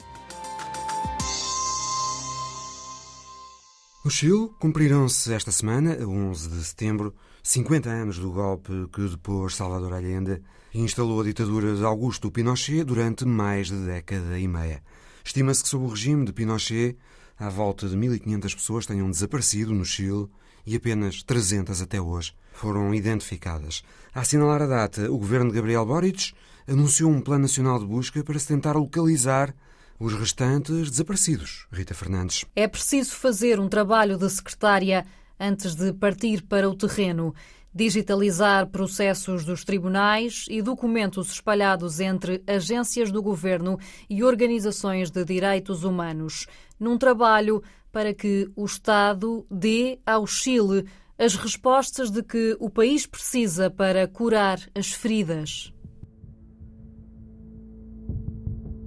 No 4.04 4.10
Chile, 4.10 4.50
cumpriram-se 4.60 5.32
esta 5.32 5.50
semana, 5.50 5.96
a 5.98 6.06
11 6.06 6.50
de 6.50 6.62
setembro, 6.62 7.14
50 7.42 7.88
anos 7.88 8.18
do 8.18 8.30
golpe 8.30 8.86
que 8.92 9.08
depôs 9.08 9.56
Salvador 9.56 9.94
Allende 9.94 10.42
instalou 10.74 11.22
a 11.22 11.24
ditadura 11.24 11.74
de 11.74 11.82
Augusto 11.82 12.30
Pinochet 12.30 12.84
durante 12.84 13.24
mais 13.24 13.68
de 13.68 13.78
década 13.78 14.38
e 14.38 14.46
meia. 14.46 14.82
Estima-se 15.24 15.62
que, 15.62 15.70
sob 15.70 15.86
o 15.86 15.88
regime 15.88 16.26
de 16.26 16.34
Pinochet, 16.34 16.98
à 17.38 17.48
volta 17.48 17.88
de 17.88 17.96
1.500 17.96 18.54
pessoas 18.54 18.84
tenham 18.84 19.10
desaparecido 19.10 19.72
no 19.72 19.86
Chile 19.86 20.28
e 20.66 20.76
apenas 20.76 21.22
300 21.22 21.80
até 21.80 21.98
hoje 21.98 22.34
foram 22.52 22.94
identificadas. 22.94 23.82
A 24.14 24.20
assinalar 24.20 24.60
a 24.60 24.66
data, 24.66 25.10
o 25.10 25.16
governo 25.16 25.48
de 25.48 25.56
Gabriel 25.56 25.86
Boric 25.86 26.34
anunciou 26.68 27.10
um 27.10 27.22
plano 27.22 27.44
nacional 27.44 27.78
de 27.78 27.86
busca 27.86 28.22
para 28.22 28.38
se 28.38 28.48
tentar 28.48 28.76
localizar 28.76 29.54
os 29.98 30.14
restantes 30.14 30.90
desaparecidos. 30.90 31.66
Rita 31.72 31.94
Fernandes. 31.94 32.44
É 32.54 32.66
preciso 32.66 33.12
fazer 33.12 33.60
um 33.60 33.68
trabalho 33.68 34.16
de 34.16 34.28
secretária 34.30 35.06
antes 35.38 35.74
de 35.74 35.92
partir 35.92 36.42
para 36.42 36.68
o 36.68 36.74
terreno 36.74 37.34
digitalizar 37.74 38.68
processos 38.68 39.44
dos 39.44 39.64
tribunais 39.64 40.46
e 40.48 40.62
documentos 40.62 41.32
espalhados 41.32 41.98
entre 41.98 42.40
agências 42.46 43.10
do 43.10 43.20
governo 43.20 43.78
e 44.08 44.22
organizações 44.22 45.10
de 45.10 45.24
direitos 45.24 45.82
humanos, 45.82 46.46
num 46.78 46.96
trabalho 46.96 47.62
para 47.90 48.14
que 48.14 48.48
o 48.54 48.64
Estado 48.64 49.44
dê 49.50 49.98
ao 50.06 50.24
Chile 50.26 50.84
as 51.18 51.34
respostas 51.34 52.10
de 52.10 52.22
que 52.22 52.56
o 52.60 52.70
país 52.70 53.06
precisa 53.06 53.68
para 53.70 54.06
curar 54.06 54.60
as 54.74 54.92
feridas. 54.92 55.73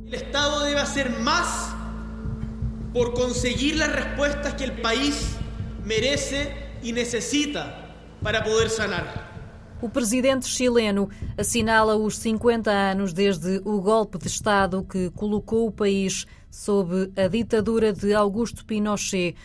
O 0.10 0.16
Estado 0.16 0.62
deve 0.62 0.80
fazer 0.80 1.10
mais 1.20 1.76
por 2.94 3.14
conseguir 3.14 3.82
as 3.84 3.94
respostas 3.94 4.54
que 4.54 4.64
o 4.64 4.82
país 4.82 5.36
merece 5.84 6.50
e 6.82 6.94
necessita 6.94 7.92
para 8.24 8.42
poder 8.42 8.70
sanar. 8.70 9.28
O 9.82 9.90
presidente 9.90 10.48
chileno 10.48 11.10
assinala 11.38 11.98
os 11.98 12.18
50 12.20 12.72
anos 12.72 13.12
desde 13.12 13.62
o 13.66 13.82
golpe 13.82 14.18
de 14.18 14.28
Estado 14.28 14.82
que 14.82 15.10
colocou 15.10 15.68
o 15.68 15.74
país 15.74 16.26
sob 16.50 17.12
a 17.18 17.28
ditadura 17.28 17.92
de 17.92 18.14
Augusto 18.14 18.64
Pinochet. 18.64 19.36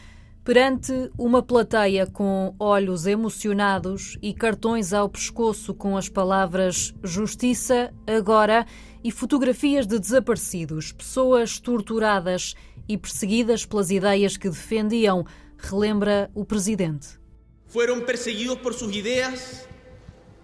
Perante 0.45 1.09
uma 1.17 1.41
plateia 1.41 2.05
com 2.05 2.53
olhos 2.59 3.07
emocionados 3.07 4.19
e 4.21 4.35
cartões 4.35 4.93
ao 4.93 5.09
pescoço 5.09 5.73
com 5.73 5.97
as 5.97 6.09
palavras 6.09 6.93
Justiça 7.01 7.95
agora 8.09 8.67
e 9.05 9.13
fotografias 9.13 9.87
de 9.87 10.01
desaparecidos, 10.01 10.91
pessoas 10.91 11.61
torturadas 11.61 12.55
e 12.89 12.99
perseguidas 12.99 13.65
pelas 13.65 13.93
ideias 13.93 14.37
que 14.37 14.49
defendiam, 14.49 15.25
relembra 15.57 16.29
o 16.35 16.45
presidente. 16.45 17.21
fueron 17.69 18.05
perseguidos 18.05 18.59
por 18.59 18.75
sus 18.75 18.95
ideas, 18.95 19.65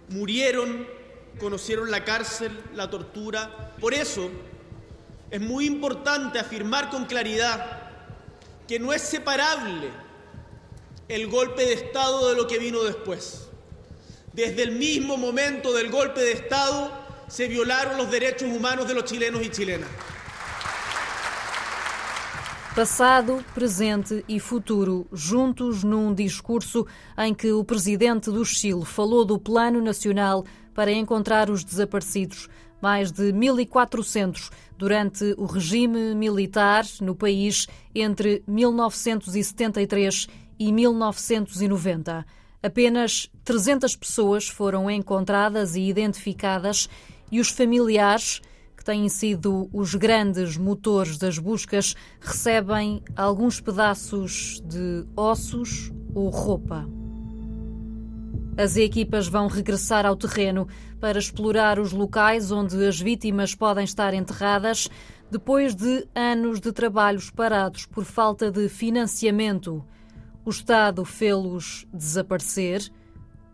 murieron, 0.07 0.87
conocieron 1.39 1.91
la 1.91 2.03
cárcel, 2.03 2.57
la 2.73 2.89
tortura. 2.89 3.75
Por 3.79 3.93
eso 3.93 4.31
es 5.29 5.41
muy 5.41 5.67
importante 5.67 6.39
afirmar 6.39 6.89
con 6.89 7.05
claridad 7.05 7.88
que 8.69 8.77
no 8.77 8.93
es 8.93 9.01
separable 9.01 9.89
el 11.07 11.27
golpe 11.27 11.65
de 11.65 11.73
Estado 11.73 12.29
de 12.29 12.35
lo 12.35 12.45
que 12.45 12.59
vino 12.59 12.83
después. 12.83 13.49
Desde 14.31 14.61
el 14.61 14.73
mismo 14.73 15.17
momento 15.17 15.73
del 15.73 15.89
golpe 15.89 16.19
de 16.21 16.33
Estado 16.33 16.91
se 17.27 17.47
violaron 17.47 17.97
los 17.97 18.11
derechos 18.11 18.47
humanos 18.47 18.87
de 18.87 18.93
los 18.93 19.05
chilenos 19.05 19.41
y 19.43 19.49
chilenas. 19.49 19.89
Passado, 22.75 23.43
presente 23.55 24.23
e 24.29 24.39
futuro, 24.39 25.07
juntos 25.11 25.83
num 25.83 26.13
discurso 26.13 26.85
em 27.17 27.33
que 27.33 27.51
o 27.51 27.63
presidente 27.63 28.29
do 28.29 28.45
Chile 28.45 28.85
falou 28.85 29.25
do 29.25 29.39
Plano 29.39 29.81
Nacional 29.81 30.45
para 30.79 30.93
encontrar 30.93 31.49
os 31.49 31.61
desaparecidos, 31.61 32.47
mais 32.81 33.11
de 33.11 33.33
1.400 33.33 34.49
durante 34.77 35.35
o 35.37 35.45
regime 35.45 36.15
militar 36.15 36.85
no 37.01 37.13
país 37.13 37.67
entre 37.93 38.41
1973 38.47 40.29
e 40.57 40.71
1990. 40.71 42.25
Apenas 42.63 43.29
300 43.43 43.93
pessoas 43.97 44.47
foram 44.47 44.89
encontradas 44.89 45.75
e 45.75 45.81
identificadas 45.81 46.87
e 47.29 47.41
os 47.41 47.49
familiares 47.49 48.39
que 48.77 48.85
têm 48.85 49.09
sido 49.09 49.69
os 49.73 49.95
grandes 49.95 50.55
motores 50.55 51.17
das 51.17 51.37
buscas, 51.37 51.93
recebem 52.21 53.03
alguns 53.17 53.59
pedaços 53.59 54.61
de 54.63 55.05
ossos 55.17 55.91
ou 56.15 56.29
roupa. 56.29 56.98
As 58.59 58.75
equipas 58.75 59.25
vão 59.25 59.47
regressar 59.47 60.05
ao 60.05 60.17
terreno 60.17 60.67
para 60.99 61.17
explorar 61.17 61.79
os 61.79 61.93
locais 61.93 62.51
onde 62.51 62.85
as 62.85 62.99
vítimas 62.99 63.55
podem 63.55 63.85
estar 63.85 64.13
enterradas. 64.13 64.89
Depois 65.31 65.73
de 65.73 66.05
anos 66.13 66.59
de 66.59 66.73
trabalhos 66.73 67.29
parados 67.29 67.85
por 67.85 68.03
falta 68.03 68.51
de 68.51 68.67
financiamento, 68.67 69.81
o 70.43 70.49
Estado 70.49 71.05
fê-los 71.05 71.87
desaparecer. 71.93 72.81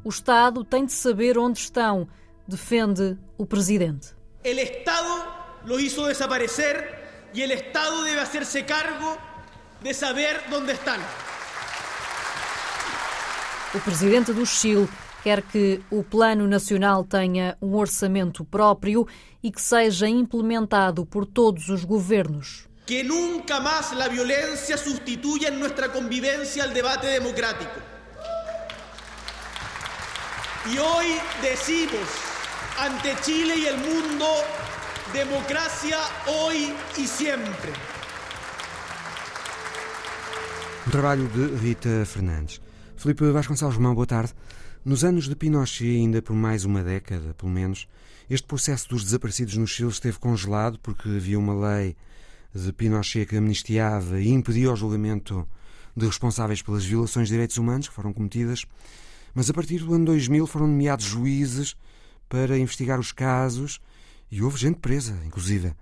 O 0.04 0.10
Estado 0.10 0.64
tem 0.64 0.88
de 0.88 0.94
saber 0.94 1.38
onde 1.38 1.60
estão, 1.60 2.08
defende 2.48 3.16
o 3.38 3.46
presidente. 3.46 4.08
O 4.44 4.48
Estado 4.48 5.24
los 5.66 5.84
hizo 5.84 6.08
desaparecer 6.08 7.30
e 7.32 7.44
o 7.44 7.54
Estado 7.54 8.04
deve 8.04 8.22
hacerse 8.22 8.64
cargo 8.64 9.20
de 9.84 9.94
saber 9.94 10.42
onde 10.52 10.72
estão. 10.72 11.25
O 13.76 13.80
presidente 13.82 14.32
do 14.32 14.46
Chile 14.46 14.88
quer 15.22 15.42
que 15.42 15.82
o 15.92 16.02
Plano 16.02 16.48
Nacional 16.48 17.04
tenha 17.04 17.58
um 17.62 17.76
orçamento 17.76 18.46
próprio 18.46 19.06
e 19.44 19.52
que 19.52 19.62
seja 19.62 20.08
implementado 20.08 21.06
por 21.06 21.26
todos 21.26 21.68
os 21.68 21.84
governos. 21.84 22.70
Que 22.86 23.04
nunca 23.04 23.60
mais 23.60 23.92
a 23.92 24.08
violência 24.08 24.78
substituya 24.78 25.50
em 25.50 25.58
nossa 25.58 25.90
convivência 25.90 26.66
o 26.66 26.74
debate 26.74 27.06
democrático. 27.06 27.82
E 30.68 30.80
hoje 30.80 31.22
decimos 31.42 32.08
ante 32.80 33.26
Chile 33.26 33.68
e 33.68 33.72
o 33.72 33.78
mundo: 33.78 34.26
democracia 35.12 36.00
hoje 36.28 36.74
e 36.98 37.06
sempre. 37.06 37.74
Um 40.88 40.92
trabalho 40.92 41.28
de 41.28 41.56
Rita 41.58 42.06
Fernandes. 42.06 42.65
Felipe 43.06 43.30
Vasconcelos 43.30 43.76
Romão, 43.76 43.94
boa 43.94 44.08
tarde. 44.08 44.34
Nos 44.84 45.04
anos 45.04 45.30
de 45.30 45.36
Pinochet, 45.36 45.96
ainda 45.96 46.24
por 46.24 46.36
mais 46.36 46.66
uma 46.66 46.84
década, 46.84 47.36
pelo 47.36 47.52
menos, 47.52 47.88
este 48.28 48.48
processo 48.48 48.90
dos 48.90 49.04
desaparecidos 49.04 49.56
no 49.58 49.68
Chile 49.68 49.90
esteve 49.90 50.18
congelado 50.18 50.80
porque 50.80 51.08
havia 51.08 51.38
uma 51.38 51.54
lei 51.54 51.96
de 52.52 52.74
Pinochet 52.74 53.28
que 53.28 53.38
amnistiava 53.38 54.20
e 54.20 54.30
impedia 54.30 54.74
o 54.74 54.76
julgamento 54.76 55.48
de 55.96 56.04
responsáveis 56.08 56.64
pelas 56.64 56.84
violações 56.84 57.28
de 57.28 57.36
direitos 57.36 57.58
humanos 57.58 57.88
que 57.88 57.94
foram 57.94 58.12
cometidas. 58.12 58.66
Mas 59.36 59.52
a 59.52 59.54
partir 59.54 59.78
do 59.84 59.94
ano 59.94 60.06
2000 60.06 60.48
foram 60.48 60.66
nomeados 60.66 61.06
juízes 61.06 61.76
para 62.28 62.58
investigar 62.58 63.00
os 63.00 63.12
casos 63.12 63.80
e 64.32 64.42
houve 64.42 64.58
gente 64.58 64.80
presa, 64.80 65.16
inclusive. 65.28 65.76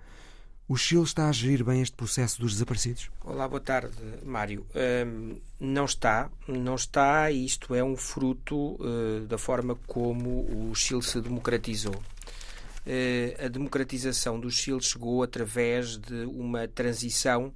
O 0.66 0.78
Chile 0.78 1.04
está 1.04 1.28
a 1.28 1.32
gerir 1.34 1.62
bem 1.62 1.82
este 1.82 1.94
processo 1.94 2.40
dos 2.40 2.54
desaparecidos? 2.54 3.12
Olá, 3.22 3.46
boa 3.50 3.60
tarde, 3.60 3.98
Mário. 4.24 4.66
Um, 5.06 5.36
não 5.60 5.84
está, 5.84 6.32
não 6.48 6.76
está, 6.76 7.30
e 7.30 7.46
isto 7.46 7.76
é 7.76 7.84
um 7.84 7.98
fruto 7.98 8.78
uh, 8.80 9.28
da 9.28 9.38
forma 9.38 9.76
como 9.86 10.70
o 10.70 10.74
Chile 10.74 11.04
se 11.04 11.20
democratizou. 11.20 11.96
Uh, 11.96 13.46
a 13.46 13.50
democratização 13.50 14.40
do 14.40 14.50
Chile 14.50 14.82
chegou 14.82 15.22
através 15.22 15.98
de 15.98 16.24
uma 16.28 16.66
transição 16.66 17.48
uh, 17.48 17.54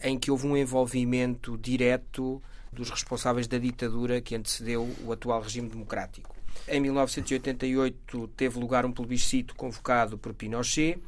em 0.00 0.16
que 0.16 0.30
houve 0.30 0.46
um 0.46 0.56
envolvimento 0.56 1.58
direto 1.58 2.40
dos 2.72 2.90
responsáveis 2.90 3.48
da 3.48 3.58
ditadura 3.58 4.20
que 4.20 4.36
antecedeu 4.36 4.88
o 5.04 5.10
atual 5.10 5.42
regime 5.42 5.68
democrático. 5.68 6.36
Em 6.68 6.78
1988 6.78 8.28
teve 8.36 8.60
lugar 8.60 8.86
um 8.86 8.92
plebiscito 8.92 9.52
convocado 9.56 10.16
por 10.16 10.32
Pinochet 10.32 11.00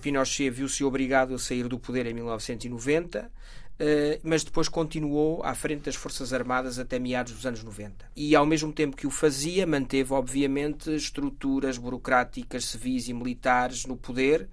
Pinochet 0.00 0.50
viu-se 0.50 0.82
obrigado 0.84 1.34
a 1.34 1.38
sair 1.38 1.68
do 1.68 1.78
poder 1.78 2.06
em 2.06 2.14
1990, 2.14 3.20
uh, 3.20 3.30
eh, 3.78 4.20
mas 4.22 4.42
depois 4.42 4.68
continuou 4.68 5.42
à 5.42 5.54
frente 5.54 5.82
das 5.82 5.94
Forças 5.94 6.32
Armadas 6.32 6.78
até 6.78 6.98
meados 6.98 7.32
dos 7.32 7.46
anos 7.46 7.62
90. 7.62 8.06
E 8.16 8.34
ao 8.34 8.46
mesmo 8.46 8.72
tempo 8.72 8.96
que 8.96 9.06
o 9.06 9.10
fazia, 9.10 9.66
manteve, 9.66 10.12
obviamente, 10.12 10.94
estruturas 10.94 11.78
burocráticas, 11.78 12.64
civis 12.64 13.08
e 13.08 13.14
militares 13.14 13.86
no 13.86 13.96
poder 13.96 14.48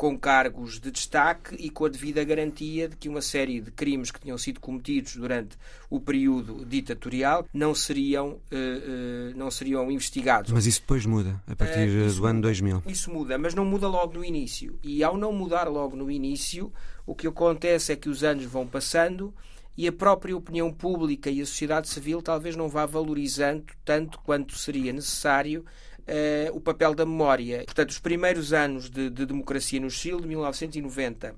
com 0.00 0.18
cargos 0.18 0.80
de 0.80 0.90
destaque 0.90 1.54
e 1.56 1.68
com 1.68 1.84
a 1.84 1.88
devida 1.90 2.24
garantia 2.24 2.88
de 2.88 2.96
que 2.96 3.06
uma 3.06 3.20
série 3.20 3.60
de 3.60 3.70
crimes 3.70 4.10
que 4.10 4.18
tinham 4.18 4.38
sido 4.38 4.58
cometidos 4.58 5.14
durante 5.14 5.58
o 5.90 6.00
período 6.00 6.64
ditatorial 6.64 7.46
não 7.52 7.74
seriam, 7.74 8.28
uh, 8.30 8.38
uh, 8.50 9.36
não 9.36 9.50
seriam 9.50 9.92
investigados. 9.92 10.50
Mas 10.52 10.64
isso 10.64 10.80
depois 10.80 11.04
muda, 11.04 11.38
a 11.46 11.54
partir 11.54 11.86
uh, 11.86 12.14
do 12.14 12.26
ano 12.26 12.40
2000. 12.40 12.82
Isso 12.86 13.12
muda, 13.12 13.36
mas 13.36 13.54
não 13.54 13.66
muda 13.66 13.88
logo 13.88 14.14
no 14.14 14.24
início. 14.24 14.78
E 14.82 15.04
ao 15.04 15.18
não 15.18 15.34
mudar 15.34 15.68
logo 15.68 15.94
no 15.94 16.10
início, 16.10 16.72
o 17.04 17.14
que 17.14 17.26
acontece 17.26 17.92
é 17.92 17.96
que 17.96 18.08
os 18.08 18.24
anos 18.24 18.46
vão 18.46 18.66
passando 18.66 19.34
e 19.76 19.86
a 19.86 19.92
própria 19.92 20.34
opinião 20.34 20.72
pública 20.72 21.28
e 21.28 21.42
a 21.42 21.46
sociedade 21.46 21.90
civil 21.90 22.22
talvez 22.22 22.56
não 22.56 22.70
vá 22.70 22.86
valorizando 22.86 23.64
tanto 23.84 24.18
quanto 24.20 24.56
seria 24.56 24.94
necessário 24.94 25.62
uh, 26.10 26.56
o 26.56 26.60
papel 26.60 26.94
da 26.94 27.06
memória. 27.06 27.62
Portanto, 27.64 27.90
os 27.90 27.98
primeiros 27.98 28.52
anos 28.52 28.90
de, 28.90 29.08
de 29.08 29.24
democracia 29.24 29.80
no 29.80 29.90
Chile, 29.90 30.20
de 30.20 30.26
1990 30.26 31.34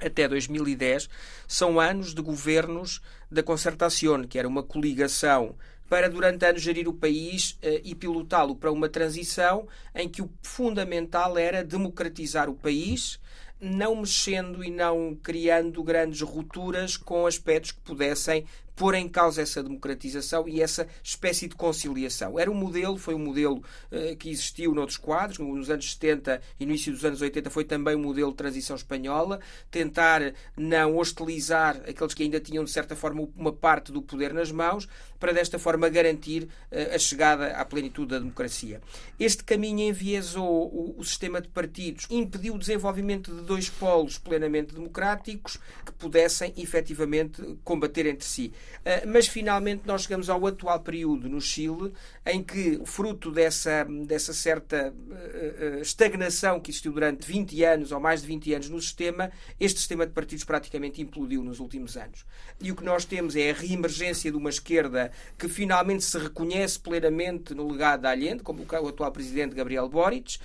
até 0.00 0.28
2010, 0.28 1.08
são 1.46 1.78
anos 1.78 2.12
de 2.12 2.20
governos 2.20 3.00
da 3.30 3.42
Concertación, 3.42 4.24
que 4.24 4.38
era 4.38 4.48
uma 4.48 4.62
coligação 4.62 5.54
para 5.88 6.08
durante 6.08 6.44
anos 6.44 6.62
gerir 6.62 6.88
o 6.88 6.92
país 6.92 7.52
uh, 7.62 7.80
e 7.84 7.94
pilotá-lo 7.94 8.56
para 8.56 8.72
uma 8.72 8.88
transição 8.88 9.68
em 9.94 10.08
que 10.08 10.20
o 10.20 10.30
fundamental 10.42 11.38
era 11.38 11.64
democratizar 11.64 12.50
o 12.50 12.54
país, 12.54 13.20
não 13.60 13.96
mexendo 13.96 14.64
e 14.64 14.70
não 14.70 15.16
criando 15.22 15.82
grandes 15.82 16.20
rupturas 16.20 16.96
com 16.96 17.26
aspectos 17.26 17.72
que 17.72 17.80
pudessem 17.80 18.44
pôr 18.76 18.94
em 18.94 19.08
causa 19.08 19.42
essa 19.42 19.62
democratização 19.62 20.48
e 20.48 20.60
essa 20.60 20.86
espécie 21.02 21.48
de 21.48 21.54
conciliação. 21.54 22.38
Era 22.38 22.50
um 22.50 22.54
modelo, 22.54 22.98
foi 22.98 23.14
um 23.14 23.18
modelo 23.18 23.62
uh, 23.90 24.16
que 24.16 24.30
existiu 24.30 24.74
noutros 24.74 24.98
quadros, 24.98 25.38
nos 25.38 25.70
anos 25.70 25.92
70 25.92 26.40
e 26.58 26.64
início 26.64 26.92
dos 26.92 27.04
anos 27.04 27.20
80 27.20 27.50
foi 27.50 27.64
também 27.64 27.94
um 27.94 28.02
modelo 28.02 28.30
de 28.30 28.36
transição 28.36 28.74
espanhola, 28.74 29.40
tentar 29.70 30.34
não 30.56 30.96
hostilizar 30.96 31.76
aqueles 31.88 32.14
que 32.14 32.22
ainda 32.22 32.40
tinham, 32.40 32.64
de 32.64 32.70
certa 32.70 32.96
forma, 32.96 33.28
uma 33.36 33.52
parte 33.52 33.92
do 33.92 34.02
poder 34.02 34.32
nas 34.32 34.50
mãos, 34.50 34.88
para 35.20 35.32
desta 35.32 35.58
forma 35.58 35.88
garantir 35.88 36.44
uh, 36.44 36.94
a 36.94 36.98
chegada 36.98 37.52
à 37.52 37.64
plenitude 37.64 38.08
da 38.08 38.18
democracia. 38.18 38.80
Este 39.18 39.44
caminho 39.44 39.88
enviesou 39.88 40.44
o, 40.44 40.94
o 40.98 41.04
sistema 41.04 41.40
de 41.40 41.48
partidos, 41.48 42.06
impediu 42.10 42.54
o 42.54 42.58
desenvolvimento 42.58 43.32
de 43.34 43.42
dois 43.42 43.68
polos 43.70 44.18
plenamente 44.18 44.74
democráticos 44.74 45.58
que 45.84 45.92
pudessem 45.92 46.52
efetivamente 46.56 47.58
combater 47.62 48.06
entre 48.06 48.26
si. 48.26 48.52
Eh, 48.84 49.06
mas 49.06 49.26
finalmente 49.26 49.82
nós 49.86 50.02
chegamos 50.02 50.28
ao 50.28 50.46
atual 50.46 50.78
período 50.80 51.28
no 51.28 51.40
Chile 51.40 51.92
em 52.26 52.42
que, 52.42 52.80
fruto 52.84 53.30
dessa, 53.30 53.84
dessa 54.06 54.34
certa 54.34 54.94
eh, 55.10 55.54
eh, 55.58 55.80
estagnação 55.80 56.60
que 56.60 56.70
existiu 56.70 56.92
durante 56.92 57.26
20 57.26 57.64
anos 57.64 57.92
ou 57.92 58.00
mais 58.00 58.20
de 58.20 58.26
20 58.26 58.54
anos 58.54 58.68
no 58.68 58.80
sistema, 58.80 59.30
este 59.58 59.78
sistema 59.78 60.06
de 60.06 60.12
partidos 60.12 60.44
praticamente 60.44 61.00
implodiu 61.00 61.42
nos 61.42 61.60
últimos 61.60 61.96
anos. 61.96 62.26
E 62.60 62.70
o 62.70 62.76
que 62.76 62.84
nós 62.84 63.06
temos 63.06 63.34
é 63.36 63.50
a 63.50 63.54
reemergência 63.54 64.30
de 64.30 64.36
uma 64.36 64.50
esquerda 64.50 65.10
que 65.38 65.48
finalmente 65.48 66.04
se 66.04 66.18
reconhece 66.18 66.78
plenamente 66.78 67.54
no 67.54 67.70
legado 67.70 68.02
da 68.02 68.10
Allende, 68.10 68.42
como 68.42 68.64
o 68.64 68.88
atual 68.88 69.10
presidente 69.12 69.54
Gabriel 69.54 69.88
Boric, 69.88 70.38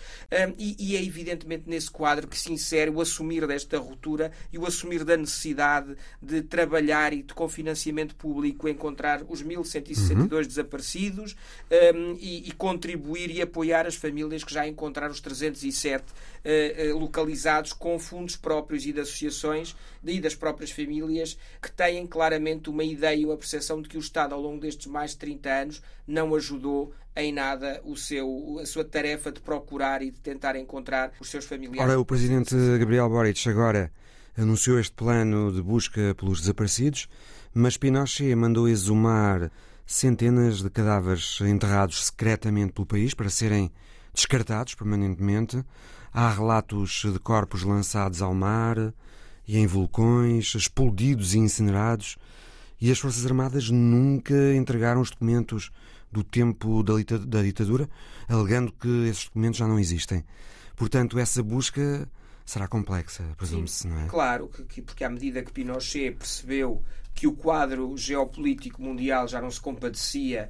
e, 0.58 0.96
é 0.96 1.04
evidentemente 1.04 1.64
nesse 1.68 1.90
quadro 1.90 2.28
que 2.28 2.38
se 2.38 2.52
insere 2.52 2.90
o 2.90 3.02
assumir 3.02 3.46
desta 3.46 3.78
ruptura 3.78 4.32
e 4.52 4.58
o 4.58 4.66
assumir 4.66 5.04
da 5.04 5.18
necessidade 5.18 5.96
de 6.22 6.42
trabalhar 6.42 7.14
e 7.14 7.22
de 7.22 7.34
público 8.16 8.68
encontrar 8.68 9.24
os 9.28 9.44
1.162 9.44 10.32
uhum. 10.32 10.42
desaparecidos 10.42 11.36
um, 11.96 12.18
e, 12.20 12.50
e, 12.50 12.52
contribuir 12.52 13.32
e 13.32 13.42
apoiar 13.42 13.86
as 13.86 13.96
famílias 13.96 14.44
que 14.44 14.54
já 14.54 14.68
encontraram 14.68 15.12
os 15.12 15.22
307 15.22 16.04
uh, 16.04 16.94
uh, 16.94 17.00
localizados 17.00 17.74
com 17.74 17.98
fundos 18.00 18.36
próprios 18.36 18.86
e 18.86 18.94
de 18.94 19.00
associações 19.00 19.76
e 20.04 20.20
das 20.20 20.36
próprias 20.36 20.72
famílias 20.72 21.38
que 21.62 21.72
têm 21.72 22.06
claramente 22.08 22.70
uma 22.70 22.84
ideia 22.84 23.16
e 23.16 23.26
uma 23.26 23.38
percepção 23.38 23.82
de 23.82 23.90
que 23.90 23.98
o 23.98 24.00
Estado, 24.00 24.34
ao 24.34 24.42
longo 24.42 24.60
destes 24.60 24.88
mais 24.88 25.12
de 25.12 25.18
30 25.18 25.50
anos, 25.50 25.82
não 26.08 26.34
ajudou 26.36 26.94
em 27.16 27.34
nada 27.34 27.82
o 27.84 27.96
seu, 27.96 28.60
a 28.62 28.66
sua 28.66 28.84
tarefa 28.84 29.32
de 29.32 29.42
procurar 29.42 30.02
e 30.02 30.12
de 30.12 30.20
tentar 30.20 30.56
encontrar 30.56 31.12
os 31.20 31.30
seus 31.30 31.46
familiares. 31.46 31.92
Ora, 31.92 32.00
o 32.00 32.06
presidente 32.06 32.56
Gabriel 32.80 33.10
Boric 33.10 33.50
agora 33.50 33.92
anunciou 34.38 34.80
este 34.80 34.94
plano 34.94 35.52
de 35.52 35.62
busca 35.62 36.16
pelos 36.18 36.42
desaparecidos 36.42 37.08
mas 37.54 37.78
Pinochet 37.78 38.36
mandou 38.36 38.68
exumar 38.68 39.52
centenas 39.86 40.62
de 40.62 40.70
cadáveres 40.70 41.40
enterrados 41.42 42.06
secretamente 42.06 42.74
pelo 42.74 42.86
país 42.86 43.14
para 43.14 43.30
serem 43.30 43.72
descartados 44.14 44.76
permanentemente. 44.76 45.64
Há 46.14 46.32
relatos 46.32 47.04
de 47.12 47.20
corpos 47.20 47.64
lançados 47.64 48.22
ao 48.22 48.34
mar 48.34 48.94
e 49.48 49.58
em 49.58 49.66
vulcões, 49.66 50.54
explodidos 50.54 51.34
e 51.34 51.40
incinerados, 51.40 52.18
e 52.80 52.92
as 52.92 53.00
Forças 53.00 53.26
Armadas 53.26 53.70
nunca 53.70 54.54
entregaram 54.54 55.02
os 55.02 55.10
documentos 55.10 55.72
do 56.12 56.24
tempo 56.24 56.84
da 56.84 57.42
ditadura, 57.42 57.90
alegando 58.28 58.72
que 58.72 59.08
esses 59.08 59.26
documentos 59.26 59.58
já 59.58 59.68
não 59.68 59.80
existem. 59.80 60.24
Portanto, 60.76 61.18
essa 61.18 61.42
busca 61.44 62.08
será 62.50 62.68
complexa, 62.68 63.24
presume-se, 63.38 63.88
não 63.88 64.00
é? 64.02 64.08
Claro, 64.08 64.48
que, 64.48 64.82
porque 64.82 65.04
à 65.04 65.10
medida 65.10 65.44
que 65.44 65.52
Pinochet 65.52 66.12
percebeu 66.12 66.84
que 67.14 67.28
o 67.28 67.34
quadro 67.34 67.96
geopolítico 67.96 68.82
mundial 68.82 69.28
já 69.28 69.40
não 69.40 69.52
se 69.52 69.62
compadecia 69.62 70.50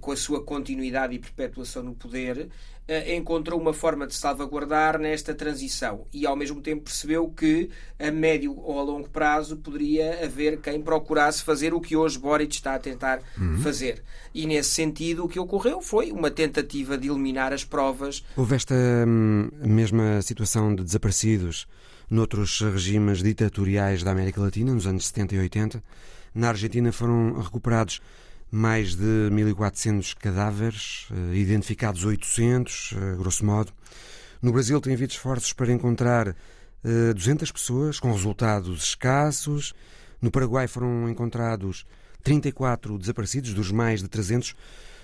com 0.00 0.12
a 0.12 0.16
sua 0.16 0.42
continuidade 0.42 1.14
e 1.14 1.18
perpetuação 1.18 1.82
no 1.82 1.94
poder, 1.94 2.48
eh, 2.88 3.14
encontrou 3.14 3.60
uma 3.60 3.72
forma 3.72 4.08
de 4.08 4.14
salvaguardar 4.14 4.98
nesta 4.98 5.32
transição 5.32 6.04
e, 6.12 6.26
ao 6.26 6.34
mesmo 6.34 6.60
tempo, 6.60 6.82
percebeu 6.82 7.28
que 7.28 7.70
a 7.96 8.10
médio 8.10 8.58
ou 8.58 8.78
a 8.78 8.82
longo 8.82 9.08
prazo 9.08 9.56
poderia 9.56 10.24
haver 10.24 10.60
quem 10.60 10.82
procurasse 10.82 11.44
fazer 11.44 11.72
o 11.72 11.80
que 11.80 11.96
hoje 11.96 12.18
Boric 12.18 12.54
está 12.56 12.74
a 12.74 12.78
tentar 12.80 13.22
uhum. 13.38 13.58
fazer. 13.58 14.02
E, 14.34 14.46
nesse 14.46 14.70
sentido, 14.70 15.24
o 15.24 15.28
que 15.28 15.38
ocorreu 15.38 15.80
foi 15.80 16.10
uma 16.10 16.30
tentativa 16.30 16.98
de 16.98 17.08
eliminar 17.08 17.52
as 17.52 17.64
provas. 17.64 18.24
Houve 18.36 18.56
esta 18.56 18.74
hum, 18.74 19.48
mesma 19.60 20.20
situação 20.20 20.74
de 20.74 20.82
desaparecidos 20.82 21.68
noutros 22.10 22.60
regimes 22.60 23.22
ditatoriais 23.22 24.02
da 24.02 24.10
América 24.10 24.40
Latina, 24.40 24.74
nos 24.74 24.86
anos 24.86 25.06
70 25.06 25.36
e 25.36 25.38
80. 25.38 25.82
Na 26.34 26.48
Argentina 26.48 26.90
foram 26.90 27.40
recuperados 27.40 28.00
mais 28.52 28.94
de 28.94 29.30
1.400 29.30 30.14
cadáveres, 30.14 31.08
eh, 31.10 31.36
identificados 31.36 32.04
800, 32.04 32.92
eh, 32.94 33.16
grosso 33.16 33.46
modo. 33.46 33.72
No 34.42 34.52
Brasil 34.52 34.78
tem 34.78 34.92
havido 34.92 35.10
esforços 35.10 35.54
para 35.54 35.72
encontrar 35.72 36.36
200 37.14 37.48
eh, 37.48 37.52
pessoas, 37.52 37.98
com 37.98 38.12
resultados 38.12 38.88
escassos. 38.88 39.72
No 40.20 40.30
Paraguai 40.30 40.68
foram 40.68 41.08
encontrados 41.08 41.86
34 42.22 42.98
desaparecidos, 42.98 43.54
dos 43.54 43.72
mais 43.72 44.02
de 44.02 44.08
300. 44.08 44.54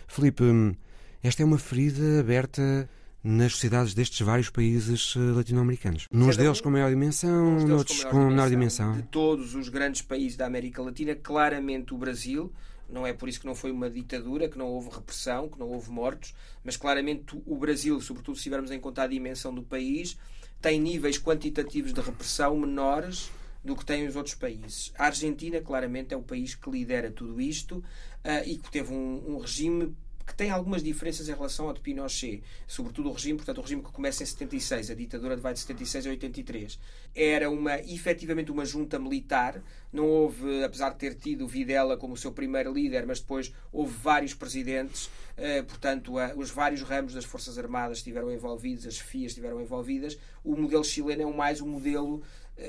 Felipe, 0.06 0.44
hum, 0.44 0.74
esta 1.22 1.42
é 1.42 1.46
uma 1.46 1.58
ferida 1.58 2.20
aberta 2.20 2.86
nas 3.24 3.52
sociedades 3.52 3.94
destes 3.94 4.20
vários 4.20 4.50
países 4.50 5.14
latino-americanos. 5.16 6.06
Nos 6.12 6.36
deles 6.36 6.60
com 6.60 6.70
maior 6.70 6.90
dimensão, 6.90 7.66
noutros 7.66 8.04
com 8.04 8.26
menor 8.28 8.50
dimensão. 8.50 8.92
De 8.92 9.02
todos 9.04 9.54
os 9.54 9.70
grandes 9.70 10.02
países 10.02 10.36
da 10.36 10.46
América 10.46 10.82
Latina, 10.82 11.14
claramente 11.14 11.94
o 11.94 11.96
Brasil 11.96 12.52
não 12.88 13.06
é 13.06 13.12
por 13.12 13.28
isso 13.28 13.40
que 13.40 13.46
não 13.46 13.54
foi 13.54 13.70
uma 13.70 13.90
ditadura, 13.90 14.48
que 14.48 14.58
não 14.58 14.66
houve 14.66 14.90
repressão, 14.90 15.48
que 15.48 15.58
não 15.58 15.68
houve 15.68 15.90
mortos, 15.90 16.34
mas 16.64 16.76
claramente 16.76 17.40
o 17.46 17.56
Brasil, 17.56 18.00
sobretudo 18.00 18.36
se 18.36 18.44
tivermos 18.44 18.70
em 18.70 18.80
conta 18.80 19.02
a 19.02 19.06
dimensão 19.06 19.54
do 19.54 19.62
país, 19.62 20.16
tem 20.60 20.80
níveis 20.80 21.18
quantitativos 21.18 21.92
de 21.92 22.00
repressão 22.00 22.56
menores 22.56 23.30
do 23.64 23.76
que 23.76 23.84
têm 23.84 24.06
os 24.06 24.16
outros 24.16 24.34
países. 24.34 24.92
A 24.96 25.06
Argentina, 25.06 25.60
claramente, 25.60 26.14
é 26.14 26.16
o 26.16 26.22
país 26.22 26.54
que 26.54 26.70
lidera 26.70 27.10
tudo 27.10 27.40
isto 27.40 27.76
uh, 27.78 28.46
e 28.46 28.56
que 28.56 28.70
teve 28.70 28.92
um, 28.92 29.34
um 29.34 29.38
regime 29.38 29.94
que 30.28 30.34
tem 30.34 30.50
algumas 30.50 30.82
diferenças 30.82 31.26
em 31.26 31.32
relação 31.32 31.68
ao 31.68 31.72
de 31.72 31.80
Pinochet, 31.80 32.42
sobretudo 32.66 33.08
o 33.08 33.12
regime, 33.12 33.38
portanto, 33.38 33.58
o 33.58 33.62
regime 33.62 33.82
que 33.82 33.90
começa 33.90 34.22
em 34.22 34.26
76, 34.26 34.90
a 34.90 34.94
ditadura 34.94 35.34
vai 35.38 35.54
de 35.54 35.60
76 35.60 36.06
a 36.06 36.10
83. 36.10 36.78
Era 37.14 37.50
uma, 37.50 37.78
efetivamente 37.78 38.52
uma 38.52 38.66
junta 38.66 38.98
militar, 38.98 39.62
não 39.90 40.06
houve, 40.06 40.62
apesar 40.62 40.90
de 40.90 40.96
ter 40.96 41.14
tido 41.14 41.48
Videla 41.48 41.96
como 41.96 42.14
seu 42.14 42.30
primeiro 42.30 42.70
líder, 42.74 43.06
mas 43.06 43.20
depois 43.20 43.50
houve 43.72 43.94
vários 44.02 44.34
presidentes, 44.34 45.08
eh, 45.34 45.62
portanto, 45.62 46.12
os 46.36 46.50
vários 46.50 46.82
ramos 46.82 47.14
das 47.14 47.24
Forças 47.24 47.58
Armadas 47.58 47.98
estiveram 47.98 48.30
envolvidos, 48.30 48.86
as 48.86 48.98
FIAs 48.98 49.30
estiveram 49.30 49.62
envolvidas. 49.62 50.18
O 50.44 50.54
modelo 50.54 50.84
chileno 50.84 51.22
é 51.22 51.32
mais 51.32 51.62
um 51.62 51.68
modelo 51.68 52.22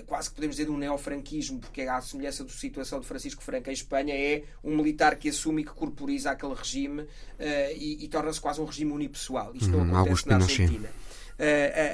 quase 0.06 0.30
que 0.30 0.36
podemos 0.36 0.56
dizer 0.56 0.66
de 0.66 0.72
um 0.72 0.78
neofranquismo, 0.78 1.60
porque 1.60 1.82
à 1.82 2.00
semelhança 2.02 2.44
da 2.44 2.50
situação 2.52 3.00
de 3.00 3.08
Francisco 3.08 3.42
Franco 3.42 3.70
em 3.70 3.74
Espanha, 3.74 4.14
é 4.14 4.44
um 4.64 4.76
militar 4.76 5.16
que 5.16 5.30
assume 5.30 5.62
e 5.62 5.66
que 5.66 5.72
corporiza 5.72 6.32
aquele 6.32 6.54
regime 6.54 7.02
uh, 7.02 7.08
e, 7.76 8.06
e 8.06 8.08
torna-se 8.08 8.40
quase 8.40 8.62
um 8.62 8.66
regime 8.66 8.92
unipessoal. 8.92 9.56
Isto 9.56 9.70
não 9.70 9.80
hum, 9.80 9.96
acontece 9.96 10.28
na 10.28 10.36
Argentina. 10.36 10.90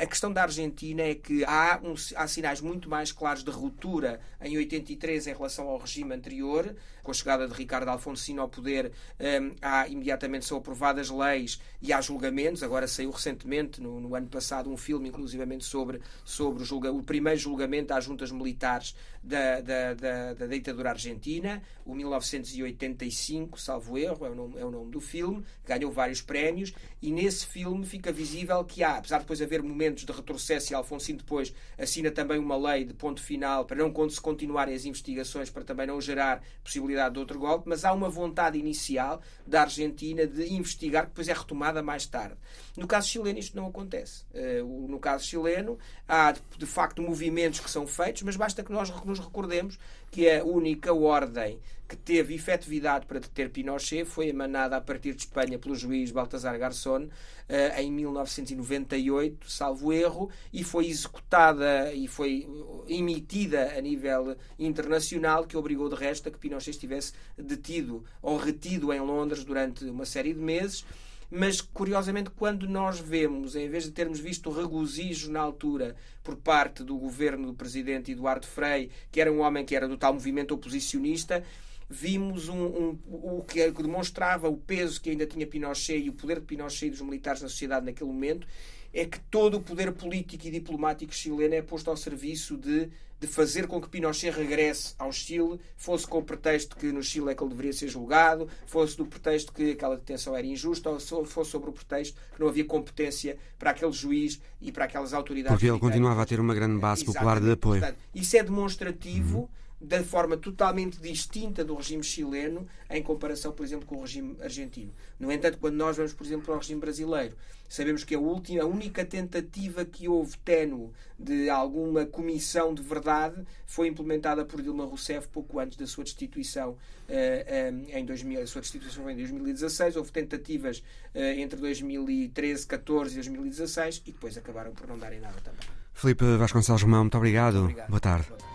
A 0.01 0.05
questão 0.07 0.33
da 0.33 0.41
Argentina 0.41 1.03
é 1.03 1.13
que 1.13 1.45
há, 1.45 1.79
um, 1.83 1.93
há 2.15 2.27
sinais 2.27 2.61
muito 2.61 2.89
mais 2.89 3.11
claros 3.11 3.43
de 3.43 3.51
ruptura 3.51 4.19
em 4.41 4.57
83 4.57 5.27
em 5.27 5.33
relação 5.33 5.67
ao 5.67 5.77
regime 5.77 6.15
anterior. 6.15 6.75
Com 7.03 7.11
a 7.11 7.13
chegada 7.13 7.47
de 7.47 7.53
Ricardo 7.53 7.87
Alfonsino 7.89 8.41
ao 8.41 8.49
poder, 8.49 8.91
um, 9.19 9.55
há 9.61 9.87
imediatamente 9.87 10.45
são 10.45 10.57
aprovadas 10.57 11.11
leis 11.11 11.61
e 11.79 11.93
há 11.93 12.01
julgamentos. 12.01 12.63
Agora 12.63 12.87
saiu 12.87 13.11
recentemente, 13.11 13.79
no, 13.79 13.99
no 13.99 14.15
ano 14.15 14.27
passado, 14.27 14.71
um 14.71 14.77
filme, 14.77 15.09
inclusivamente, 15.09 15.63
sobre, 15.63 16.01
sobre 16.23 16.63
o, 16.63 16.65
julga, 16.65 16.91
o 16.91 17.03
primeiro 17.03 17.39
julgamento 17.39 17.93
às 17.93 18.05
juntas 18.05 18.31
militares 18.31 18.95
da, 19.25 19.59
da, 19.59 19.93
da, 19.95 20.33
da 20.33 20.47
ditadura 20.47 20.91
argentina, 20.91 21.61
o 21.83 21.95
1985, 21.95 23.59
salvo 23.59 23.97
erro, 23.97 24.25
é 24.25 24.29
o, 24.29 24.35
nome, 24.35 24.59
é 24.59 24.63
o 24.63 24.69
nome 24.69 24.91
do 24.91 25.01
filme, 25.01 25.43
ganhou 25.65 25.91
vários 25.91 26.21
prémios, 26.21 26.73
e 27.01 27.11
nesse 27.11 27.47
filme 27.47 27.85
fica 27.85 28.11
visível 28.11 28.63
que 28.63 28.83
há, 28.83 28.97
apesar 28.97 29.17
de 29.17 29.23
depois 29.23 29.41
haver 29.41 29.63
momentos 29.63 30.05
de 30.05 30.11
retrocesso, 30.11 30.71
e 30.71 30.75
Alfonsino 30.75 31.17
depois 31.17 31.53
assina 31.77 32.11
também 32.11 32.37
uma 32.37 32.55
lei 32.55 32.85
de 32.85 32.93
ponto 32.93 33.21
final 33.21 33.65
para 33.65 33.77
não 33.77 34.09
se 34.09 34.21
continuarem 34.21 34.75
as 34.75 34.85
investigações, 34.85 35.49
para 35.49 35.63
também 35.63 35.87
não 35.87 35.99
gerar 35.99 36.43
possibilidade 36.63 37.15
de 37.15 37.19
outro 37.19 37.39
golpe, 37.39 37.67
mas 37.67 37.83
há 37.83 37.91
uma 37.93 38.09
vontade 38.09 38.59
inicial 38.59 39.21
da 39.45 39.61
Argentina 39.61 40.27
de 40.27 40.53
investigar, 40.53 41.03
que 41.03 41.09
depois 41.09 41.27
é 41.27 41.33
retomada 41.33 41.81
mais 41.81 42.05
tarde. 42.05 42.35
No 42.77 42.87
caso 42.87 43.07
chileno 43.07 43.39
isto 43.39 43.55
não 43.55 43.67
acontece. 43.67 44.25
Eh, 44.33 44.61
no 44.61 44.99
caso 44.99 45.25
chileno 45.25 45.77
há 46.07 46.31
de 46.31 46.65
facto 46.65 47.01
movimentos 47.01 47.59
que 47.59 47.69
são 47.69 47.87
feitos, 47.87 48.23
mas 48.23 48.35
basta 48.35 48.63
que 48.63 48.71
nós 48.71 48.89
nos 49.15 49.25
recordemos 49.25 49.79
que 50.11 50.29
a 50.29 50.43
única 50.43 50.93
ordem 50.93 51.59
que 51.87 51.95
teve 51.95 52.33
efetividade 52.33 53.05
para 53.05 53.19
deter 53.19 53.49
Pinochet 53.49 54.05
foi 54.05 54.27
emanada 54.29 54.75
a 54.75 54.81
partir 54.81 55.13
de 55.13 55.21
Espanha 55.21 55.59
pelo 55.59 55.75
juiz 55.75 56.11
Baltasar 56.11 56.57
Garzón 56.57 57.09
eh, 57.47 57.81
em 57.83 57.91
1998, 57.91 59.49
salvo 59.49 59.93
erro, 59.93 60.29
e 60.51 60.63
foi 60.63 60.87
executada 60.87 61.93
e 61.93 62.07
foi 62.07 62.47
emitida 62.87 63.77
a 63.77 63.81
nível 63.81 64.35
internacional, 64.57 65.45
que 65.45 65.55
obrigou 65.55 65.87
de 65.87 65.95
resto 65.95 66.27
a 66.27 66.31
que 66.31 66.39
Pinochet 66.39 66.71
estivesse 66.71 67.13
detido 67.37 68.03
ou 68.21 68.35
retido 68.37 68.91
em 68.91 68.99
Londres 68.99 69.43
durante 69.43 69.85
uma 69.85 70.05
série 70.05 70.33
de 70.33 70.39
meses 70.39 70.83
mas 71.29 71.61
curiosamente, 71.61 72.29
quando 72.29 72.67
nós 72.67 72.99
vemos, 72.99 73.55
em 73.55 73.69
vez 73.69 73.83
de 73.83 73.91
termos 73.91 74.19
visto 74.19 74.49
regozijo 74.49 75.31
na 75.31 75.39
altura 75.39 75.95
por 76.23 76.35
parte 76.35 76.83
do 76.83 76.97
governo 76.97 77.47
do 77.47 77.53
presidente 77.53 78.11
Eduardo 78.11 78.45
Frei, 78.45 78.89
que 79.11 79.19
era 79.19 79.31
um 79.31 79.41
homem 79.41 79.65
que 79.65 79.75
era 79.75 79.87
do 79.87 79.97
tal 79.97 80.13
movimento 80.13 80.53
oposicionista, 80.53 81.43
vimos 81.89 82.49
um, 82.49 82.65
um, 82.65 82.99
o 83.07 83.43
que 83.43 83.69
demonstrava 83.71 84.49
o 84.49 84.57
peso 84.57 84.99
que 85.01 85.09
ainda 85.09 85.25
tinha 85.25 85.45
Pinochet 85.45 85.99
e 85.99 86.09
o 86.09 86.13
poder 86.13 86.39
de 86.39 86.45
Pinochet 86.45 86.87
e 86.87 86.89
dos 86.91 87.01
militares 87.01 87.41
na 87.41 87.49
sociedade 87.49 87.85
naquele 87.85 88.09
momento, 88.09 88.47
é 88.95 89.05
que 89.05 89.19
todo 89.19 89.57
o 89.57 89.61
poder 89.61 89.91
político 89.91 90.47
e 90.47 90.51
diplomático 90.51 91.13
chileno 91.13 91.53
é 91.53 91.61
posto 91.61 91.89
ao 91.89 91.97
serviço 91.97 92.55
de, 92.55 92.89
de 93.19 93.27
fazer 93.27 93.67
com 93.67 93.81
que 93.81 93.89
Pinochet 93.89 94.31
regresse 94.31 94.95
ao 94.97 95.11
Chile, 95.11 95.59
fosse 95.75 96.07
com 96.07 96.19
o 96.19 96.23
pretexto 96.23 96.77
que 96.77 96.93
no 96.93 97.03
Chile 97.03 97.29
é 97.29 97.35
que 97.35 97.43
ele 97.43 97.49
deveria 97.49 97.73
ser 97.73 97.89
julgado, 97.89 98.47
fosse 98.65 98.95
do 98.95 99.05
pretexto 99.05 99.51
que 99.51 99.71
aquela 99.71 99.97
detenção 99.97 100.33
era 100.33 100.47
injusta, 100.47 100.89
ou 100.89 101.25
fosse 101.25 101.51
sobre 101.51 101.69
o 101.69 101.73
pretexto 101.73 102.17
que 102.33 102.39
não 102.39 102.47
havia 102.47 102.63
competência 102.63 103.37
para 103.59 103.71
aquele 103.71 103.91
juiz 103.91 104.39
e 104.61 104.71
para 104.71 104.85
aquelas 104.85 105.13
autoridades. 105.13 105.57
Porque 105.57 105.69
ele 105.69 105.79
continuava 105.79 106.21
a 106.21 106.25
ter 106.25 106.39
uma 106.39 106.55
grande 106.55 106.79
base 106.79 107.03
popular 107.03 107.41
de 107.41 107.51
apoio. 107.51 107.81
Portanto, 107.81 107.99
isso 108.15 108.37
é 108.37 108.43
demonstrativo. 108.43 109.39
Uhum 109.39 109.64
da 109.79 110.03
forma 110.03 110.37
totalmente 110.37 110.99
distinta 110.99 111.63
do 111.63 111.75
regime 111.75 112.03
chileno 112.03 112.67
em 112.89 113.03
comparação, 113.03 113.51
por 113.51 113.65
exemplo, 113.65 113.85
com 113.85 113.97
o 113.97 114.01
regime 114.01 114.35
argentino. 114.41 114.93
No 115.19 115.31
entanto, 115.31 115.57
quando 115.57 115.75
nós 115.75 115.97
vamos, 115.97 116.13
por 116.13 116.25
exemplo, 116.25 116.45
para 116.45 116.55
o 116.55 116.57
regime 116.57 116.79
brasileiro, 116.79 117.35
sabemos 117.67 118.03
que 118.03 118.15
a, 118.15 118.19
última, 118.19 118.63
a 118.63 118.65
única 118.65 119.03
tentativa 119.03 119.83
que 119.83 120.07
houve 120.07 120.37
ténue 120.39 120.91
de 121.19 121.49
alguma 121.49 122.05
comissão 122.05 122.73
de 122.73 122.81
verdade 122.81 123.43
foi 123.65 123.87
implementada 123.87 124.45
por 124.45 124.61
Dilma 124.61 124.85
Rousseff 124.85 125.27
pouco 125.27 125.59
antes 125.59 125.77
da 125.77 125.87
sua 125.87 126.03
destituição 126.03 126.71
uh, 126.71 127.73
um, 127.73 127.97
em 127.97 128.05
2000. 128.05 128.41
A 128.41 128.47
sua 128.47 128.61
destituição 128.61 129.03
foi 129.03 129.13
em 129.13 129.17
2016. 129.17 129.95
Houve 129.97 130.11
tentativas 130.11 130.79
uh, 131.13 131.19
entre 131.19 131.59
2013, 131.59 132.65
14 132.65 133.11
e 133.11 133.15
2016 133.15 134.03
e 134.05 134.11
depois 134.11 134.37
acabaram 134.37 134.71
por 134.71 134.87
não 134.87 134.97
darem 134.97 135.19
nada 135.19 135.35
também. 135.43 135.67
Felipe 135.93 136.25
Vasconcelos 136.37 136.81
Romão, 136.81 137.03
muito 137.03 137.17
obrigado. 137.17 137.55
Muito 137.55 137.63
obrigado. 137.65 137.89
Boa 137.89 137.99
tarde. 137.99 138.27
Boa 138.27 138.39
tarde. 138.39 138.54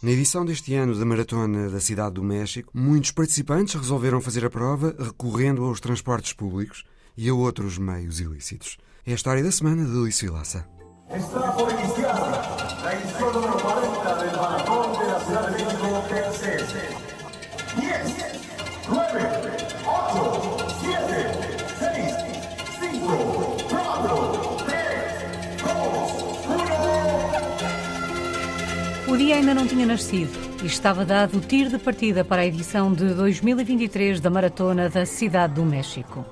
Na 0.00 0.12
edição 0.12 0.44
deste 0.44 0.74
ano 0.74 0.94
da 0.94 1.04
Maratona 1.04 1.68
da 1.68 1.80
Cidade 1.80 2.14
do 2.14 2.22
México, 2.22 2.70
muitos 2.72 3.10
participantes 3.10 3.74
resolveram 3.74 4.20
fazer 4.20 4.44
a 4.44 4.50
prova 4.50 4.94
recorrendo 4.96 5.64
aos 5.64 5.80
transportes 5.80 6.32
públicos 6.32 6.84
e 7.16 7.28
a 7.28 7.34
outros 7.34 7.78
meios 7.78 8.20
ilícitos. 8.20 8.78
É 9.04 9.10
a 9.10 9.16
história 9.16 9.42
da 9.42 9.50
semana 9.50 9.84
de 9.84 9.90
Luís 9.90 10.20
Vilaça. 10.20 10.64
Está 11.10 11.50
por 11.50 11.68
iniciar 11.72 12.14
a 12.84 12.94
edição 12.94 13.32
número 13.32 13.60
40 13.60 14.14
do 14.14 14.36
Maratón 14.36 14.92
da 15.04 15.18
Cidade 15.18 15.56
de 15.56 15.64
México 15.64 16.08
PNC. 16.08 16.44
10, 17.80 18.14
9, 18.88 19.18
8, 20.64 20.77
O 29.10 29.16
dia 29.16 29.36
ainda 29.36 29.54
não 29.54 29.66
tinha 29.66 29.86
nascido 29.86 30.30
e 30.62 30.66
estava 30.66 31.02
dado 31.02 31.38
o 31.38 31.40
tiro 31.40 31.70
de 31.70 31.78
partida 31.78 32.22
para 32.22 32.42
a 32.42 32.46
edição 32.46 32.92
de 32.92 33.14
2023 33.14 34.20
da 34.20 34.28
Maratona 34.28 34.90
da 34.90 35.06
Cidade 35.06 35.54
do 35.54 35.64
México. 35.64 36.26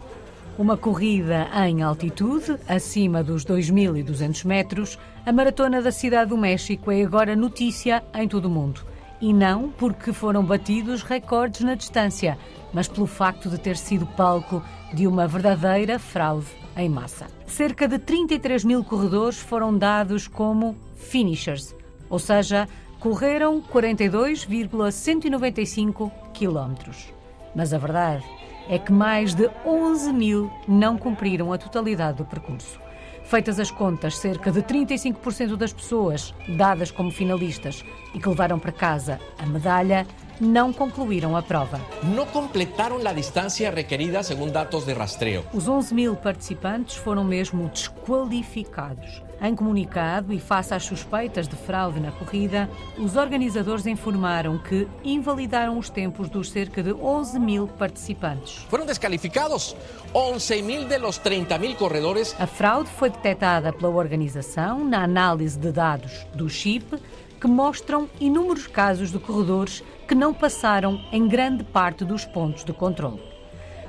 Uma 0.59 0.77
corrida 0.77 1.49
em 1.66 1.83
altitude, 1.83 2.59
acima 2.68 3.22
dos 3.22 3.47
2.200 3.47 4.45
metros, 4.45 4.99
a 5.24 5.33
Maratona 5.33 5.81
da 5.81 5.91
Cidade 5.91 6.29
do 6.29 6.37
México 6.37 6.91
é 6.93 7.03
agora 7.03 7.35
notícia 7.35 8.05
em 8.14 8.29
todo 8.29 8.45
o 8.45 8.51
mundo 8.51 8.83
E 9.22 9.33
não 9.33 9.70
porque 9.70 10.12
foram 10.12 10.45
batidos 10.45 11.03
recordes 11.03 11.62
na 11.62 11.74
distância, 11.74 12.37
mas 12.74 12.87
pelo 12.87 13.07
facto 13.07 13.49
de 13.49 13.59
ter 13.59 13.79
sido 13.79 14.05
palco 14.05 14.62
de 14.93 15.07
uma 15.07 15.27
verdadeira 15.27 15.99
fraude 15.99 16.49
em 16.77 16.91
massa. 16.91 17.27
Cerca 17.47 17.89
de 17.89 17.99
33 17.99 18.64
mil 18.64 18.85
corredores 18.85 19.39
foram 19.39 19.77
dados 19.77 20.29
como 20.29 20.77
finishers, 20.95 21.74
ou 22.09 22.18
seja, 22.18 22.66
correram 22.98 23.61
42,195 23.61 26.11
quilómetros. 26.32 27.12
Mas 27.54 27.72
a 27.72 27.78
verdade 27.78 28.24
é 28.68 28.76
que 28.78 28.92
mais 28.92 29.34
de 29.34 29.48
11 29.64 30.12
mil 30.12 30.50
não 30.66 30.98
cumpriram 30.98 31.52
a 31.52 31.59
totalidade 31.59 32.18
do 32.18 32.24
percurso. 32.24 32.80
Feitas 33.24 33.59
as 33.59 33.70
contas, 33.72 34.18
cerca 34.18 34.52
de 34.52 34.62
35% 34.62 35.57
das 35.57 35.72
pessoas 35.72 36.32
dadas 36.57 36.92
como 36.92 37.11
finalistas 37.11 37.84
e 38.14 38.20
que 38.20 38.28
levaram 38.28 38.57
para 38.59 38.70
casa 38.70 39.18
a 39.36 39.44
medalha 39.44 40.07
não 40.40 40.72
concluíram 40.72 41.36
a 41.36 41.42
prova. 41.42 41.80
Não 42.04 42.24
completaram 42.26 43.04
a 43.04 43.12
distância 43.12 43.68
requerida 43.70 44.22
segundo 44.22 44.52
dados 44.52 44.84
de 44.84 44.92
rastreio. 44.92 45.44
Os 45.52 45.66
11 45.66 45.94
mil 45.94 46.14
participantes 46.14 46.94
foram 46.96 47.24
mesmo 47.24 47.68
desqualificados. 47.68 49.26
Em 49.41 49.55
comunicado 49.55 50.32
e 50.32 50.41
face 50.41 50.72
às 50.72 50.84
suspeitas 50.84 51.47
de 51.47 51.55
fraude 51.57 52.01
na 52.01 52.11
corrida, 52.11 52.70
os 52.99 53.16
organizadores 53.16 53.87
informaram 53.87 54.57
que 54.57 54.89
invalidaram 55.05 55.78
os 55.78 55.91
tempos 55.91 56.30
dos 56.30 56.51
cerca 56.51 56.82
de 56.82 56.93
11 56.93 57.39
mil 57.39 57.68
participantes. 57.68 58.66
Foram 58.70 58.87
descalificados 58.87 59.76
11 60.14 60.62
mil 60.62 60.84
de 60.89 60.97
los 60.97 61.18
30 61.18 61.59
mil 61.59 61.74
corredores. 61.76 62.34
A 62.41 62.47
fraude 62.47 62.89
foi 62.89 63.11
detectada 63.11 63.74
pela 63.74 63.93
organização 63.93 64.82
na 64.82 65.03
análise 65.03 65.59
de 65.59 65.70
dados 65.70 66.26
do 66.34 66.49
chip, 66.49 66.97
que 67.39 67.47
mostram 67.47 68.09
inúmeros 68.18 68.66
casos 68.66 69.12
de 69.12 69.18
corredores 69.18 69.84
que 70.09 70.14
não 70.14 70.32
passaram 70.32 70.99
em 71.12 71.28
grande 71.28 71.62
parte 71.62 72.07
dos 72.07 72.24
pontos 72.24 72.64
de 72.64 72.72
controle. 72.72 73.22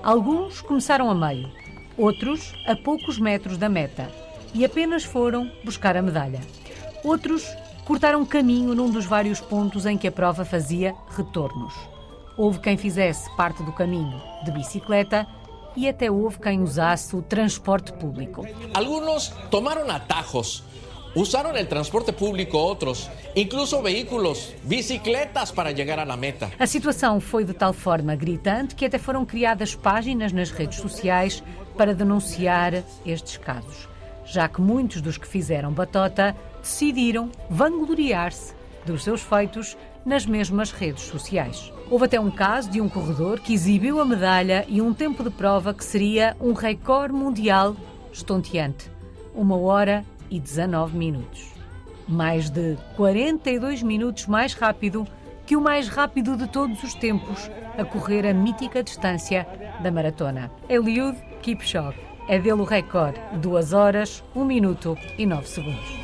Alguns 0.04 0.62
começaram 0.62 1.10
a 1.10 1.16
meio, 1.16 1.50
outros 1.98 2.54
a 2.68 2.76
poucos 2.76 3.18
metros 3.18 3.58
da 3.58 3.70
meta 3.70 4.27
e 4.54 4.66
apenas 4.66 5.04
foram 5.04 5.52
buscar 5.64 5.95
a 5.98 6.02
medalha. 6.02 6.41
Outros 7.04 7.48
cortaram 7.86 8.26
caminho 8.26 8.76
num 8.76 8.89
dos 8.89 9.06
vários 9.06 9.39
pontos 9.39 9.86
em 9.86 9.98
que 9.98 10.08
a 10.08 10.12
prova 10.12 10.43
fazia 10.43 10.93
retornos. 11.16 11.74
Houve 12.36 12.60
quem 12.60 12.76
fizesse 12.76 13.34
parte 13.36 13.64
do 13.64 13.72
caminho 13.72 14.22
de 14.43 14.52
bicicleta 14.52 15.26
e 15.76 15.88
até 15.88 16.12
houve 16.12 16.38
quem 16.39 16.62
usasse 16.62 17.16
o 17.16 17.22
transporte 17.22 17.93
público. 17.93 18.45
Alguns 18.74 19.30
tomaram 19.50 19.89
atajos, 19.89 20.64
usaram 21.16 21.52
o 21.52 21.66
transporte 21.66 22.12
público 22.12 22.58
outros, 22.58 23.10
incluso 23.36 23.82
veículos, 23.82 24.54
bicicletas 24.64 25.52
para 25.52 25.74
chegar 25.74 26.00
à 26.00 26.18
meta. 26.18 26.52
A 26.60 26.68
situação 26.68 27.22
foi 27.22 27.45
de 27.45 27.54
tal 27.54 27.72
forma 27.74 28.16
gritante 28.16 28.76
que 28.76 28.86
até 28.86 28.98
foram 28.98 29.26
criadas 29.26 29.76
páginas 29.76 30.34
nas 30.34 30.52
redes 30.52 30.80
sociais 30.80 31.41
para 31.78 31.95
denunciar 31.95 32.84
estes 33.06 33.38
casos 33.38 33.87
já 34.28 34.48
que 34.48 34.62
muitos 34.62 35.02
dos 35.02 35.18
que 35.18 35.28
fizeram 35.28 35.72
batota 35.72 36.36
decidiram 36.62 37.32
vangloriar-se 37.50 38.54
dos 38.86 39.04
seus 39.04 39.22
feitos 39.22 39.78
nas 40.06 40.26
mesmas 40.26 40.72
redes 40.72 41.04
sociais. 41.04 41.72
Houve 41.90 42.06
até 42.06 42.20
um 42.20 42.32
caso 42.32 42.70
de 42.70 42.82
um 42.82 42.90
corredor 42.90 43.40
que 43.40 43.54
exibiu 43.54 44.00
a 44.00 44.06
medalha 44.06 44.66
e 44.68 44.82
um 44.82 44.94
tempo 44.94 45.24
de 45.24 45.30
prova 45.30 45.74
que 45.74 45.84
seria 45.84 46.36
um 46.40 46.54
recorde 46.54 47.14
mundial 47.14 47.76
estonteante. 48.12 48.92
Uma 49.34 49.58
hora 49.58 50.06
e 50.30 50.40
19 50.40 50.98
minutos. 50.98 51.54
Mais 52.08 52.50
de 52.50 52.78
42 52.96 53.84
minutos 53.84 54.28
mais 54.28 54.54
rápido 54.54 55.06
que 55.46 55.56
o 55.56 55.62
mais 55.62 55.88
rápido 55.88 56.36
de 56.36 56.48
todos 56.48 56.84
os 56.84 56.94
tempos 56.94 57.50
a 57.78 57.86
correr 57.86 58.26
a 58.26 58.34
mítica 58.34 58.84
distância 58.84 59.48
da 59.82 59.92
maratona. 59.92 60.52
Eliud 60.68 61.18
Kipchoge. 61.42 62.07
É 62.28 62.38
dele 62.38 62.62
o 62.62 62.66
recorde: 62.66 63.20
2 63.38 63.74
horas, 63.74 64.24
1 64.36 64.44
minuto 64.44 64.98
e 65.18 65.26
9 65.26 65.48
segundos. 65.48 65.98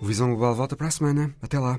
O 0.00 0.06
Visão 0.06 0.28
Global 0.28 0.54
volta 0.54 0.76
para 0.76 0.86
a 0.86 0.90
semana. 0.90 1.34
Até 1.42 1.58
lá. 1.58 1.78